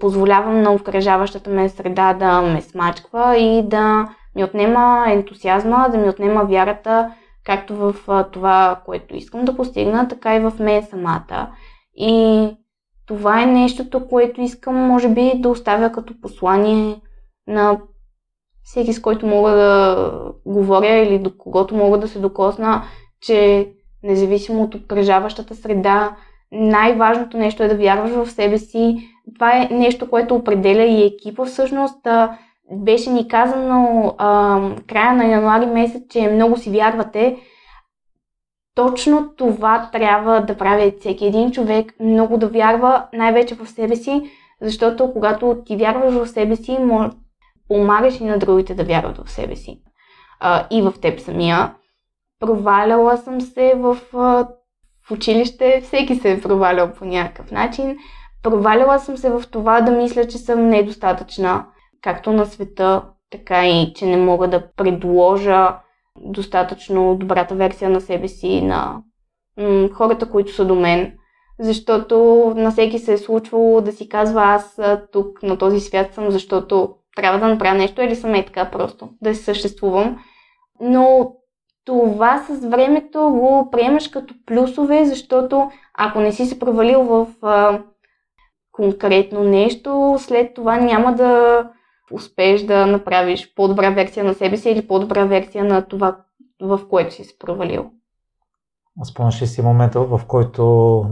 позволявам 0.01 0.63
на 0.63 0.73
окръжаващата 0.73 1.51
ме 1.51 1.69
среда 1.69 2.15
да 2.15 2.43
ме 2.43 2.61
смачква 2.61 3.37
и 3.37 3.69
да 3.69 4.09
ми 4.37 4.45
отнема 4.45 5.05
ентусиазма, 5.09 5.89
да 5.93 5.99
ми 5.99 6.09
отнема 6.09 6.45
вярата 6.45 7.15
както 7.45 7.77
в 7.77 7.95
това, 8.33 8.81
което 8.85 9.17
искам 9.17 9.45
да 9.45 9.57
постигна, 9.57 10.09
така 10.09 10.37
и 10.37 10.41
в 10.41 10.53
мен 10.59 10.83
самата. 10.83 11.51
И 11.95 12.51
това 13.07 13.43
е 13.43 13.47
нещото, 13.47 14.09
което 14.09 14.41
искам, 14.41 14.75
може 14.75 15.09
би, 15.09 15.33
да 15.35 15.49
оставя 15.49 15.93
като 15.93 16.21
послание 16.21 17.01
на 17.47 17.81
всеки, 18.69 18.93
с 18.93 19.03
който 19.03 19.27
мога 19.27 19.51
да 19.51 20.13
говоря 20.47 20.97
или 20.97 21.19
до 21.19 21.39
когото 21.39 21.75
мога 21.75 21.99
да 21.99 22.09
се 22.09 22.19
докосна, 22.19 22.83
че 23.21 23.69
независимо 24.03 24.63
от 24.63 24.75
обкръжаващата 24.75 25.55
среда, 25.55 26.17
най-важното 26.53 27.37
нещо 27.37 27.63
е 27.63 27.69
да 27.69 27.77
вярваш 27.77 28.11
в 28.11 28.31
себе 28.31 28.59
си. 28.59 28.97
Това 29.35 29.57
е 29.57 29.69
нещо, 29.71 30.11
което 30.11 30.35
определя 30.35 30.85
и 30.85 31.07
екипа 31.07 31.45
всъщност. 31.45 32.09
Беше 32.73 33.11
ни 33.11 33.29
казано 33.29 34.15
а, 34.19 34.61
края 34.87 35.13
на 35.13 35.25
януари 35.25 35.67
месец, 35.67 36.03
че 36.11 36.31
много 36.31 36.57
си 36.57 36.71
вярвате. 36.71 37.37
Точно 38.75 39.29
това 39.37 39.89
трябва 39.93 40.41
да 40.41 40.57
прави 40.57 40.95
всеки 41.01 41.27
един 41.27 41.51
човек, 41.51 41.95
много 42.01 42.39
да 42.39 42.49
вярва 42.49 43.07
най-вече 43.13 43.55
в 43.55 43.67
себе 43.67 43.97
си, 43.97 44.31
защото 44.61 45.13
когато 45.13 45.63
ти 45.67 45.77
вярваш 45.77 46.15
в 46.15 46.27
себе 46.27 46.57
си, 46.57 46.79
помагаш 47.69 48.21
и 48.21 48.25
на 48.25 48.39
другите 48.39 48.75
да 48.75 48.85
вярват 48.85 49.19
в 49.19 49.31
себе 49.31 49.57
си 49.57 49.81
а, 50.41 50.67
и 50.71 50.83
в 50.83 50.95
теб 51.01 51.21
самия. 51.21 51.75
Проваляла 52.41 53.17
съм 53.17 53.41
се 53.41 53.75
в, 53.77 53.99
в 54.13 55.11
училище, 55.11 55.81
всеки 55.85 56.15
се 56.15 56.33
е 56.33 56.41
провалял 56.41 56.93
по 56.93 57.05
някакъв 57.05 57.51
начин. 57.51 57.97
Проваляла 58.43 58.99
съм 58.99 59.17
се 59.17 59.31
в 59.31 59.43
това 59.51 59.81
да 59.81 59.93
мисля, 59.93 60.27
че 60.27 60.39
съм 60.39 60.69
недостатъчна, 60.69 61.67
както 62.03 62.33
на 62.33 62.47
света, 62.47 63.03
така 63.31 63.69
и 63.69 63.93
че 63.95 64.07
не 64.07 64.17
мога 64.17 64.49
да 64.49 64.73
предложа 64.73 65.77
достатъчно 66.21 67.17
добрата 67.17 67.55
версия 67.55 67.91
на 67.91 68.01
себе 68.01 68.29
си 68.29 68.63
на 68.63 69.03
м- 69.59 69.89
хората, 69.93 70.31
които 70.31 70.55
са 70.55 70.65
до 70.65 70.75
мен. 70.75 71.13
Защото 71.61 72.17
на 72.57 72.71
всеки 72.71 72.99
се 72.99 73.13
е 73.13 73.19
случвало 73.19 73.81
да 73.81 73.93
си 73.93 74.09
казва 74.09 74.43
аз 74.43 74.81
тук 75.13 75.43
на 75.43 75.59
този 75.59 75.81
свят 75.81 76.15
съм, 76.15 76.31
защото 76.31 76.95
трябва 77.17 77.39
да 77.39 77.49
направя 77.49 77.75
нещо 77.75 78.03
или 78.03 78.17
съм 78.17 78.35
е 78.35 78.47
така 78.47 78.71
просто, 78.71 79.09
да 79.23 79.35
се 79.35 79.43
съществувам. 79.43 80.19
Но 80.81 81.35
това 81.85 82.45
с 82.49 82.67
времето 82.67 83.19
го 83.19 83.69
приемаш 83.73 84.09
като 84.09 84.35
плюсове, 84.47 85.05
защото 85.05 85.71
ако 85.95 86.21
не 86.21 86.33
си 86.33 86.47
се 86.47 86.59
провалил 86.59 87.03
в 87.03 87.27
а, 87.43 87.83
конкретно 88.73 89.45
нещо, 89.45 90.17
след 90.19 90.55
това 90.55 90.77
няма 90.77 91.15
да 91.15 91.65
успееш 92.13 92.63
да 92.63 92.87
направиш 92.87 93.55
по-добра 93.55 93.91
версия 93.91 94.25
на 94.25 94.35
себе 94.35 94.57
си 94.57 94.71
или 94.71 94.87
по-добра 94.87 95.25
версия 95.25 95.65
на 95.65 95.83
това, 95.83 96.17
в 96.61 96.81
което 96.89 97.15
си 97.15 97.25
се 97.25 97.39
провалил. 97.39 97.91
Спомняш 99.05 99.43
ли 99.43 99.47
си 99.47 99.63
момента, 99.63 100.01
в 100.01 100.21
който 100.27 100.63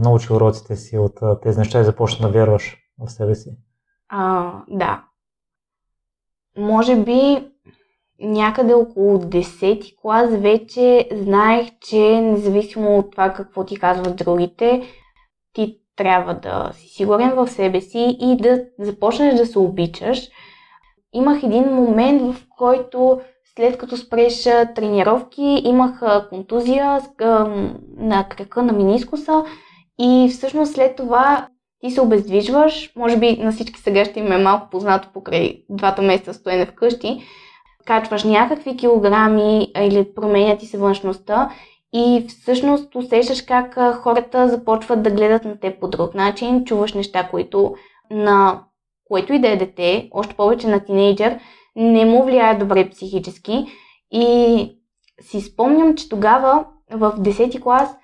научи 0.03 0.33
уроците 0.33 0.75
си 0.75 0.97
от 0.97 1.19
тези 1.41 1.59
неща 1.59 1.79
и 1.79 1.83
започна 1.83 2.27
да 2.27 2.33
вярваш 2.33 2.77
в 2.99 3.09
себе 3.09 3.35
си? 3.35 3.49
А, 4.09 4.51
да. 4.69 5.03
Може 6.57 6.95
би 6.95 7.47
някъде 8.19 8.73
около 8.73 9.17
10 9.17 9.95
клас 10.01 10.29
вече 10.35 11.09
знаех, 11.11 11.67
че 11.81 12.21
независимо 12.21 12.97
от 12.97 13.11
това 13.11 13.33
какво 13.33 13.65
ти 13.65 13.79
казват 13.79 14.15
другите, 14.15 14.81
ти 15.53 15.77
трябва 15.95 16.33
да 16.33 16.71
си 16.73 16.87
сигурен 16.87 17.33
в 17.35 17.47
себе 17.47 17.81
си 17.81 18.17
и 18.19 18.37
да 18.37 18.63
започнеш 18.79 19.35
да 19.35 19.45
се 19.45 19.59
обичаш– 19.59 20.29
имах 21.13 21.43
един 21.43 21.63
момент, 21.63 22.21
в 22.21 22.45
който 22.57 23.21
след 23.55 23.77
като 23.77 23.97
спреш 23.97 24.43
тренировки, 24.75 25.61
имах 25.65 26.01
контузия 26.29 26.99
на 27.97 28.29
крака 28.29 28.63
на 28.63 28.73
минискуса 28.73 29.43
и 29.99 30.29
всъщност 30.31 30.73
след 30.73 30.95
това 30.95 31.47
ти 31.81 31.91
се 31.91 32.01
обездвижваш, 32.01 32.91
може 32.95 33.17
би 33.17 33.37
на 33.37 33.51
всички 33.51 33.79
сега 33.79 34.05
ще 34.05 34.19
им 34.19 34.31
е 34.31 34.37
малко 34.37 34.69
познато 34.69 35.09
покрай 35.13 35.63
двата 35.69 36.01
месеца 36.01 36.33
стоене 36.33 36.65
вкъщи, 36.65 37.23
качваш 37.85 38.23
някакви 38.23 38.77
килограми 38.77 39.71
или 39.77 40.13
променя 40.15 40.57
ти 40.57 40.65
се 40.65 40.77
външността 40.77 41.49
и 41.93 42.25
всъщност 42.27 42.95
усещаш 42.95 43.41
как 43.41 43.93
хората 43.93 44.49
започват 44.49 45.03
да 45.03 45.11
гледат 45.11 45.45
на 45.45 45.59
теб 45.59 45.79
по 45.79 45.87
друг 45.87 46.13
начин, 46.13 46.65
чуваш 46.65 46.93
неща, 46.93 47.27
които 47.31 47.75
на 48.11 48.61
което 49.07 49.33
и 49.33 49.39
да 49.39 49.47
е 49.47 49.57
дете, 49.57 50.09
още 50.11 50.35
повече 50.35 50.67
на 50.67 50.79
тинейджър, 50.79 51.39
не 51.75 52.05
му 52.05 52.23
влияе 52.23 52.57
добре 52.57 52.89
психически. 52.89 53.65
И 54.11 54.79
си 55.21 55.41
спомням, 55.41 55.95
че 55.95 56.09
тогава 56.09 56.65
в 56.91 57.13
10 57.19 57.61
клас 57.61 57.95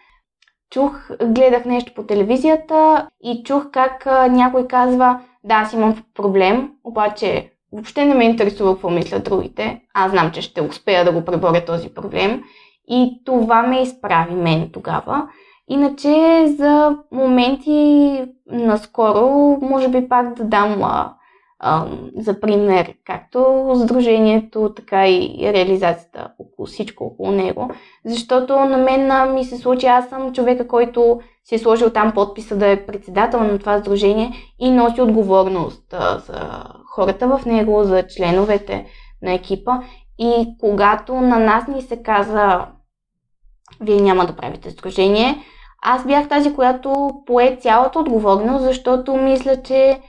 чух, 0.74 1.10
гледах 1.24 1.66
нещо 1.66 1.94
по 1.96 2.04
телевизията 2.04 3.08
и 3.24 3.44
чух 3.44 3.72
как 3.72 4.06
някой 4.30 4.68
казва, 4.68 5.20
да, 5.44 5.56
аз 5.56 5.74
имам 5.74 6.04
проблем, 6.16 6.72
обаче 6.84 7.52
въобще 7.74 8.06
не 8.06 8.14
ме 8.14 8.24
интересува 8.24 8.74
какво 8.74 8.90
мислят 8.90 9.24
другите. 9.24 9.82
Аз 9.94 10.12
знам, 10.12 10.32
че 10.32 10.42
ще 10.42 10.62
успея 10.62 11.06
да 11.06 11.12
го 11.12 11.26
преборя 11.26 11.66
този 11.66 11.90
проблем. 11.90 12.44
И 12.88 13.22
това 13.26 13.64
ме 13.64 13.82
изправи 13.82 14.36
мен 14.36 14.70
тогава. 14.74 15.28
Иначе 15.68 16.44
за 16.48 16.98
моменти 17.12 18.22
наскоро, 18.52 19.58
може 19.62 19.88
би 19.88 20.10
пак 20.10 20.34
да 20.34 20.44
дам 20.44 20.84
а, 20.84 21.14
за 22.18 22.40
пример, 22.40 22.94
както 23.06 23.72
Сдружението, 23.76 24.74
така 24.76 25.08
и 25.10 25.52
реализацията 25.54 26.32
около 26.40 26.66
всичко 26.66 27.04
около 27.04 27.32
него. 27.32 27.70
Защото 28.06 28.60
на 28.60 28.78
мен 28.78 29.34
ми 29.34 29.46
се 29.46 29.58
случи, 29.58 29.86
аз 29.86 30.10
съм 30.10 30.34
човека, 30.34 30.68
който 30.68 31.20
си 31.44 31.56
е 31.56 31.60
сложил 31.60 31.90
там 31.90 32.12
подписа 32.12 32.56
да 32.56 32.68
е 32.68 32.86
председател 32.86 33.40
на 33.40 33.60
това 33.60 33.80
сдружение 33.80 34.32
и 34.60 34.72
носи 34.72 35.02
отговорност 35.02 35.96
за 36.28 36.64
хората 36.96 37.28
в 37.28 37.46
него, 37.46 37.84
за 37.84 38.08
членовете 38.08 38.86
на 39.22 39.34
екипа. 39.34 39.72
И 40.20 40.56
когато 40.60 41.14
на 41.16 41.40
нас 41.40 41.68
ни 41.68 41.82
се 41.82 42.04
каза, 42.04 42.66
вие 43.82 44.02
няма 44.02 44.26
да 44.26 44.36
правите 44.36 44.70
сдружение, 44.72 45.44
аз 45.86 46.06
бях 46.08 46.30
тази, 46.30 46.54
която 46.54 47.12
пое 47.26 47.58
цялата 47.62 48.00
отговорност, 48.00 48.64
защото 48.64 49.16
мисля, 49.16 49.62
че 49.62 50.00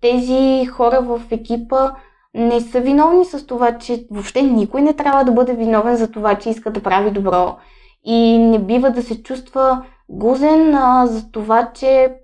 тези 0.00 0.66
хора 0.66 1.00
в 1.00 1.22
екипа 1.30 1.90
не 2.34 2.60
са 2.60 2.80
виновни 2.80 3.24
с 3.24 3.46
това, 3.46 3.78
че 3.78 4.06
въобще 4.10 4.42
никой 4.42 4.82
не 4.82 4.92
трябва 4.92 5.24
да 5.24 5.32
бъде 5.32 5.54
виновен 5.54 5.96
за 5.96 6.10
това, 6.10 6.34
че 6.34 6.50
иска 6.50 6.70
да 6.70 6.82
прави 6.82 7.10
добро. 7.10 7.56
И 8.04 8.38
не 8.38 8.58
бива 8.58 8.90
да 8.90 9.02
се 9.02 9.22
чувства 9.22 9.84
гузен 10.08 10.74
а, 10.74 11.06
за 11.06 11.30
това, 11.30 11.70
че 11.74 12.14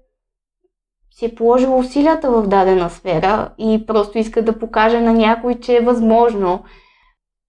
си 1.11 1.27
е 1.27 1.35
положил 1.35 1.79
усилията 1.79 2.31
в 2.31 2.47
дадена 2.47 2.91
сфера 2.91 3.51
и 3.59 3.87
просто 3.87 4.19
иска 4.19 4.43
да 4.43 4.59
покаже 4.59 5.01
на 5.01 5.13
някой, 5.13 5.55
че 5.55 5.77
е 5.77 5.81
възможно. 5.81 6.65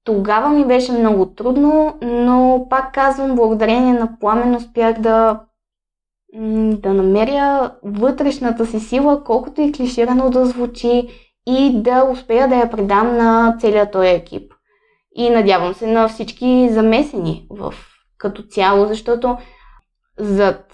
Тогава 0.03 0.49
ми 0.49 0.65
беше 0.65 0.91
много 0.91 1.25
трудно, 1.25 1.97
но 2.01 2.67
пак 2.69 2.93
казвам, 2.93 3.35
благодарение 3.35 3.93
на 3.93 4.19
пламен 4.19 4.55
успях 4.55 4.99
да 4.99 5.39
да 6.71 6.93
намеря 6.93 7.71
вътрешната 7.83 8.65
си 8.65 8.79
сила, 8.79 9.23
колкото 9.23 9.61
и 9.61 9.71
клиширано 9.71 10.29
да 10.29 10.45
звучи 10.45 11.07
и 11.47 11.81
да 11.81 12.03
успея 12.11 12.47
да 12.47 12.55
я 12.55 12.69
предам 12.69 13.17
на 13.17 13.57
целият 13.59 13.91
този 13.91 14.07
екип. 14.07 14.53
И 15.15 15.29
надявам 15.29 15.73
се 15.73 15.87
на 15.87 16.07
всички 16.07 16.69
замесени 16.71 17.47
в 17.49 17.73
като 18.17 18.43
цяло, 18.43 18.85
защото 18.85 19.37
зад 20.17 20.73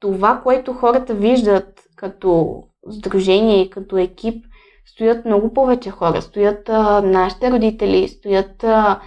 това, 0.00 0.40
което 0.42 0.72
хората 0.72 1.14
виждат 1.14 1.82
като 1.96 2.62
сдружение 2.90 3.70
като 3.70 3.98
екип, 3.98 4.44
стоят 4.86 5.24
много 5.24 5.52
повече 5.52 5.90
хора. 5.90 6.22
Стоят 6.22 6.68
а, 6.68 7.02
нашите 7.02 7.50
родители, 7.50 8.08
стоят 8.08 8.64
а, 8.64 9.00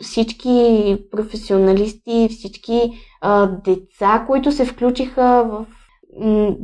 всички 0.00 0.96
професионалисти, 1.10 2.28
всички 2.30 2.92
а, 3.20 3.46
деца, 3.46 4.24
които 4.26 4.52
се 4.52 4.64
включиха 4.64 5.44
в, 5.50 5.66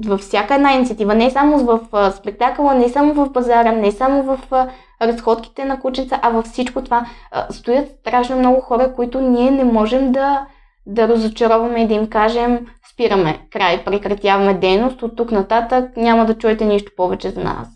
във 0.06 0.20
всяка 0.20 0.54
една 0.54 0.74
инициатива, 0.74 1.14
не 1.14 1.30
само 1.30 1.58
в 1.58 1.80
а, 1.92 2.10
спектакъла, 2.10 2.74
не 2.74 2.88
само 2.88 3.14
в 3.14 3.32
пазара, 3.32 3.72
не 3.72 3.92
само 3.92 4.22
в 4.22 4.38
а, 4.50 4.68
разходките 5.02 5.64
на 5.64 5.80
кученца, 5.80 6.20
а 6.22 6.30
във 6.30 6.44
всичко 6.44 6.84
това 6.84 7.06
а, 7.30 7.52
стоят 7.52 7.88
страшно 8.00 8.38
много 8.38 8.60
хора, 8.60 8.94
които 8.94 9.20
ние 9.20 9.50
не 9.50 9.64
можем 9.64 10.12
да, 10.12 10.46
да 10.86 11.08
разочароваме 11.08 11.82
и 11.82 11.86
да 11.86 11.94
им 11.94 12.06
кажем 12.06 12.66
спираме, 12.92 13.46
край, 13.50 13.84
прекратяваме 13.84 14.54
дейност, 14.54 15.02
от 15.02 15.16
тук 15.16 15.32
нататък 15.32 15.96
няма 15.96 16.26
да 16.26 16.38
чуете 16.38 16.64
нищо 16.64 16.92
повече 16.96 17.30
за 17.30 17.40
нас. 17.40 17.68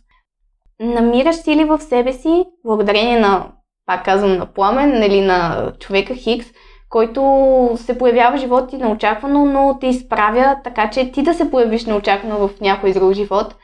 Намираш 0.80 1.36
сили 1.36 1.64
в 1.64 1.80
себе 1.80 2.12
си, 2.12 2.44
благодарение 2.64 3.20
на 3.20 3.46
пак 3.86 4.04
казвам, 4.04 4.36
на 4.36 4.46
пламен, 4.46 4.98
нали, 4.98 5.20
на 5.20 5.72
човека 5.78 6.14
Хикс, 6.14 6.46
който 6.88 7.70
се 7.76 7.98
появява 7.98 8.36
в 8.36 8.40
живота 8.40 8.66
ти 8.66 8.76
неочаквано, 8.76 9.44
но 9.44 9.78
те 9.80 9.86
изправя 9.86 10.56
така, 10.64 10.90
че 10.90 11.12
ти 11.12 11.22
да 11.22 11.34
се 11.34 11.50
появиш 11.50 11.86
неочаквано 11.86 12.48
в 12.48 12.60
някой 12.60 12.92
друг 12.92 13.12
живот. 13.12 13.56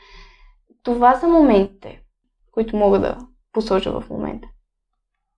Това 0.83 1.15
са 1.15 1.27
моментите, 1.27 2.01
които 2.51 2.75
мога 2.75 2.99
да 2.99 3.17
посоча 3.53 3.91
в 3.91 4.09
момента. 4.09 4.47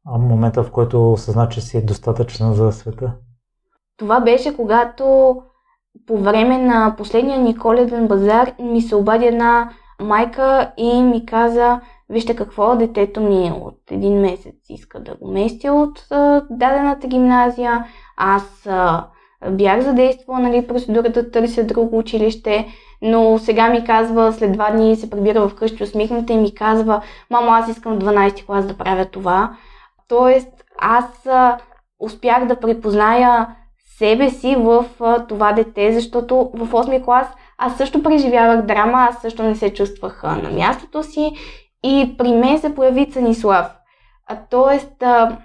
А 0.06 0.18
момента, 0.18 0.64
в 0.64 0.72
който 0.72 1.12
осъзна, 1.12 1.50
че 1.50 1.62
си 1.62 1.78
е 1.78 1.82
достатъчна 1.82 2.54
за 2.54 2.72
света? 2.72 3.14
Това 3.98 4.20
беше 4.20 4.56
когато 4.56 5.36
по 6.08 6.18
време 6.18 6.58
на 6.58 6.96
последния 6.98 7.40
ни 7.40 7.58
коледен 7.58 8.08
базар 8.08 8.54
ми 8.60 8.82
се 8.82 8.96
обади 8.96 9.26
една 9.26 9.70
майка 10.02 10.72
и 10.78 11.04
ми 11.04 11.26
каза, 11.26 11.82
вижте 12.12 12.36
какво, 12.36 12.76
детето 12.76 13.22
ми 13.22 13.52
от 13.62 13.92
един 13.92 14.20
месец 14.20 14.56
иска 14.70 15.00
да 15.00 15.16
го 15.16 15.32
местя 15.32 15.74
от 15.74 16.12
а, 16.12 16.42
дадената 16.50 17.08
гимназия. 17.08 17.86
Аз 18.18 18.68
а, 18.68 19.08
бях 19.50 19.82
задействала 19.82 20.40
нали, 20.40 20.68
процедурата 20.68 21.24
да 21.24 21.32
търся 21.32 21.64
друго 21.64 21.98
училище, 21.98 22.68
но 23.02 23.38
сега 23.38 23.70
ми 23.70 23.84
казва, 23.84 24.34
след 24.34 24.52
два 24.52 24.72
дни 24.72 24.96
се 24.96 25.10
прибира 25.10 25.48
вкъщи 25.48 25.84
усмихната 25.84 26.34
и 26.34 26.38
ми 26.38 26.56
казва, 26.56 27.02
мамо, 27.30 27.52
аз 27.52 27.70
искам 27.70 28.00
в 28.00 28.04
12 28.04 28.46
клас 28.46 28.68
да 28.68 28.78
правя 28.78 29.06
това. 29.06 29.58
Тоест, 30.08 30.64
аз 30.82 31.26
а, 31.26 31.58
успях 32.00 32.46
да 32.46 32.60
припозная 32.60 33.56
себе 33.98 34.30
си 34.30 34.56
в 34.56 34.86
а, 35.00 35.28
това 35.28 35.54
дете, 35.54 35.94
защото 35.94 36.52
в 36.54 36.72
8 36.72 37.04
клас 37.04 37.28
аз 37.58 37.78
също 37.78 38.04
преживявах 38.04 38.66
драма, 38.66 39.08
аз 39.10 39.22
също 39.22 39.44
не 39.44 39.56
се 39.56 39.74
чувствах 39.74 40.24
а, 40.24 40.36
на 40.36 40.50
мястото 40.50 41.04
си 41.04 41.32
и 41.84 42.16
при 42.18 42.32
мен 42.32 42.60
се 42.60 42.76
появи 42.76 43.12
Цанислав. 43.12 43.72
А, 44.28 44.38
тоест, 44.50 45.04
а, 45.04 45.38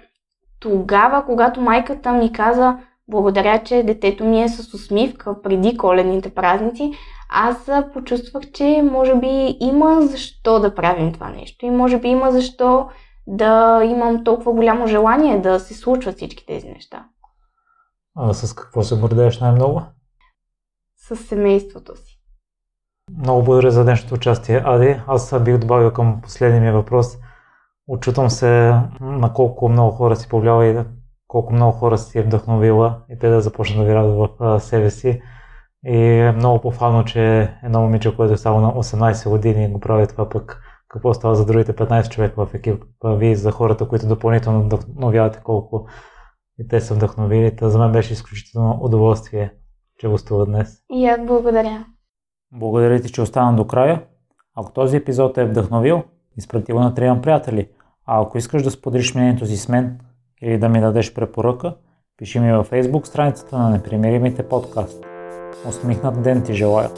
тогава, 0.59 1.25
когато 1.25 1.61
майката 1.61 2.13
ми 2.13 2.31
каза, 2.31 2.77
благодаря, 3.07 3.63
че 3.63 3.83
детето 3.83 4.25
ми 4.25 4.43
е 4.43 4.49
с 4.49 4.73
усмивка 4.73 5.41
преди 5.41 5.77
коледните 5.77 6.33
празници, 6.33 6.91
аз 7.29 7.69
почувствах, 7.93 8.51
че 8.51 8.81
може 8.91 9.15
би 9.15 9.57
има 9.59 10.01
защо 10.01 10.59
да 10.59 10.75
правим 10.75 11.13
това 11.13 11.29
нещо 11.29 11.65
и 11.65 11.69
може 11.69 11.99
би 11.99 12.07
има 12.07 12.31
защо 12.31 12.89
да 13.27 13.81
имам 13.83 14.23
толкова 14.23 14.53
голямо 14.53 14.87
желание 14.87 15.39
да 15.39 15.59
се 15.59 15.73
случват 15.73 16.15
всички 16.15 16.45
тези 16.45 16.69
неща. 16.69 17.05
А 18.15 18.33
с 18.33 18.53
какво 18.53 18.83
се 18.83 18.95
гордееш 18.95 19.39
най-много? 19.39 19.81
С 20.95 21.15
семейството 21.15 21.95
си. 21.95 22.16
Много 23.17 23.43
благодаря 23.43 23.71
за 23.71 23.83
днешното 23.83 24.15
участие, 24.15 24.61
Ади. 24.65 25.01
Аз 25.07 25.43
бих 25.43 25.57
добавил 25.57 25.91
към 25.91 26.21
последния 26.21 26.61
ми 26.61 26.71
въпрос. 26.71 27.17
Очутвам 27.87 28.29
се 28.29 28.73
на 29.01 29.33
колко 29.33 29.69
много 29.69 29.91
хора 29.91 30.15
си 30.15 30.29
повлияла 30.29 30.65
и 30.65 30.77
колко 31.27 31.53
много 31.53 31.71
хора 31.71 31.97
си 31.97 32.19
е 32.19 32.23
вдъхновила 32.23 33.01
и 33.09 33.19
те 33.19 33.29
да 33.29 33.41
започнат 33.41 33.87
да 33.87 33.93
вярват 33.93 34.31
в 34.39 34.59
себе 34.59 34.89
си. 34.89 35.21
И 35.85 35.97
е 35.97 36.31
много 36.31 36.61
похвално, 36.61 37.05
че 37.05 37.53
едно 37.63 37.81
момиче, 37.81 38.15
което 38.15 38.33
е 38.33 38.37
само 38.37 38.61
на 38.61 38.73
18 38.73 39.29
години 39.29 39.71
го 39.71 39.79
прави 39.79 40.07
това 40.07 40.29
пък 40.29 40.61
какво 40.89 41.13
става 41.13 41.35
за 41.35 41.45
другите 41.45 41.73
15 41.73 42.09
човека 42.09 42.45
в 42.45 42.53
екипа 42.53 43.13
ви, 43.13 43.35
за 43.35 43.51
хората, 43.51 43.87
които 43.87 44.07
допълнително 44.07 44.63
вдъхновявате 44.63 45.39
колко 45.43 45.87
и 46.59 46.67
те 46.67 46.81
са 46.81 46.93
вдъхновили. 46.93 47.55
Та 47.55 47.69
за 47.69 47.79
мен 47.79 47.91
беше 47.91 48.13
изключително 48.13 48.79
удоволствие, 48.81 49.53
че 49.97 50.07
гостува 50.07 50.45
днес. 50.45 50.77
И 50.91 51.07
аз 51.07 51.25
благодаря. 51.25 51.85
Благодаря 52.51 53.01
ти, 53.01 53.11
че 53.11 53.21
остана 53.21 53.55
до 53.55 53.67
края. 53.67 54.01
Ако 54.55 54.71
този 54.71 54.97
епизод 54.97 55.37
е 55.37 55.45
вдъхновил, 55.45 56.03
изпрати 56.37 56.73
го 56.73 56.79
на 56.79 56.93
трима 56.93 57.21
приятели. 57.21 57.69
А 58.05 58.21
ако 58.21 58.37
искаш 58.37 58.63
да 58.63 58.71
споделиш 58.71 59.15
мнението 59.15 59.45
си 59.45 59.57
с 59.57 59.69
мен 59.69 59.99
или 60.41 60.57
да 60.57 60.69
ми 60.69 60.81
дадеш 60.81 61.13
препоръка, 61.13 61.75
пиши 62.17 62.39
ми 62.39 62.53
във 62.53 62.69
Facebook 62.69 63.05
страницата 63.05 63.57
на 63.57 63.69
Непримиримите 63.69 64.49
подкаст. 64.49 65.05
Усмихнат 65.69 66.21
ден 66.21 66.43
ти 66.43 66.53
желая! 66.53 66.89